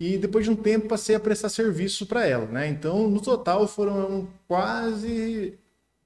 e 0.00 0.18
depois 0.18 0.44
de 0.44 0.50
um 0.50 0.56
tempo 0.56 0.88
passei 0.88 1.14
a 1.14 1.20
prestar 1.20 1.48
serviço 1.48 2.06
para 2.06 2.26
ela, 2.26 2.46
né? 2.46 2.68
Então, 2.68 3.08
no 3.08 3.20
total 3.20 3.68
foram 3.68 4.28
quase 4.48 5.54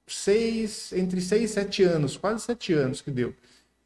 seis, 0.05 0.93
entre 0.93 1.19
seis 1.19 1.51
e 1.51 1.53
sete 1.53 1.83
anos, 1.83 2.15
quase 2.15 2.43
sete 2.43 2.73
anos 2.73 3.01
que 3.01 3.11
deu 3.11 3.33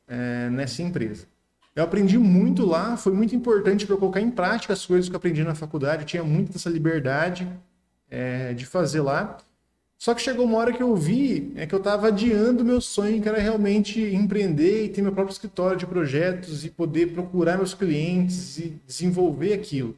é, 0.07 0.49
nessa 0.49 0.81
empresa. 0.81 1.25
Eu 1.73 1.83
aprendi 1.83 2.17
muito 2.17 2.65
lá, 2.65 2.97
foi 2.97 3.13
muito 3.13 3.33
importante 3.33 3.85
para 3.85 3.95
eu 3.95 3.99
colocar 3.99 4.19
em 4.19 4.29
prática 4.29 4.73
as 4.73 4.85
coisas 4.85 5.07
que 5.07 5.15
eu 5.15 5.17
aprendi 5.17 5.43
na 5.43 5.55
faculdade, 5.55 6.01
eu 6.01 6.07
tinha 6.07 6.23
muita 6.23 6.57
essa 6.57 6.69
liberdade 6.69 7.47
é, 8.09 8.53
de 8.53 8.65
fazer 8.65 9.01
lá. 9.01 9.37
Só 10.01 10.15
que 10.15 10.21
chegou 10.23 10.47
uma 10.47 10.57
hora 10.57 10.73
que 10.73 10.81
eu 10.81 10.95
vi 10.95 11.53
é 11.55 11.67
que 11.67 11.75
eu 11.75 11.77
estava 11.77 12.07
adiando 12.07 12.65
meu 12.65 12.81
sonho, 12.81 13.21
que 13.21 13.29
era 13.29 13.37
realmente 13.37 14.01
empreender 14.01 14.85
e 14.85 14.89
ter 14.89 14.99
meu 14.99 15.11
próprio 15.11 15.31
escritório 15.31 15.77
de 15.77 15.85
projetos 15.85 16.65
e 16.65 16.71
poder 16.71 17.13
procurar 17.13 17.55
meus 17.55 17.75
clientes 17.75 18.57
e 18.57 18.81
desenvolver 18.87 19.53
aquilo. 19.53 19.95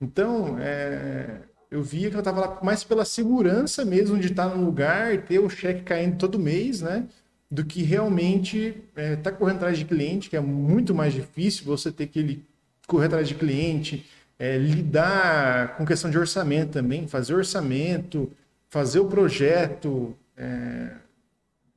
Então, 0.00 0.56
é, 0.58 1.36
eu 1.70 1.82
via 1.82 2.08
que 2.08 2.16
eu 2.16 2.20
estava 2.20 2.40
lá 2.40 2.60
mais 2.62 2.82
pela 2.82 3.04
segurança 3.04 3.84
mesmo 3.84 4.18
de 4.18 4.28
estar 4.28 4.46
no 4.46 4.64
lugar, 4.64 5.18
ter 5.26 5.38
o 5.38 5.50
cheque 5.50 5.82
caindo 5.82 6.16
todo 6.16 6.38
mês, 6.38 6.80
né? 6.80 7.04
Do 7.50 7.62
que 7.62 7.82
realmente 7.82 8.74
estar 8.96 9.02
é, 9.02 9.16
tá 9.16 9.30
correndo 9.30 9.56
atrás 9.56 9.76
de 9.76 9.84
cliente, 9.84 10.30
que 10.30 10.36
é 10.38 10.40
muito 10.40 10.94
mais 10.94 11.12
difícil 11.12 11.66
você 11.66 11.92
ter 11.92 12.06
que 12.06 12.42
correr 12.86 13.04
atrás 13.04 13.28
de 13.28 13.34
cliente, 13.34 14.06
é, 14.38 14.56
lidar 14.56 15.76
com 15.76 15.84
questão 15.84 16.10
de 16.10 16.16
orçamento 16.16 16.70
também, 16.70 17.06
fazer 17.06 17.34
orçamento, 17.34 18.32
fazer 18.72 19.00
o 19.00 19.04
projeto, 19.04 20.16
é, 20.34 20.92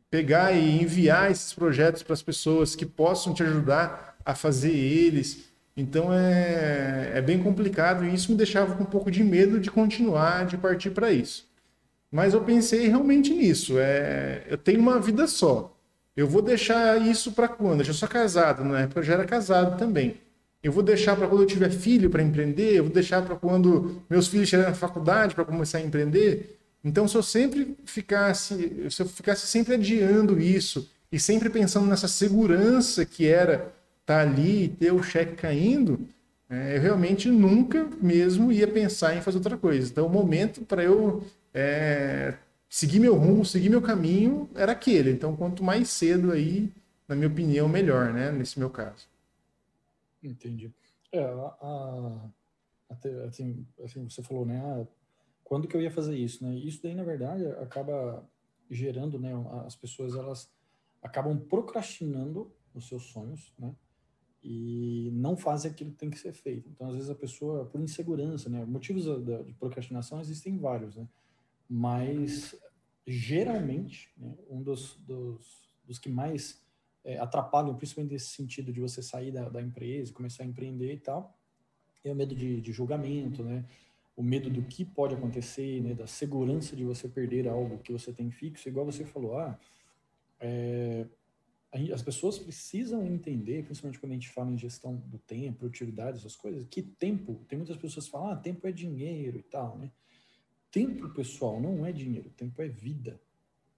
pegar 0.10 0.54
e 0.54 0.82
enviar 0.82 1.30
esses 1.30 1.52
projetos 1.52 2.02
para 2.02 2.14
as 2.14 2.22
pessoas 2.22 2.74
que 2.74 2.86
possam 2.86 3.34
te 3.34 3.44
ajudar 3.44 4.16
a 4.24 4.34
fazer 4.34 4.72
eles. 4.72 5.50
Então 5.76 6.14
é, 6.14 7.12
é 7.16 7.22
bem 7.22 7.44
complicado 7.44 8.06
e 8.06 8.14
isso 8.14 8.32
me 8.32 8.38
deixava 8.38 8.76
com 8.76 8.84
um 8.84 8.86
pouco 8.86 9.12
de 9.12 9.22
medo 9.26 9.60
de 9.60 9.70
continuar, 9.70 10.46
de 10.46 10.58
partir 10.58 10.92
para 10.92 11.12
isso. 11.12 11.46
Mas 12.10 12.34
eu 12.34 12.40
pensei 12.46 12.88
realmente 12.88 13.34
nisso. 13.34 13.78
É, 13.78 14.44
eu 14.48 14.58
tenho 14.58 14.80
uma 14.80 14.98
vida 14.98 15.28
só. 15.28 15.78
Eu 16.16 16.30
vou 16.30 16.42
deixar 16.42 17.02
isso 17.06 17.34
para 17.34 17.50
quando? 17.50 17.82
Eu 17.82 17.88
já 17.88 17.94
sou 17.94 18.08
casado, 18.08 18.64
na 18.64 18.80
época 18.80 19.02
eu 19.02 19.04
já 19.04 19.16
era 19.16 19.26
casado 19.26 19.78
também. 19.78 20.16
Eu 20.64 20.72
vou 20.72 20.82
deixar 20.82 21.18
para 21.18 21.28
quando 21.28 21.42
eu 21.42 21.48
tiver 21.48 21.72
filho 21.72 22.10
para 22.10 22.24
empreender, 22.24 22.78
eu 22.78 22.86
vou 22.86 22.94
deixar 22.94 23.22
para 23.22 23.36
quando 23.36 24.02
meus 24.10 24.30
filhos 24.30 24.46
estiverem 24.46 24.72
na 24.72 24.78
faculdade 24.78 25.36
para 25.36 25.44
começar 25.44 25.80
a 25.80 25.82
empreender. 25.82 26.56
Então, 26.86 27.08
se 27.08 27.18
eu 27.18 27.24
sempre 27.24 27.76
ficasse, 27.84 28.92
se 28.92 29.02
eu 29.02 29.08
ficasse 29.08 29.48
sempre 29.48 29.74
adiando 29.74 30.40
isso 30.40 30.88
e 31.12 31.20
sempre 31.20 31.50
pensando 31.50 31.88
nessa 31.88 32.08
segurança 32.08 33.04
que 33.04 33.28
era 33.28 33.54
estar 33.56 33.74
tá 34.06 34.22
ali 34.22 34.66
e 34.66 34.70
ter 34.70 34.94
o 34.94 35.02
cheque 35.02 35.36
caindo, 35.36 36.08
é, 36.48 36.78
eu 36.78 36.82
realmente 36.82 37.28
nunca 37.28 37.90
mesmo 38.00 38.52
ia 38.52 38.68
pensar 38.68 39.16
em 39.16 39.22
fazer 39.22 39.38
outra 39.38 39.58
coisa. 39.58 39.92
Então, 39.92 40.06
o 40.06 40.10
momento 40.10 40.62
para 40.62 40.84
eu 40.84 41.24
é, 41.52 42.36
seguir 42.70 43.00
meu 43.00 43.16
rumo, 43.16 43.44
seguir 43.44 43.70
meu 43.70 43.82
caminho, 43.82 44.48
era 44.54 44.74
aquele. 44.74 45.10
Então, 45.10 45.36
quanto 45.36 45.64
mais 45.64 45.90
cedo 45.90 46.32
aí, 46.32 46.72
na 47.08 47.16
minha 47.16 47.28
opinião, 47.28 47.68
melhor, 47.68 48.14
né? 48.14 48.32
Nesse 48.32 48.60
meu 48.60 48.70
caso. 48.70 49.08
Entendi. 50.22 50.72
É, 51.12 51.24
a, 51.24 51.56
a, 51.62 52.30
até, 52.92 53.10
assim, 53.24 53.66
assim, 53.84 54.08
você 54.08 54.22
falou, 54.22 54.46
né? 54.46 54.86
Quando 55.46 55.68
que 55.68 55.78
eu 55.78 55.82
ia 55.82 55.92
fazer 55.92 56.18
isso, 56.18 56.44
né? 56.44 56.56
Isso 56.58 56.82
daí, 56.82 56.96
na 56.96 57.04
verdade, 57.04 57.46
acaba 57.62 58.28
gerando, 58.70 59.20
né? 59.20 59.32
As 59.66 59.76
pessoas, 59.76 60.16
elas 60.16 60.52
acabam 61.02 61.40
procrastinando 61.40 62.52
os 62.74 62.88
seus 62.88 63.04
sonhos, 63.04 63.54
né? 63.58 63.74
E 64.44 65.12
não 65.14 65.38
fazem 65.38 65.70
aquilo 65.72 65.92
que 65.92 65.98
tem 65.98 66.10
que 66.10 66.18
ser 66.18 66.34
feito. 66.34 66.68
Então, 66.68 66.88
às 66.88 66.96
vezes, 66.96 67.10
a 67.12 67.16
pessoa, 67.16 67.66
por 67.66 67.80
insegurança, 67.80 68.50
né? 68.50 68.66
Motivos 68.66 69.06
de 69.06 69.54
procrastinação 69.54 70.20
existem 70.20 70.58
vários, 70.58 70.96
né? 70.96 71.08
Mas, 71.70 72.60
geralmente, 73.06 74.12
né? 74.18 74.36
um 74.50 74.64
dos, 74.64 74.96
dos, 74.98 75.70
dos 75.86 76.00
que 76.00 76.10
mais 76.10 76.60
é, 77.04 77.20
atrapalham, 77.20 77.76
principalmente 77.76 78.14
nesse 78.14 78.30
sentido 78.30 78.74
de 78.74 78.82
você 78.82 79.02
sair 79.04 79.32
da, 79.32 79.48
da 79.48 79.62
empresa, 79.62 80.12
começar 80.12 80.42
a 80.42 80.48
empreender 80.48 80.94
e 80.94 81.00
tal, 81.00 81.38
é 82.04 82.12
o 82.12 82.16
medo 82.16 82.36
de, 82.36 82.62
de 82.62 82.72
julgamento, 82.72 83.44
né? 83.44 83.64
O 84.16 84.24
medo 84.24 84.50
do 84.50 84.62
que 84.62 84.86
pode 84.86 85.14
acontecer, 85.14 85.82
né, 85.82 85.94
da 85.94 86.08
segurança 86.08 86.76
de 86.76 86.84
você 86.84 87.08
perder 87.08 87.48
algo 87.48 87.80
que 87.80 87.92
você 87.92 88.14
tem 88.14 88.32
fixo, 88.32 88.70
igual 88.70 88.86
você 88.86 89.04
falou, 89.04 89.38
ah, 89.38 89.60
é, 90.40 91.06
as 91.94 92.02
pessoas 92.02 92.40
precisam 92.40 93.06
entender, 93.06 93.66
principalmente 93.66 94.00
quando 94.00 94.14
a 94.14 94.16
gente 94.16 94.30
fala 94.30 94.52
em 94.52 94.58
gestão 94.58 94.96
do 94.96 95.18
tempo, 95.18 95.60
produtividade, 95.60 96.20
essas 96.20 96.36
coisas, 96.36 96.66
que 96.70 96.82
tempo, 96.82 97.42
tem 97.50 97.58
muitas 97.58 97.76
pessoas 97.76 98.06
que 98.06 98.12
falam, 98.12 98.30
ah, 98.30 98.36
tempo 98.36 98.66
é 98.66 98.72
dinheiro 98.72 99.38
e 99.38 99.44
tal, 99.44 99.78
né? 99.78 99.92
Tempo, 100.72 101.10
pessoal, 101.10 101.60
não 101.60 101.86
é 101.86 101.92
dinheiro, 101.92 102.30
tempo 102.30 102.62
é 102.62 102.68
vida, 102.68 103.20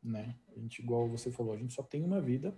né? 0.03 0.35
A 0.55 0.59
gente, 0.59 0.79
igual 0.81 1.09
você 1.09 1.31
falou, 1.31 1.53
a 1.53 1.57
gente 1.57 1.73
só 1.73 1.81
tem 1.81 2.03
uma 2.03 2.21
vida, 2.21 2.55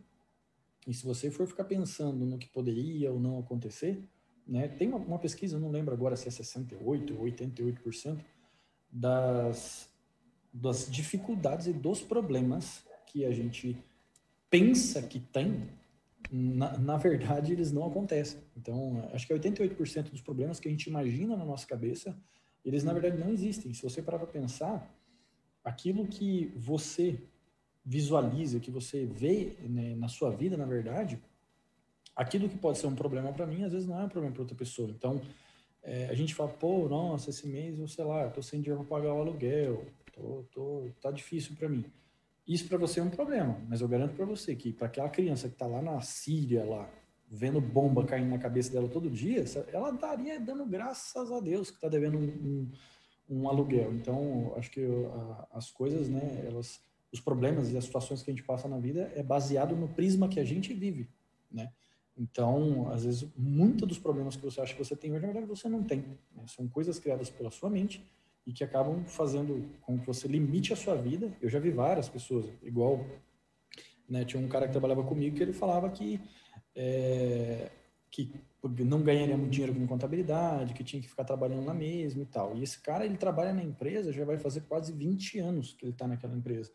e 0.86 0.94
se 0.94 1.06
você 1.06 1.32
for 1.32 1.48
ficar 1.48 1.64
pensando 1.64 2.26
no 2.26 2.38
que 2.38 2.50
poderia 2.50 3.12
ou 3.12 3.20
não 3.20 3.40
acontecer, 3.40 4.04
né? 4.50 4.68
Tem 4.68 4.88
uma, 4.88 4.98
uma 4.98 5.20
pesquisa, 5.20 5.60
não 5.60 5.70
lembro 5.70 5.94
agora 5.94 6.16
se 6.16 6.28
é 6.28 6.32
68 6.32 7.16
ou 7.16 7.26
88% 7.26 8.20
das, 8.92 9.88
das 10.52 10.90
dificuldades 10.90 11.68
e 11.68 11.74
dos 11.74 12.02
problemas 12.02 12.84
que 13.06 13.26
a 13.26 13.32
gente 13.32 13.78
pensa 14.50 15.04
que 15.04 15.20
tem, 15.20 15.70
na, 16.32 16.78
na 16.80 16.98
verdade, 16.98 17.54
eles 17.54 17.72
não 17.72 17.86
acontecem. 17.86 18.40
Então, 18.58 19.08
acho 19.14 19.28
que 19.28 19.34
88% 19.34 20.10
dos 20.10 20.22
problemas 20.22 20.60
que 20.60 20.68
a 20.68 20.72
gente 20.72 20.88
imagina 20.88 21.38
na 21.38 21.46
nossa 21.46 21.68
cabeça, 21.68 22.18
eles 22.66 22.84
na 22.84 22.92
verdade 22.92 23.18
não 23.18 23.32
existem. 23.32 23.72
Se 23.74 23.84
você 23.84 24.02
parar 24.02 24.18
para 24.18 24.28
pensar, 24.28 24.92
aquilo 25.64 26.08
que 26.08 26.52
você 26.56 27.22
visualiza, 27.86 28.60
que 28.60 28.72
você 28.72 29.06
vê 29.06 29.58
né, 29.62 29.96
na 29.96 30.08
sua 30.08 30.32
vida, 30.32 30.58
na 30.58 30.66
verdade, 30.66 31.20
aquilo 32.20 32.50
que 32.50 32.58
pode 32.58 32.78
ser 32.78 32.88
um 32.88 32.96
problema 32.96 33.32
para 33.32 33.48
mim, 33.48 33.64
às 33.64 33.72
vezes 33.72 33.88
não 33.88 33.98
é 33.98 34.04
um 34.04 34.10
problema 34.10 34.34
para 34.34 34.42
outra 34.42 34.58
pessoa. 34.58 34.90
Então, 34.90 35.22
é, 35.82 36.08
a 36.08 36.14
gente 36.14 36.36
fala, 36.36 36.50
pô, 36.50 36.90
nossa, 36.90 37.30
esse 37.30 37.48
mês 37.48 37.80
eu 37.80 37.88
sei 37.88 38.04
lá, 38.04 38.26
eu 38.26 38.32
tô 38.32 38.42
sem 38.42 38.60
dinheiro 38.60 38.84
para 38.84 38.98
pagar 38.98 39.14
o 39.14 39.22
aluguel, 39.22 39.86
tô, 40.12 40.44
tô, 40.52 40.90
tá 41.02 41.12
difícil 41.12 41.56
para 41.56 41.70
mim. 41.70 41.86
Isso 42.46 42.68
para 42.68 42.78
você 42.78 43.00
é 43.00 43.04
um 43.04 43.10
problema, 43.10 43.58
mas 43.70 43.80
eu 43.80 43.88
garanto 43.88 44.16
para 44.16 44.26
você 44.26 44.54
que 44.54 44.74
para 44.74 44.88
aquela 44.88 45.08
criança 45.08 45.48
que 45.48 45.54
está 45.54 45.66
lá 45.66 45.82
na 45.82 46.02
Síria, 46.02 46.66
lá, 46.66 46.90
vendo 47.32 47.62
bomba 47.62 48.04
caindo 48.04 48.30
na 48.30 48.38
cabeça 48.38 48.70
dela 48.70 48.90
todo 48.90 49.10
dia, 49.10 49.46
ela 49.72 49.92
estaria 49.92 50.38
dando 50.42 50.66
graças 50.66 51.32
a 51.32 51.40
Deus 51.40 51.70
que 51.70 51.78
está 51.78 51.88
devendo 51.88 52.18
um, 52.18 52.72
um, 53.30 53.44
um, 53.44 53.48
aluguel. 53.48 53.94
Então, 53.94 54.52
acho 54.58 54.70
que 54.72 54.84
a, 54.84 55.48
as 55.54 55.72
coisas, 55.72 56.10
né, 56.10 56.44
elas, 56.46 56.82
os 57.14 57.22
problemas 57.22 57.72
e 57.72 57.78
as 57.78 57.86
situações 57.86 58.22
que 58.22 58.30
a 58.30 58.34
gente 58.34 58.46
passa 58.46 58.68
na 58.68 58.78
vida 58.78 59.10
é 59.16 59.24
baseado 59.24 59.74
no 59.74 59.88
prisma 59.88 60.28
que 60.28 60.40
a 60.40 60.44
gente 60.44 60.74
vive, 60.74 61.08
né? 61.50 61.72
Então, 62.20 62.92
às 62.92 63.06
vezes, 63.06 63.26
muitos 63.38 63.88
dos 63.88 63.98
problemas 63.98 64.36
que 64.36 64.44
você 64.44 64.60
acha 64.60 64.74
que 64.74 64.84
você 64.84 64.94
tem 64.94 65.12
hoje, 65.12 65.22
na 65.22 65.32
verdade, 65.32 65.48
você 65.48 65.70
não 65.70 65.82
tem. 65.82 66.00
Né? 66.36 66.44
São 66.48 66.68
coisas 66.68 67.00
criadas 67.00 67.30
pela 67.30 67.50
sua 67.50 67.70
mente 67.70 68.06
e 68.46 68.52
que 68.52 68.62
acabam 68.62 69.06
fazendo 69.06 69.66
com 69.82 69.98
que 69.98 70.06
você 70.06 70.28
limite 70.28 70.74
a 70.74 70.76
sua 70.76 70.96
vida. 70.96 71.32
Eu 71.42 71.48
já 71.48 71.60
vi 71.60 71.72
várias 71.72 72.10
pessoas, 72.10 72.46
igual, 72.62 73.06
né, 74.08 74.26
tinha 74.26 74.44
um 74.44 74.50
cara 74.50 74.66
que 74.66 74.74
trabalhava 74.74 75.02
comigo 75.04 75.38
que 75.38 75.44
ele 75.44 75.54
falava 75.54 75.90
que, 75.90 76.20
é, 76.76 77.72
que 78.12 78.30
não 78.80 79.02
ganharia 79.02 79.38
muito 79.38 79.52
dinheiro 79.52 79.74
com 79.74 79.88
contabilidade, 79.88 80.74
que 80.74 80.84
tinha 80.84 81.02
que 81.02 81.08
ficar 81.08 81.24
trabalhando 81.24 81.64
na 81.64 81.74
mesma 81.74 82.22
e 82.24 82.26
tal. 82.26 82.58
E 82.58 82.64
esse 82.64 82.82
cara, 82.82 83.06
ele 83.06 83.16
trabalha 83.16 83.54
na 83.54 83.64
empresa, 83.64 84.12
já 84.12 84.26
vai 84.26 84.38
fazer 84.38 84.62
quase 84.62 84.92
20 84.92 85.40
anos 85.40 85.74
que 85.74 85.86
ele 85.86 85.94
está 85.94 86.06
naquela 86.06 86.36
empresa. 86.36 86.70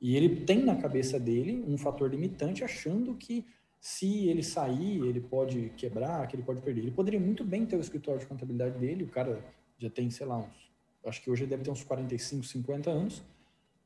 E 0.00 0.14
ele 0.14 0.44
tem 0.44 0.62
na 0.62 0.76
cabeça 0.76 1.18
dele 1.18 1.64
um 1.66 1.76
fator 1.76 2.08
limitante 2.08 2.62
achando 2.62 3.16
que 3.16 3.44
se 3.84 4.28
ele 4.30 4.42
sair, 4.42 5.04
ele 5.04 5.20
pode 5.20 5.68
quebrar, 5.76 6.26
que 6.26 6.34
ele 6.34 6.42
pode 6.42 6.62
perder. 6.62 6.80
Ele 6.80 6.90
poderia 6.90 7.20
muito 7.20 7.44
bem 7.44 7.66
ter 7.66 7.76
o 7.76 7.80
escritório 7.80 8.18
de 8.18 8.24
contabilidade 8.24 8.78
dele, 8.78 9.04
o 9.04 9.08
cara 9.08 9.44
já 9.76 9.90
tem, 9.90 10.10
sei 10.10 10.24
lá, 10.24 10.38
uns, 10.38 10.72
acho 11.04 11.20
que 11.20 11.30
hoje 11.30 11.44
deve 11.44 11.64
ter 11.64 11.70
uns 11.70 11.84
45, 11.84 12.46
50 12.46 12.90
anos, 12.90 13.22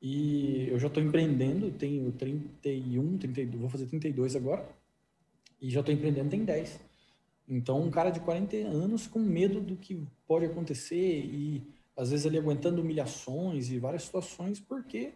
e 0.00 0.68
eu 0.68 0.78
já 0.78 0.86
estou 0.86 1.02
empreendendo, 1.02 1.72
tenho 1.72 2.12
31, 2.12 3.18
32, 3.18 3.60
vou 3.60 3.68
fazer 3.68 3.86
32 3.86 4.36
agora, 4.36 4.68
e 5.60 5.68
já 5.68 5.80
estou 5.80 5.92
empreendendo 5.92 6.30
tem 6.30 6.44
10. 6.44 6.78
Então, 7.48 7.82
um 7.82 7.90
cara 7.90 8.10
de 8.10 8.20
40 8.20 8.56
anos 8.56 9.08
com 9.08 9.18
medo 9.18 9.60
do 9.60 9.74
que 9.74 10.00
pode 10.28 10.46
acontecer 10.46 11.24
e 11.24 11.60
às 11.96 12.10
vezes 12.10 12.24
ele 12.24 12.38
aguentando 12.38 12.80
humilhações 12.80 13.68
e 13.68 13.80
várias 13.80 14.04
situações 14.04 14.60
porque 14.60 15.10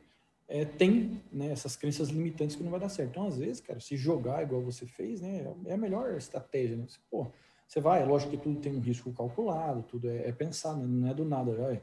é, 0.53 0.67
tem 0.67 1.19
né, 1.33 1.51
essas 1.51 1.77
crenças 1.77 2.11
limitantes 2.11 2.55
que 2.55 2.63
não 2.63 2.71
vai 2.71 2.79
dar 2.79 2.91
certo. 2.91 3.09
Então, 3.09 3.27
às 3.27 3.39
vezes, 3.39 3.59
cara, 3.63 3.81
se 3.81 3.97
jogar 3.97 4.43
igual 4.43 4.61
você 4.61 4.85
fez, 4.85 5.23
né, 5.23 5.51
é 5.65 5.73
a 5.73 5.79
melhor 5.79 6.15
estratégia. 6.15 6.77
Né? 6.77 6.85
Você, 6.87 6.99
pô, 7.11 7.27
você 7.67 7.81
vai, 7.81 8.03
é 8.03 8.05
lógico 8.05 8.33
que 8.33 8.37
tudo 8.37 8.61
tem 8.61 8.77
um 8.77 8.81
risco 8.81 9.11
calculado, 9.15 9.83
tudo 9.85 10.11
é, 10.11 10.29
é 10.29 10.33
pensar, 10.33 10.77
né? 10.77 10.85
não 10.87 11.09
é 11.09 11.15
do 11.15 11.25
nada, 11.25 11.57
já 11.57 11.73
é. 11.73 11.81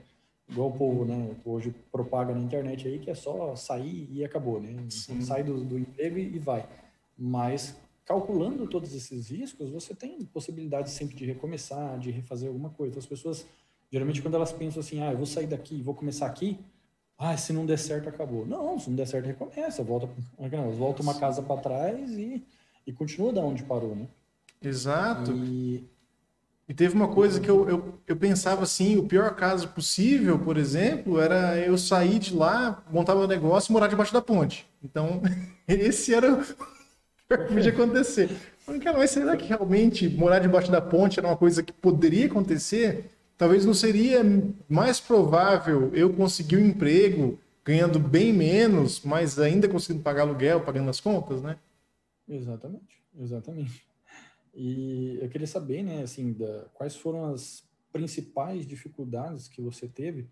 Igual 0.47 0.69
o 0.69 0.73
povo, 0.73 1.03
né, 1.03 1.35
hoje 1.43 1.73
propaga 1.91 2.33
na 2.33 2.41
internet 2.41 2.87
aí 2.87 2.99
que 2.99 3.09
é 3.09 3.15
só 3.15 3.55
sair 3.55 4.07
e 4.11 4.23
acabou, 4.23 4.61
né? 4.61 4.75
Sim. 4.89 5.21
Sai 5.21 5.43
do, 5.43 5.63
do 5.63 5.77
emprego 5.77 6.17
e, 6.17 6.39
vai. 6.39 6.67
Mas 7.17 7.75
calculando 8.05 8.67
todos 8.67 8.93
esses 8.95 9.29
riscos, 9.29 9.69
você 9.69 9.93
tem 9.93 10.25
possibilidade 10.25 10.89
sempre 10.89 11.15
de 11.15 11.25
recomeçar, 11.25 11.99
de 11.99 12.09
refazer 12.09 12.47
alguma 12.47 12.71
coisa. 12.71 12.91
Então, 12.91 12.99
as 12.99 13.05
pessoas, 13.05 13.47
geralmente, 13.91 14.23
quando 14.23 14.35
elas 14.35 14.51
pensam 14.51 14.79
assim, 14.79 14.99
ah, 15.01 15.11
eu 15.11 15.17
vou 15.17 15.27
sair 15.27 15.45
daqui 15.45 15.83
vou 15.83 15.93
começar 15.93 16.25
aqui, 16.25 16.59
ah, 17.19 17.35
se 17.35 17.51
não 17.51 17.65
der 17.65 17.77
certo, 17.77 18.07
acabou. 18.07 18.45
Não, 18.45 18.79
se 18.79 18.89
não 18.89 18.95
der 18.95 19.05
certo, 19.05 19.25
recomeça, 19.25 19.83
volta, 19.83 20.09
volta 20.77 21.01
uma 21.03 21.13
casa 21.13 21.41
para 21.41 21.59
trás 21.59 22.11
e, 22.11 22.41
e 22.87 22.93
continua 22.93 23.33
da 23.33 23.41
onde 23.41 23.61
parou, 23.63 23.93
né? 23.93 24.07
Exato. 24.61 25.33
E, 25.33 25.83
e 26.67 26.73
teve 26.73 26.95
uma 26.95 27.09
coisa 27.09 27.41
que 27.41 27.49
eu, 27.49 27.67
eu, 27.67 27.99
eu 28.07 28.15
pensava 28.15 28.63
assim, 28.63 28.95
o 28.95 29.03
pior 29.03 29.35
caso 29.35 29.67
possível, 29.67 30.39
por 30.39 30.55
exemplo, 30.55 31.19
era 31.19 31.57
eu 31.57 31.77
sair 31.77 32.19
de 32.19 32.33
lá, 32.33 32.81
montar 32.89 33.15
meu 33.15 33.27
negócio 33.27 33.69
e 33.69 33.73
morar 33.73 33.87
debaixo 33.87 34.13
da 34.13 34.21
ponte. 34.21 34.65
Então, 34.81 35.21
esse 35.67 36.13
era 36.13 36.33
o 36.33 36.37
que 36.41 37.53
podia 37.53 37.71
acontecer. 37.71 38.29
Mas 38.65 39.11
será 39.11 39.35
que 39.35 39.45
realmente 39.45 40.07
morar 40.07 40.39
debaixo 40.39 40.71
da 40.71 40.79
ponte 40.79 41.19
era 41.19 41.27
uma 41.27 41.35
coisa 41.35 41.61
que 41.61 41.73
poderia 41.73 42.27
acontecer? 42.27 43.11
Talvez 43.39 43.65
não 43.65 43.73
seria 43.73 44.21
mais 44.67 44.99
provável 44.99 45.95
eu 45.95 46.13
conseguir 46.13 46.57
um 46.57 46.67
emprego 46.67 47.39
ganhando 47.63 47.97
bem 47.97 48.33
menos, 48.33 49.01
mas 49.01 49.39
ainda 49.39 49.69
conseguindo 49.69 50.03
pagar 50.03 50.23
aluguel, 50.23 50.65
pagando 50.65 50.89
as 50.89 50.99
contas, 50.99 51.41
né? 51.41 51.57
Exatamente, 52.27 53.01
exatamente. 53.17 53.87
E 54.53 55.17
eu 55.21 55.29
queria 55.29 55.47
saber, 55.47 55.83
né, 55.83 56.01
assim, 56.01 56.33
da, 56.33 56.65
quais 56.73 56.95
foram 56.97 57.33
as 57.33 57.63
principais 57.93 58.67
dificuldades 58.67 59.47
que 59.47 59.61
você 59.61 59.87
teve, 59.87 60.27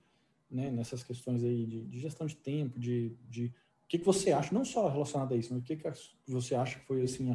né, 0.51 0.69
nessas 0.69 1.01
questões 1.01 1.43
aí 1.43 1.65
de, 1.65 1.85
de 1.85 1.99
gestão 1.99 2.27
de 2.27 2.35
tempo, 2.35 2.77
de, 2.77 3.15
de 3.29 3.45
o 3.45 3.87
que, 3.87 3.99
que 3.99 4.05
você 4.05 4.33
acha, 4.33 4.53
não 4.53 4.65
só 4.65 4.89
relacionado 4.89 5.33
a 5.33 5.37
isso, 5.37 5.53
mas 5.53 5.63
o 5.63 5.65
que, 5.65 5.77
que 5.77 5.89
você 6.27 6.55
acha 6.55 6.77
que 6.77 6.85
foi, 6.85 7.03
assim, 7.03 7.33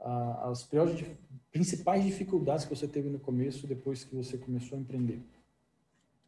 as 0.00 0.62
piores, 0.62 1.04
principais 1.52 2.04
dificuldades 2.04 2.64
que 2.64 2.74
você 2.74 2.86
teve 2.86 3.08
no 3.08 3.18
começo, 3.18 3.66
depois 3.66 4.04
que 4.04 4.14
você 4.14 4.36
começou 4.38 4.78
a 4.78 4.80
empreender? 4.80 5.20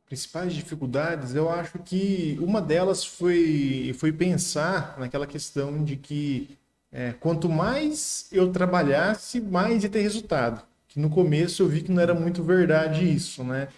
Principais 0.07 0.53
dificuldades, 0.53 1.35
eu 1.35 1.49
acho 1.49 1.79
que 1.79 2.37
uma 2.41 2.61
delas 2.61 3.05
foi, 3.05 3.95
foi 3.99 4.13
pensar 4.13 4.99
naquela 4.99 5.27
questão 5.27 5.83
de 5.83 5.97
que 5.97 6.59
é, 6.91 7.13
quanto 7.13 7.49
mais 7.49 8.29
eu 8.31 8.53
trabalhasse, 8.53 9.41
mais 9.41 9.83
ia 9.83 9.89
ter 9.89 10.03
resultado. 10.03 10.63
Que 10.87 11.01
no 11.01 11.09
começo 11.09 11.63
eu 11.63 11.69
vi 11.69 11.81
que 11.81 11.91
não 11.91 12.03
era 12.03 12.13
muito 12.13 12.43
verdade 12.43 13.11
isso, 13.11 13.43
né? 13.43 13.69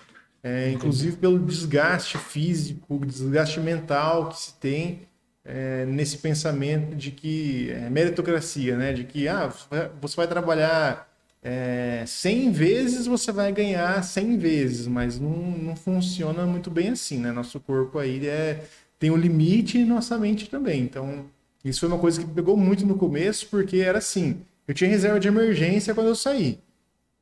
É, 0.43 0.73
inclusive 0.73 1.17
pelo 1.17 1.39
desgaste 1.39 2.19
físico, 2.19 2.99
desgaste 3.07 3.61
mental 3.61 4.29
que 4.29 4.39
se 4.39 4.55
tem 4.55 5.03
é, 5.45 5.85
nesse 5.87 6.19
pensamento 6.19 6.97
de 6.97 7.11
que 7.11 7.71
é, 7.71 7.91
meritocracia, 7.91 8.77
né? 8.77 8.93
De 8.93 9.05
que 9.05 9.29
ah, 9.29 9.53
você 10.01 10.17
vai 10.17 10.27
trabalhar 10.27 11.09
é, 11.43 12.05
100 12.07 12.53
vezes, 12.53 13.07
você 13.07 13.31
vai 13.31 13.53
ganhar 13.53 14.03
100 14.03 14.39
vezes, 14.39 14.87
mas 14.87 15.21
não, 15.21 15.31
não 15.31 15.77
funciona 15.77 16.47
muito 16.47 16.71
bem 16.71 16.89
assim, 16.91 17.19
né? 17.19 17.31
Nosso 17.31 17.61
corpo 17.61 17.99
aí 17.99 18.27
é, 18.27 18.65
tem 18.99 19.11
um 19.11 19.17
limite 19.17 19.79
e 19.79 19.85
nossa 19.85 20.17
mente 20.19 20.49
também. 20.49 20.81
Então, 20.81 21.27
isso 21.65 21.81
foi 21.81 21.89
uma 21.89 21.99
coisa 21.99 22.21
que 22.23 22.27
pegou 22.27 22.57
muito 22.57 22.87
no 22.87 22.97
começo, 22.97 23.47
porque 23.51 23.79
era 23.79 23.99
assim, 23.99 24.41
eu 24.67 24.75
tinha 24.75 24.89
reserva 24.89 25.21
de 25.21 25.29
emergência 25.29 25.95
quando 25.95 26.09
eu 26.09 26.15
saí. 26.15 26.59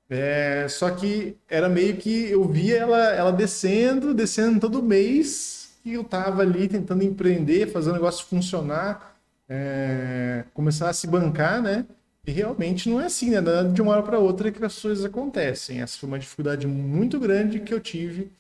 É, 0.09 0.67
só 0.69 0.91
que 0.91 1.37
era 1.49 1.69
meio 1.69 1.97
que 1.97 2.31
eu 2.31 2.47
via 2.47 2.77
ela, 2.77 3.13
ela 3.13 3.33
descendo, 3.33 4.13
descendo 4.13 4.61
todo 4.61 4.83
mês, 4.83 5.62
e 5.85 5.95
eu 5.95 6.05
tava 6.05 6.43
ali 6.43 6.69
tentando 6.69 7.03
empreender, 7.03 7.71
fazer 7.71 7.91
o 7.91 7.93
negócio 7.95 8.27
funcionar, 8.27 9.17
é, 9.49 10.45
começar 10.55 10.89
a 10.89 10.93
se 10.93 11.07
bancar, 11.07 11.61
né? 11.63 11.87
E 12.27 12.31
realmente 12.31 12.89
não 12.89 13.01
é 13.01 13.07
assim, 13.07 13.31
né? 13.31 13.41
De 13.73 13.83
uma 13.83 13.93
hora 13.93 14.03
para 14.03 14.19
outra 14.19 14.53
que 14.53 14.65
as 14.65 14.81
coisas 14.81 15.05
acontecem. 15.05 15.81
Essa 15.81 15.99
foi 15.99 16.09
uma 16.09 16.19
dificuldade 16.19 16.67
muito 16.67 17.19
grande 17.19 17.61
que 17.61 17.75
eu 17.75 17.81
tive 17.81 18.31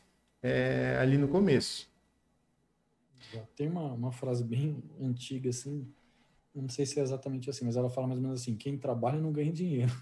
é, 0.42 0.96
ali 1.00 1.18
no 1.18 1.28
começo. 1.28 1.90
Tem 3.56 3.68
uma, 3.68 3.92
uma 3.92 4.12
frase 4.12 4.44
bem 4.44 4.82
antiga, 5.00 5.50
assim, 5.50 5.86
não 6.54 6.68
sei 6.68 6.84
se 6.84 7.00
é 7.00 7.02
exatamente 7.02 7.48
assim, 7.48 7.64
mas 7.64 7.76
ela 7.76 7.88
fala 7.88 8.06
mais 8.06 8.18
ou 8.18 8.22
menos 8.22 8.42
assim: 8.42 8.54
quem 8.54 8.76
trabalha 8.76 9.20
não 9.20 9.32
ganha 9.32 9.52
dinheiro. 9.52 9.92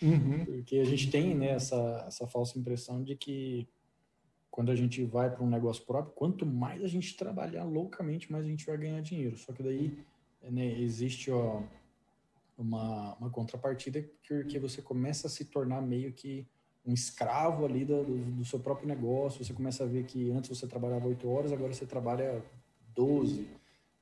Uhum. 0.00 0.44
Porque 0.44 0.76
a 0.76 0.84
gente 0.84 1.10
tem 1.10 1.34
né, 1.34 1.50
essa, 1.50 2.04
essa 2.06 2.26
falsa 2.26 2.58
impressão 2.58 3.02
de 3.02 3.16
que 3.16 3.66
quando 4.58 4.72
a 4.72 4.74
gente 4.74 5.04
vai 5.04 5.30
para 5.30 5.44
um 5.44 5.48
negócio 5.48 5.84
próprio, 5.84 6.12
quanto 6.16 6.44
mais 6.44 6.82
a 6.82 6.88
gente 6.88 7.16
trabalhar 7.16 7.62
loucamente, 7.62 8.32
mais 8.32 8.44
a 8.44 8.48
gente 8.48 8.66
vai 8.66 8.76
ganhar 8.76 9.00
dinheiro. 9.00 9.38
Só 9.38 9.52
que 9.52 9.62
daí 9.62 9.96
né, 10.42 10.80
existe 10.80 11.30
ó, 11.30 11.62
uma, 12.58 13.14
uma 13.20 13.30
contrapartida 13.30 14.04
que, 14.20 14.42
que 14.46 14.58
você 14.58 14.82
começa 14.82 15.28
a 15.28 15.30
se 15.30 15.44
tornar 15.44 15.80
meio 15.80 16.12
que 16.12 16.44
um 16.84 16.92
escravo 16.92 17.64
ali 17.64 17.84
do, 17.84 18.02
do, 18.02 18.44
seu 18.44 18.58
próprio 18.58 18.88
negócio. 18.88 19.44
Você 19.44 19.52
começa 19.52 19.84
a 19.84 19.86
ver 19.86 20.04
que 20.06 20.28
antes 20.32 20.50
você 20.50 20.66
trabalhava 20.66 21.06
oito 21.06 21.30
horas, 21.30 21.52
agora 21.52 21.72
você 21.72 21.86
trabalha 21.86 22.42
12. 22.96 23.46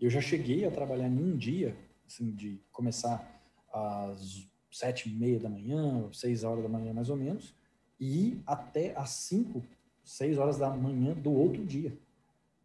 Eu 0.00 0.08
já 0.08 0.22
cheguei 0.22 0.64
a 0.64 0.70
trabalhar 0.70 1.06
em 1.06 1.18
um 1.18 1.36
dia, 1.36 1.76
assim, 2.06 2.30
de 2.30 2.58
começar 2.72 3.30
às 3.70 4.48
sete 4.72 5.10
e 5.10 5.12
meia 5.12 5.38
da 5.38 5.50
manhã, 5.50 6.10
seis 6.14 6.44
horas 6.44 6.62
da 6.62 6.68
manhã 6.70 6.94
mais 6.94 7.10
ou 7.10 7.16
menos, 7.16 7.54
e 8.00 8.28
ir 8.28 8.42
até 8.46 8.96
às 8.96 9.10
cinco, 9.10 9.62
seis 10.06 10.38
horas 10.38 10.56
da 10.56 10.70
manhã 10.70 11.12
do 11.12 11.32
outro 11.32 11.62
dia. 11.66 11.92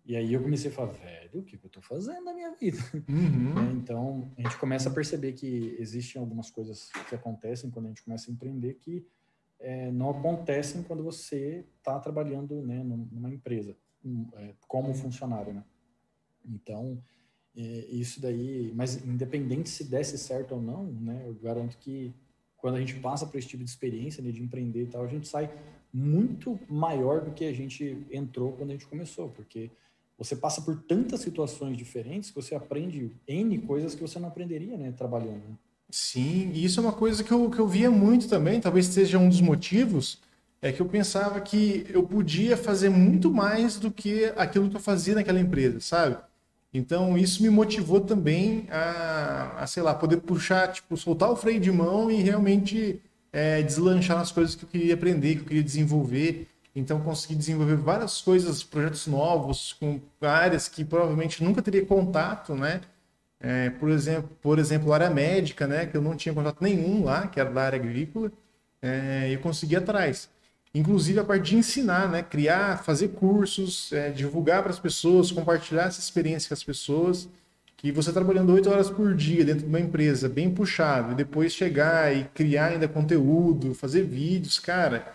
E 0.06 0.16
aí 0.16 0.34
eu 0.34 0.42
comecei 0.42 0.72
a 0.72 0.74
falar, 0.74 0.92
velho, 0.92 1.42
o 1.42 1.44
que 1.44 1.56
eu 1.56 1.68
estou 1.68 1.82
fazendo 1.82 2.24
na 2.24 2.34
minha 2.34 2.52
vida? 2.56 2.78
Uhum. 3.10 3.42
É, 3.62 3.72
então, 3.74 4.32
a 4.38 4.42
gente 4.42 4.58
começa 4.58 4.90
a 4.90 4.94
perceber 4.94 5.34
que 5.34 5.76
existem 5.80 6.22
algumas 6.22 6.50
coisas 6.50 6.90
que 7.10 7.16
acontecem 7.16 7.70
quando 7.70 7.88
a 7.88 7.90
gente 7.90 8.04
começa 8.04 8.30
a 8.30 8.34
empreender 8.34 8.76
que 8.76 9.06
é, 9.60 9.92
não 9.92 10.12
acontecem 10.12 10.84
quando 10.84 11.04
você 11.04 11.66
está 11.78 12.00
trabalhando 12.00 12.62
né, 12.62 12.84
numa 12.84 13.30
empresa, 13.30 13.76
é, 14.34 14.54
como 14.68 14.94
funcionário, 14.94 15.54
né? 15.54 15.64
Então, 16.46 17.02
é, 17.56 17.62
isso 17.90 18.22
daí, 18.22 18.72
mas 18.76 19.04
independente 19.06 19.70
se 19.70 19.84
desse 19.84 20.18
certo 20.18 20.56
ou 20.56 20.62
não, 20.62 20.86
né, 20.86 21.24
eu 21.26 21.34
garanto 21.36 21.78
que 21.78 22.14
quando 22.58 22.76
a 22.76 22.80
gente 22.80 23.00
passa 23.00 23.26
por 23.26 23.38
esse 23.38 23.48
tipo 23.48 23.64
de 23.64 23.70
experiência 23.70 24.24
né, 24.24 24.32
de 24.32 24.42
empreender 24.42 24.84
e 24.84 24.88
tal, 24.88 25.04
a 25.04 25.08
gente 25.08 25.28
sai 25.28 25.52
muito 25.94 26.60
maior 26.70 27.22
do 27.22 27.32
que 27.32 27.46
a 27.46 27.54
gente 27.54 27.98
entrou 28.12 28.54
quando 28.54 28.70
a 28.70 28.74
gente 28.74 28.88
começou, 28.88 29.30
porque 29.30 29.70
você 30.18 30.36
passa 30.36 30.62
por 30.62 30.78
tantas 30.84 31.22
situações 31.22 31.76
diferentes 31.76 32.30
que 32.30 32.36
você 32.36 32.54
aprende 32.56 33.12
N 33.28 33.58
coisas 33.60 33.96
que 33.96 34.02
você 34.02 34.20
não 34.20 34.28
aprenderia, 34.28 34.78
né, 34.78 34.94
trabalhando. 34.96 35.42
Né? 35.50 35.56
Sim, 35.90 36.52
e 36.54 36.64
isso 36.64 36.80
é 36.80 36.84
uma 36.84 36.94
coisa 36.94 37.24
que 37.24 37.32
eu, 37.32 37.50
que 37.50 37.60
eu 37.60 37.68
via 37.68 37.92
muito 37.92 38.30
também, 38.30 38.62
talvez 38.62 38.86
seja 38.86 39.18
um 39.18 39.28
dos 39.28 39.42
motivos, 39.42 40.20
é 40.62 40.72
que 40.72 40.80
eu 40.80 40.86
pensava 40.86 41.42
que 41.42 41.86
eu 41.90 42.04
podia 42.04 42.56
fazer 42.56 42.90
muito 42.90 43.32
mais 43.32 43.78
do 43.78 43.92
que 43.92 44.26
aquilo 44.38 44.70
que 44.70 44.76
eu 44.76 44.80
fazia 44.80 45.16
naquela 45.16 45.40
empresa, 45.40 45.80
sabe? 45.80 46.18
Então, 46.74 47.18
isso 47.18 47.44
me 47.44 47.50
motivou 47.50 48.00
também 48.00 48.68
a, 48.70 49.64
a, 49.64 49.68
sei 49.68 49.84
lá, 49.84 49.94
poder 49.94 50.18
puxar, 50.18 50.72
tipo, 50.72 50.96
soltar 50.96 51.30
o 51.30 51.36
freio 51.36 51.60
de 51.60 51.72
mão 51.72 52.10
e 52.10 52.22
realmente 52.22 53.02
é, 53.32 53.62
deslanchar 53.62 54.18
nas 54.18 54.32
coisas 54.32 54.56
que 54.56 54.64
eu 54.64 54.70
queria 54.70 54.94
aprender, 54.94 55.36
que 55.36 55.42
eu 55.42 55.46
queria 55.46 55.64
desenvolver. 55.64 56.48
Então, 56.76 57.02
consegui 57.02 57.36
desenvolver 57.36 57.76
várias 57.76 58.22
coisas, 58.22 58.64
projetos 58.64 59.08
novos, 59.08 59.74
com 59.74 60.00
áreas 60.22 60.68
que 60.68 60.86
provavelmente 60.86 61.44
nunca 61.44 61.62
teria 61.62 61.86
contato, 61.86 62.56
né? 62.56 62.82
É, 63.40 63.72
por 63.72 63.90
exemplo, 63.90 64.30
por 64.42 64.60
exemplo, 64.60 64.94
área 64.94 65.10
médica, 65.10 65.68
né? 65.68 65.86
Que 65.86 65.98
eu 65.98 66.02
não 66.02 66.16
tinha 66.16 66.34
contato 66.34 66.62
nenhum 66.62 67.04
lá, 67.04 67.28
que 67.28 67.40
era 67.40 67.50
da 67.50 67.64
área 67.64 67.80
agrícola, 67.80 68.32
é, 68.82 69.30
eu 69.34 69.40
consegui 69.40 69.76
atrás 69.76 70.30
inclusive 70.74 71.20
a 71.20 71.24
parte 71.24 71.50
de 71.50 71.58
ensinar, 71.58 72.10
né? 72.10 72.24
Criar, 72.24 72.84
fazer 72.84 73.10
cursos, 73.10 73.92
é, 73.92 74.10
divulgar 74.10 74.62
para 74.64 74.72
as 74.72 74.80
pessoas, 74.80 75.32
compartilhar 75.32 75.84
essa 75.84 76.00
experiência 76.00 76.48
com 76.48 76.54
as 76.54 76.64
pessoas. 76.64 77.30
Que 77.82 77.92
você 77.92 78.14
trabalhando 78.14 78.54
oito 78.54 78.70
horas 78.70 78.92
por 78.92 79.16
dia 79.16 79.44
dentro 79.44 79.64
de 79.64 79.68
uma 79.68 79.80
empresa 79.80 80.30
bem 80.30 80.52
puxado, 80.52 81.14
e 81.14 81.16
depois 81.16 81.52
chegar 81.52 82.16
e 82.16 82.26
criar 82.26 82.68
ainda 82.68 82.88
conteúdo, 82.88 83.74
fazer 83.74 84.04
vídeos, 84.04 84.60
cara, 84.60 85.12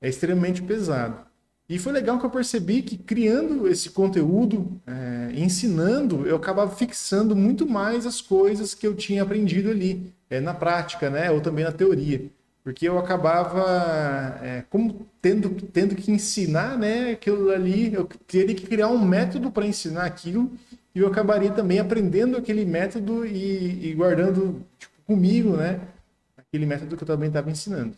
é 0.00 0.08
extremamente 0.08 0.60
pesado. 0.60 1.24
E 1.68 1.78
foi 1.78 1.92
legal 1.92 2.18
que 2.18 2.26
eu 2.26 2.30
percebi 2.30 2.82
que 2.82 2.98
criando 2.98 3.68
esse 3.68 3.90
conteúdo, 3.90 4.80
é, 4.84 5.30
ensinando, 5.36 6.26
eu 6.26 6.34
acabava 6.34 6.74
fixando 6.74 7.36
muito 7.36 7.64
mais 7.64 8.04
as 8.04 8.20
coisas 8.20 8.74
que 8.74 8.84
eu 8.84 8.96
tinha 8.96 9.22
aprendido 9.22 9.70
ali, 9.70 10.12
é, 10.28 10.40
na 10.40 10.52
prática, 10.52 11.08
né? 11.08 11.30
Ou 11.30 11.40
também 11.40 11.64
na 11.64 11.70
teoria 11.70 12.28
porque 12.62 12.86
eu 12.86 12.98
acabava 12.98 14.38
é, 14.42 14.64
como 14.68 15.06
tendo, 15.20 15.50
tendo 15.72 15.94
que 15.94 16.10
ensinar 16.12 16.76
né, 16.76 17.12
aquilo 17.12 17.50
ali, 17.50 17.92
eu 17.92 18.06
teria 18.26 18.54
que 18.54 18.66
criar 18.66 18.88
um 18.88 19.02
método 19.02 19.50
para 19.50 19.66
ensinar 19.66 20.04
aquilo 20.04 20.52
e 20.94 20.98
eu 20.98 21.06
acabaria 21.06 21.52
também 21.52 21.78
aprendendo 21.78 22.36
aquele 22.36 22.64
método 22.64 23.24
e, 23.24 23.90
e 23.90 23.94
guardando 23.94 24.64
tipo, 24.78 24.94
comigo 25.06 25.56
né, 25.56 25.88
aquele 26.36 26.66
método 26.66 26.96
que 26.96 27.02
eu 27.02 27.06
também 27.06 27.28
estava 27.28 27.50
ensinando. 27.50 27.96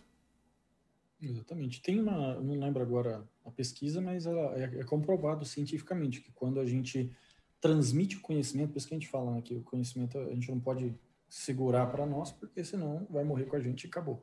Exatamente. 1.21 1.81
Tem 1.81 2.01
uma, 2.01 2.35
não 2.35 2.59
lembro 2.59 2.83
agora 2.83 3.23
a 3.45 3.51
pesquisa, 3.51 4.01
mas 4.01 4.27
ela 4.27 4.59
é, 4.59 4.81
é, 4.81 4.85
comprovado 4.85 5.45
cientificamente 5.45 6.21
que 6.21 6.33
quando 6.33 6.59
a 6.59 6.67
gente 6.67 7.11
transmite 7.61 8.17
o 8.17 8.21
conhecimento, 8.21 8.73
por 8.73 8.79
isso 8.79 8.89
que 8.89 8.95
a 8.95 8.99
gente 8.99 9.09
fala 9.09 9.33
né, 9.33 9.41
que 9.41 9.55
o 9.55 9.63
conhecimento 9.63 10.19
a 10.19 10.35
gente 10.35 10.51
não 10.51 10.59
pode 10.59 10.93
segurar 11.29 11.87
para 11.87 12.05
nós, 12.05 12.33
porque 12.33 12.65
senão 12.65 13.07
vai 13.09 13.25
morrer 13.25 13.47
com 13.47 13.57
a 13.57 13.61
gente 13.61 13.85
e 13.85 13.87
acabou. 13.87 14.23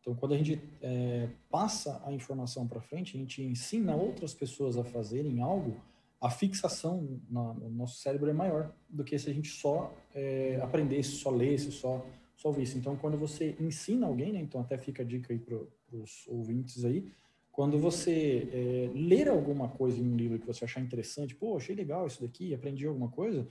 Então, 0.00 0.14
quando 0.14 0.32
a 0.32 0.36
gente 0.36 0.60
é, 0.82 1.28
passa 1.48 2.02
a 2.04 2.12
informação 2.12 2.66
para 2.66 2.80
frente, 2.80 3.16
a 3.16 3.20
gente 3.20 3.42
ensina 3.42 3.94
outras 3.94 4.34
pessoas 4.34 4.76
a 4.76 4.84
fazerem 4.84 5.40
algo, 5.40 5.80
a 6.20 6.28
fixação 6.28 7.20
na, 7.30 7.54
no 7.54 7.70
nosso 7.70 7.98
cérebro 8.00 8.28
é 8.28 8.32
maior 8.32 8.72
do 8.88 9.02
que 9.02 9.18
se 9.18 9.30
a 9.30 9.32
gente 9.32 9.48
só 9.48 9.92
é, 10.14 10.60
aprendesse, 10.62 11.12
só 11.12 11.30
lesse, 11.30 11.72
só, 11.72 12.04
só 12.36 12.48
ouvisse. 12.48 12.76
Então, 12.76 12.94
quando 12.96 13.16
você 13.16 13.56
ensina 13.58 14.06
alguém, 14.06 14.32
né, 14.32 14.40
então 14.40 14.60
até 14.60 14.76
fica 14.76 15.02
a 15.02 15.06
dica 15.06 15.32
aí 15.32 15.38
para 15.38 15.56
os 15.92 16.26
ouvintes 16.28 16.84
aí, 16.84 17.10
quando 17.50 17.78
você 17.78 18.48
é, 18.52 18.90
ler 18.94 19.28
alguma 19.28 19.68
coisa 19.68 19.98
em 19.98 20.12
um 20.12 20.16
livro 20.16 20.38
que 20.38 20.46
você 20.46 20.64
achar 20.64 20.80
interessante, 20.80 21.34
pô, 21.34 21.56
achei 21.56 21.74
legal 21.74 22.06
isso 22.06 22.22
daqui, 22.22 22.54
aprendi 22.54 22.86
alguma 22.86 23.08
coisa, 23.08 23.46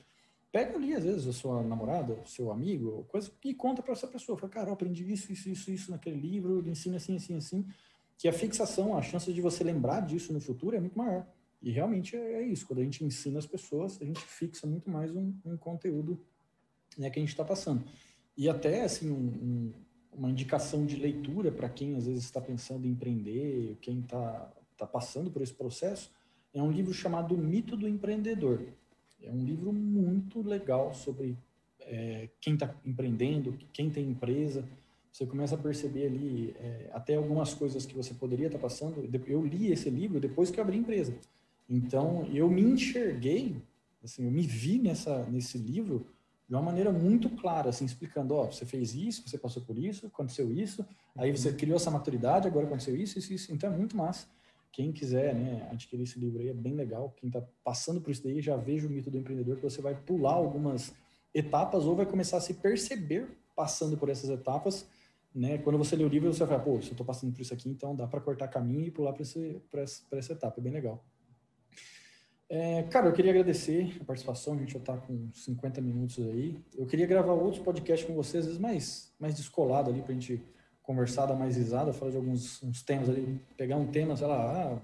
pega 0.52 0.76
ali, 0.76 0.94
às 0.94 1.04
vezes, 1.04 1.28
a 1.28 1.34
sua 1.34 1.62
namorada, 1.64 2.18
seu 2.26 2.52
amigo, 2.52 3.06
coisa, 3.10 3.32
e 3.44 3.54
conta 3.54 3.82
para 3.82 3.94
essa 3.94 4.08
pessoa. 4.08 4.38
Fala, 4.38 4.52
cara, 4.52 4.70
eu 4.70 4.74
aprendi 4.74 5.12
isso, 5.12 5.32
isso, 5.32 5.50
isso, 5.50 5.72
isso 5.72 5.92
naquele 5.92 6.20
livro, 6.20 6.60
ele 6.60 6.72
ensina 6.72 6.98
assim, 6.98 7.16
assim, 7.16 7.36
assim. 7.36 7.66
Que 8.18 8.28
a 8.28 8.34
fixação, 8.34 8.98
a 8.98 9.02
chance 9.02 9.32
de 9.32 9.42
você 9.42 9.64
lembrar 9.64 10.02
disso 10.02 10.34
no 10.34 10.40
futuro 10.40 10.76
é 10.76 10.80
muito 10.80 10.98
maior. 10.98 11.26
E 11.62 11.72
realmente 11.72 12.16
é, 12.16 12.34
é 12.36 12.42
isso. 12.44 12.66
Quando 12.66 12.80
a 12.80 12.84
gente 12.84 13.04
ensina 13.04 13.40
as 13.40 13.46
pessoas, 13.46 14.02
a 14.02 14.06
gente 14.06 14.22
fixa 14.22 14.66
muito 14.66 14.90
mais 14.90 15.12
um, 15.14 15.34
um 15.46 15.58
conteúdo 15.58 16.20
né, 16.98 17.10
que 17.10 17.20
a 17.20 17.22
gente 17.22 17.30
está 17.30 17.44
passando. 17.44 17.84
E 18.38 18.48
até, 18.48 18.84
assim, 18.84 19.12
um, 19.12 19.16
um, 19.16 19.74
uma 20.14 20.30
indicação 20.30 20.86
de 20.86 20.96
leitura 20.96 21.52
para 21.52 21.70
quem, 21.70 21.96
às 21.96 22.06
vezes, 22.06 22.24
está 22.24 22.40
pensando 22.40 22.86
em 22.86 22.92
empreender, 22.92 23.78
quem 23.82 24.00
está 24.00 24.52
tá 24.78 24.88
passando 24.88 25.30
por 25.30 25.42
esse 25.42 25.54
processo, 25.54 26.12
é 26.54 26.62
um 26.62 26.72
livro 26.72 26.94
chamado 26.94 27.38
Mito 27.38 27.76
do 27.76 27.88
Empreendedor 27.88 28.66
é 29.24 29.32
um 29.32 29.44
livro 29.44 29.74
muito 29.74 30.42
legal 30.42 30.94
sobre 30.94 31.38
é, 31.82 32.30
quem 32.40 32.54
está 32.54 32.74
empreendendo, 32.86 33.58
quem 33.74 33.90
tem 33.90 34.10
empresa. 34.10 34.68
Você 35.12 35.26
começa 35.26 35.56
a 35.56 35.58
perceber 35.58 36.06
ali 36.06 36.56
é, 36.60 36.90
até 36.94 37.16
algumas 37.16 37.54
coisas 37.54 37.86
que 37.86 37.96
você 37.96 38.14
poderia 38.14 38.48
estar 38.48 38.60
tá 38.60 38.62
passando. 38.62 39.10
Eu 39.28 39.46
li 39.46 39.72
esse 39.72 39.90
livro 39.90 40.20
depois 40.20 40.50
que 40.50 40.62
abri 40.62 40.78
a 40.78 40.80
empresa. 40.80 41.14
Então, 41.70 42.26
eu 42.34 42.50
me 42.50 42.62
enxerguei, 42.62 43.62
assim, 44.04 44.26
eu 44.26 44.32
me 44.32 44.42
vi 44.42 44.80
nessa, 44.80 45.24
nesse 45.26 45.58
livro 45.58 46.08
de 46.48 46.56
uma 46.56 46.64
maneira 46.64 46.92
muito 46.92 47.30
clara, 47.30 47.70
assim, 47.70 47.86
explicando, 47.86 48.34
ó, 48.34 48.48
você 48.48 48.66
fez 48.66 48.96
isso, 48.96 49.28
você 49.28 49.38
passou 49.38 49.62
por 49.62 49.78
isso, 49.78 50.08
aconteceu 50.08 50.52
isso, 50.52 50.84
aí 51.16 51.32
você 51.32 51.54
criou 51.54 51.76
essa 51.76 51.92
maturidade, 51.92 52.48
agora 52.48 52.66
aconteceu 52.66 52.96
isso, 52.96 53.20
isso, 53.20 53.32
isso. 53.32 53.54
Então, 53.54 53.72
é 53.72 53.78
muito 53.78 53.96
massa. 53.96 54.28
Quem 54.72 54.92
quiser 54.92 55.36
né, 55.36 55.68
adquirir 55.72 56.04
esse 56.04 56.20
livro 56.20 56.42
aí 56.42 56.50
é 56.50 56.54
bem 56.54 56.74
legal. 56.74 57.14
Quem 57.18 57.28
está 57.28 57.42
passando 57.64 58.02
por 58.02 58.12
isso 58.12 58.24
daí 58.24 58.42
já 58.42 58.56
veja 58.56 58.88
o 58.88 58.90
mito 58.90 59.12
do 59.12 59.18
empreendedor, 59.18 59.58
que 59.58 59.64
você 59.64 59.82
vai 59.82 59.96
pular 59.96 60.34
algumas 60.34 60.94
etapas 61.34 61.86
ou 61.86 61.96
vai 61.96 62.06
começar 62.06 62.38
a 62.38 62.42
se 62.42 62.56
perceber 62.56 63.28
passando 63.56 63.98
por 63.98 64.10
essas 64.10 64.30
etapas. 64.30 64.88
Né? 65.34 65.58
Quando 65.60 65.78
você 65.78 65.96
lê 65.96 66.04
o 66.04 66.08
livro, 66.08 66.32
você 66.32 66.46
vai 66.46 66.64
pô, 66.64 66.82
se 66.82 66.88
eu 66.88 66.92
estou 66.92 67.06
passando 67.06 67.32
por 67.34 67.42
isso 67.42 67.54
aqui, 67.54 67.70
então 67.70 67.96
dá 67.96 68.08
para 68.08 68.22
cortar 68.22 68.48
caminho 68.48 68.86
e 68.86 68.92
pular 68.92 69.14
para 69.14 69.82
essa 69.84 70.34
etapa. 70.34 70.60
É 70.60 70.62
bem 70.62 70.74
legal. 70.74 71.04
É, 72.50 72.82
cara, 72.84 73.08
eu 73.08 73.14
queria 73.14 73.30
agradecer 73.30 73.96
a 74.02 74.04
participação, 74.04 74.56
a 74.56 74.58
gente 74.58 74.74
já 74.74 74.80
está 74.80 74.98
com 74.98 75.30
50 75.32 75.80
minutos 75.82 76.18
aí. 76.18 76.60
Eu 76.76 76.88
queria 76.88 77.06
gravar 77.06 77.34
outros 77.34 77.62
podcasts 77.62 78.08
com 78.08 78.16
vocês, 78.16 78.44
às 78.44 78.48
vezes 78.48 78.60
mais, 78.60 79.14
mais 79.20 79.36
descolado 79.36 79.92
ali, 79.92 80.02
para 80.02 80.12
a 80.12 80.16
gente 80.16 80.44
conversar, 80.82 81.28
dar 81.28 81.36
mais 81.36 81.56
risada, 81.56 81.94
falar 81.94 82.10
de 82.10 82.18
alguns 82.18 82.64
uns 82.64 82.82
temas 82.82 83.08
ali, 83.08 83.40
pegar 83.56 83.78
um 83.78 83.86
tema, 83.86 84.18
sei 84.18 84.26
lá, 84.26 84.52
ah, 84.52 84.82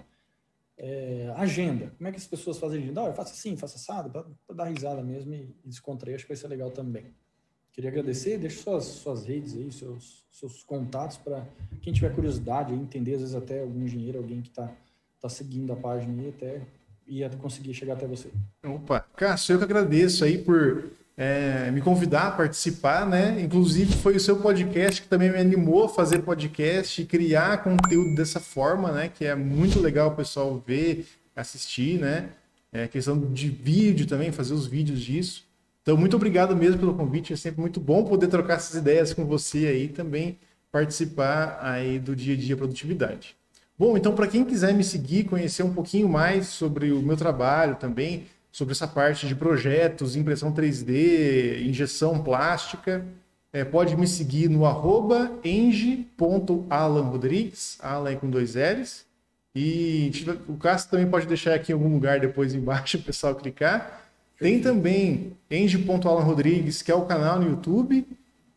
é, 0.78 1.34
agenda. 1.36 1.92
Como 1.98 2.08
é 2.08 2.12
que 2.12 2.18
as 2.18 2.28
pessoas 2.28 2.60
fazem 2.60 2.84
agenda? 2.84 3.02
Ah, 3.02 3.08
eu 3.08 3.14
faço 3.16 3.34
assim, 3.34 3.58
faço 3.58 3.78
assado, 3.78 4.12
para 4.46 4.56
dar 4.56 4.66
risada 4.66 5.02
mesmo 5.02 5.34
e, 5.34 5.56
e 5.64 5.68
descontrair, 5.68 6.16
acho 6.16 6.26
que 6.26 6.30
vai 6.34 6.38
ser 6.38 6.48
legal 6.48 6.70
também. 6.70 7.16
Queria 7.72 7.90
agradecer, 7.90 8.38
deixa 8.38 8.62
suas, 8.62 8.86
suas 8.86 9.26
redes 9.26 9.56
aí, 9.56 9.72
seus, 9.72 10.24
seus 10.30 10.62
contatos 10.64 11.18
para 11.18 11.46
quem 11.82 11.92
tiver 11.92 12.14
curiosidade, 12.14 12.72
entender, 12.74 13.16
às 13.16 13.22
vezes 13.22 13.36
até 13.36 13.62
algum 13.62 13.82
engenheiro, 13.82 14.20
alguém 14.20 14.42
que 14.44 14.50
está 14.50 14.72
tá 15.20 15.28
seguindo 15.28 15.74
a 15.74 15.76
página 15.76 16.22
aí, 16.22 16.30
até 16.30 16.62
ia 17.08 17.30
conseguir 17.30 17.74
chegar 17.74 17.94
até 17.94 18.08
você. 18.08 18.30
Opa, 18.64 19.06
Cássio, 19.16 19.54
eu 19.54 19.58
que 19.58 19.64
agradeço 19.64 20.24
aí 20.24 20.38
por 20.38 20.84
é, 21.18 21.72
me 21.72 21.82
convidar 21.82 22.28
a 22.28 22.32
participar, 22.32 23.06
né? 23.08 23.40
Inclusive 23.42 23.94
foi 23.94 24.16
o 24.16 24.20
seu 24.20 24.38
podcast 24.38 25.02
que 25.02 25.08
também 25.08 25.32
me 25.32 25.38
animou 25.38 25.86
a 25.86 25.90
fazer 25.90 26.20
podcast 26.20 27.02
e 27.02 27.06
criar 27.06 27.64
conteúdo 27.64 28.16
dessa 28.16 28.40
forma, 28.40 28.92
né? 28.92 29.10
Que 29.10 29.26
é 29.26 29.36
muito 29.36 29.80
legal 29.80 30.10
o 30.10 30.16
pessoal 30.16 30.62
ver, 30.66 31.08
assistir, 31.36 32.00
né? 32.00 32.30
É 32.72 32.88
questão 32.88 33.18
de 33.18 33.50
vídeo 33.50 34.06
também, 34.06 34.32
fazer 34.32 34.54
os 34.54 34.68
vídeos 34.68 35.00
disso. 35.00 35.46
Então, 35.82 35.96
muito 35.96 36.16
obrigado 36.16 36.56
mesmo 36.56 36.80
pelo 36.80 36.96
convite. 36.96 37.32
É 37.32 37.36
sempre 37.36 37.62
muito 37.62 37.80
bom 37.80 38.04
poder 38.04 38.28
trocar 38.28 38.56
essas 38.56 38.76
ideias 38.76 39.14
com 39.14 39.24
você 39.24 39.68
aí 39.68 39.88
também 39.88 40.38
participar 40.72 41.60
aí 41.62 42.00
do 42.00 42.16
dia 42.16 42.34
a 42.34 42.38
dia 42.38 42.58
produtividade. 42.58 43.36
Bom, 43.78 43.98
então 43.98 44.16
para 44.16 44.28
quem 44.28 44.46
quiser 44.46 44.74
me 44.74 44.86
seguir, 44.86 45.26
conhecer 45.26 45.62
um 45.62 45.74
pouquinho 45.74 46.08
mais 46.08 46.48
sobre 46.48 46.94
o 46.94 47.02
meu 47.02 47.18
trabalho 47.18 47.76
também, 47.76 48.24
sobre 48.50 48.72
essa 48.72 48.88
parte 48.88 49.28
de 49.28 49.36
projetos, 49.36 50.16
impressão 50.16 50.54
3D, 50.54 51.62
injeção 51.62 52.24
plástica, 52.24 53.06
é, 53.52 53.66
pode 53.66 53.98
me 53.98 54.08
seguir 54.08 54.50
no 54.50 54.66
arroba 54.66 55.30
eng.alanrodrigues, 55.44 57.78
Alan 57.82 58.16
com 58.16 58.30
dois 58.30 58.56
L's. 58.56 59.04
E 59.54 60.10
o 60.48 60.56
Cássio 60.56 60.92
também 60.92 61.08
pode 61.08 61.26
deixar 61.26 61.54
aqui 61.54 61.72
em 61.72 61.76
algum 61.76 61.94
lugar 61.94 62.20
depois 62.20 62.54
embaixo 62.54 62.98
o 63.00 63.02
pessoal 63.02 63.36
clicar. 63.36 64.06
Tem 64.40 64.62
também 64.62 65.34
eng.alanrodrigues, 65.50 66.82
que 66.82 66.92
é 66.92 66.96
o 66.96 67.06
canal 67.06 67.40
no 67.40 67.50
YouTube. 67.50 68.06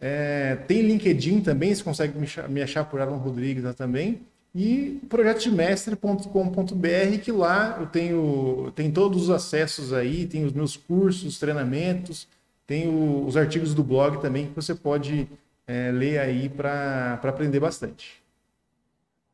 É, 0.01 0.57
tem 0.67 0.83
LinkedIn 0.83 1.41
também, 1.41 1.75
você 1.75 1.83
consegue 1.83 2.15
me 2.49 2.63
achar 2.63 2.85
por 2.85 3.01
Alan 3.01 3.17
Rodrigues 3.17 3.65
lá 3.65 3.73
também. 3.73 4.21
E 4.55 5.01
projetodemestre.com.br, 5.09 7.19
que 7.23 7.31
lá 7.31 7.79
eu 7.81 7.87
tenho 7.87 8.73
tem 8.75 8.91
todos 8.91 9.25
os 9.25 9.31
acessos 9.31 9.93
aí, 9.93 10.27
tem 10.27 10.45
os 10.45 10.53
meus 10.53 10.77
cursos, 10.77 11.39
treinamentos, 11.39 12.27
tem 12.67 12.89
o, 12.89 13.27
os 13.27 13.37
artigos 13.37 13.75
do 13.75 13.85
blog 13.85 14.21
também 14.21 14.47
que 14.47 14.55
você 14.55 14.75
pode 14.75 15.29
é, 15.67 15.93
ler 15.93 16.19
aí 16.19 16.49
para 16.49 17.21
aprender 17.23 17.61
bastante. 17.61 18.23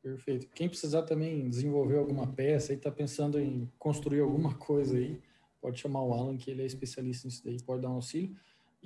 Perfeito. 0.03 0.49
Quem 0.55 0.69
precisar 0.69 1.03
também 1.03 1.49
desenvolver 1.49 1.97
alguma 1.97 2.27
peça 2.27 2.73
e 2.73 2.77
está 2.77 2.91
pensando 2.91 3.41
em 3.41 3.71
construir 3.79 4.21
alguma 4.21 4.53
coisa 4.55 4.99
aí, 4.99 5.19
pode 5.63 5.81
chamar 5.81 6.03
o 6.03 6.13
Alan, 6.13 6.37
que 6.37 6.51
ele 6.51 6.63
é 6.63 6.67
especialista 6.67 7.27
nisso 7.27 7.43
daí, 7.43 7.57
pode 7.63 7.81
dar 7.81 7.89
um 7.89 7.95
auxílio. 7.95 8.37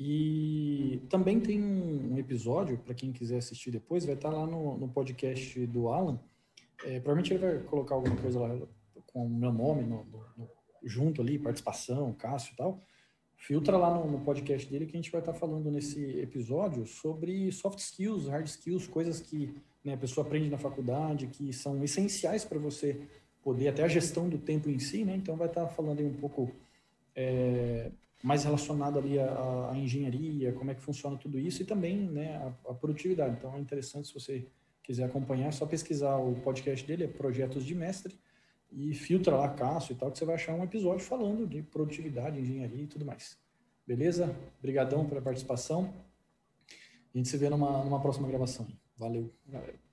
E 0.00 1.02
também 1.10 1.40
tem 1.40 1.60
um, 1.60 2.16
episódio, 2.16 2.78
para 2.78 2.94
quem 2.94 3.10
quiser 3.10 3.38
assistir 3.38 3.72
depois, 3.72 4.04
vai 4.04 4.14
estar 4.14 4.30
tá 4.30 4.36
lá 4.36 4.46
no, 4.46 4.78
no 4.78 4.88
podcast 4.88 5.66
do 5.66 5.88
Alan. 5.88 6.20
É, 6.84 7.00
provavelmente 7.00 7.34
ele 7.34 7.44
vai 7.44 7.58
colocar 7.64 7.96
alguma 7.96 8.14
coisa 8.14 8.38
lá 8.38 8.56
com 9.08 9.26
o 9.26 9.28
meu 9.28 9.52
nome 9.52 9.82
no, 9.82 10.04
no, 10.04 10.48
junto 10.84 11.20
ali, 11.20 11.36
participação, 11.36 12.12
Cássio 12.12 12.52
e 12.52 12.56
tal. 12.56 12.80
Filtra 13.36 13.76
lá 13.76 13.92
no, 13.92 14.20
podcast 14.20 14.70
dele 14.70 14.86
que 14.86 14.92
a 14.92 15.00
gente 15.00 15.10
vai 15.10 15.20
estar 15.20 15.32
tá 15.32 15.38
falando 15.38 15.68
nesse 15.68 16.20
episódio 16.20 16.86
sobre 16.86 17.50
soft 17.50 17.80
skills, 17.80 18.28
hard 18.28 18.46
skills, 18.46 18.86
coisas 18.86 19.20
que 19.20 19.52
né, 19.84 19.94
a 19.94 19.98
pessoa 19.98 20.24
aprende 20.24 20.48
na 20.48 20.58
faculdade, 20.58 21.26
que 21.26 21.52
são 21.52 21.82
essenciais 21.82 22.44
para 22.44 22.58
você 22.60 23.00
poder, 23.42 23.66
até 23.66 23.82
a 23.82 23.88
gestão 23.88 24.28
do 24.28 24.38
tempo 24.38 24.70
em 24.70 24.78
si, 24.78 25.04
né? 25.04 25.16
Então 25.16 25.36
vai 25.36 25.48
estar 25.48 25.66
tá 25.66 25.68
falando 25.68 25.98
aí 25.98 26.06
um 26.06 26.14
pouco 26.14 26.52
é, 27.16 27.90
mais 28.22 28.44
relacionado 28.44 28.98
ali 28.98 29.18
à, 29.18 29.72
engenharia, 29.76 30.52
como 30.52 30.70
é 30.70 30.74
que 30.74 30.80
funciona 30.80 31.16
tudo 31.16 31.38
isso 31.38 31.62
e 31.62 31.64
também 31.64 31.96
né, 31.96 32.36
a, 32.36 32.70
a, 32.70 32.74
produtividade. 32.74 33.36
Então 33.38 33.54
é 33.54 33.60
interessante 33.60 34.08
se 34.08 34.14
você 34.14 34.46
quiser 34.82 35.04
acompanhar, 35.04 35.48
é 35.48 35.52
só 35.52 35.66
pesquisar 35.66 36.16
o 36.16 36.34
podcast 36.36 36.86
dele, 36.86 37.04
é 37.04 37.08
Projetos 37.08 37.64
de 37.64 37.74
Mestre, 37.74 38.18
e 38.70 38.94
filtra 38.94 39.36
lá 39.36 39.48
Cássio 39.48 39.92
e 39.92 39.96
tal, 39.96 40.10
que 40.10 40.18
você 40.18 40.24
vai 40.24 40.34
achar 40.34 40.54
um 40.54 40.62
episódio 40.62 41.04
falando 41.04 41.46
de 41.46 41.62
produtividade, 41.62 42.40
engenharia 42.40 42.82
e 42.82 42.86
tudo 42.86 43.04
mais. 43.04 43.38
Beleza? 43.86 44.36
Obrigadão 44.58 45.08
pela 45.08 45.22
participação. 45.22 45.94
A 47.14 47.16
gente 47.16 47.28
se 47.28 47.36
vê 47.38 47.48
numa, 47.48 47.84
numa 47.84 48.00
próxima 48.00 48.28
gravação. 48.28 48.66
Valeu, 48.96 49.32
galera. 49.46 49.87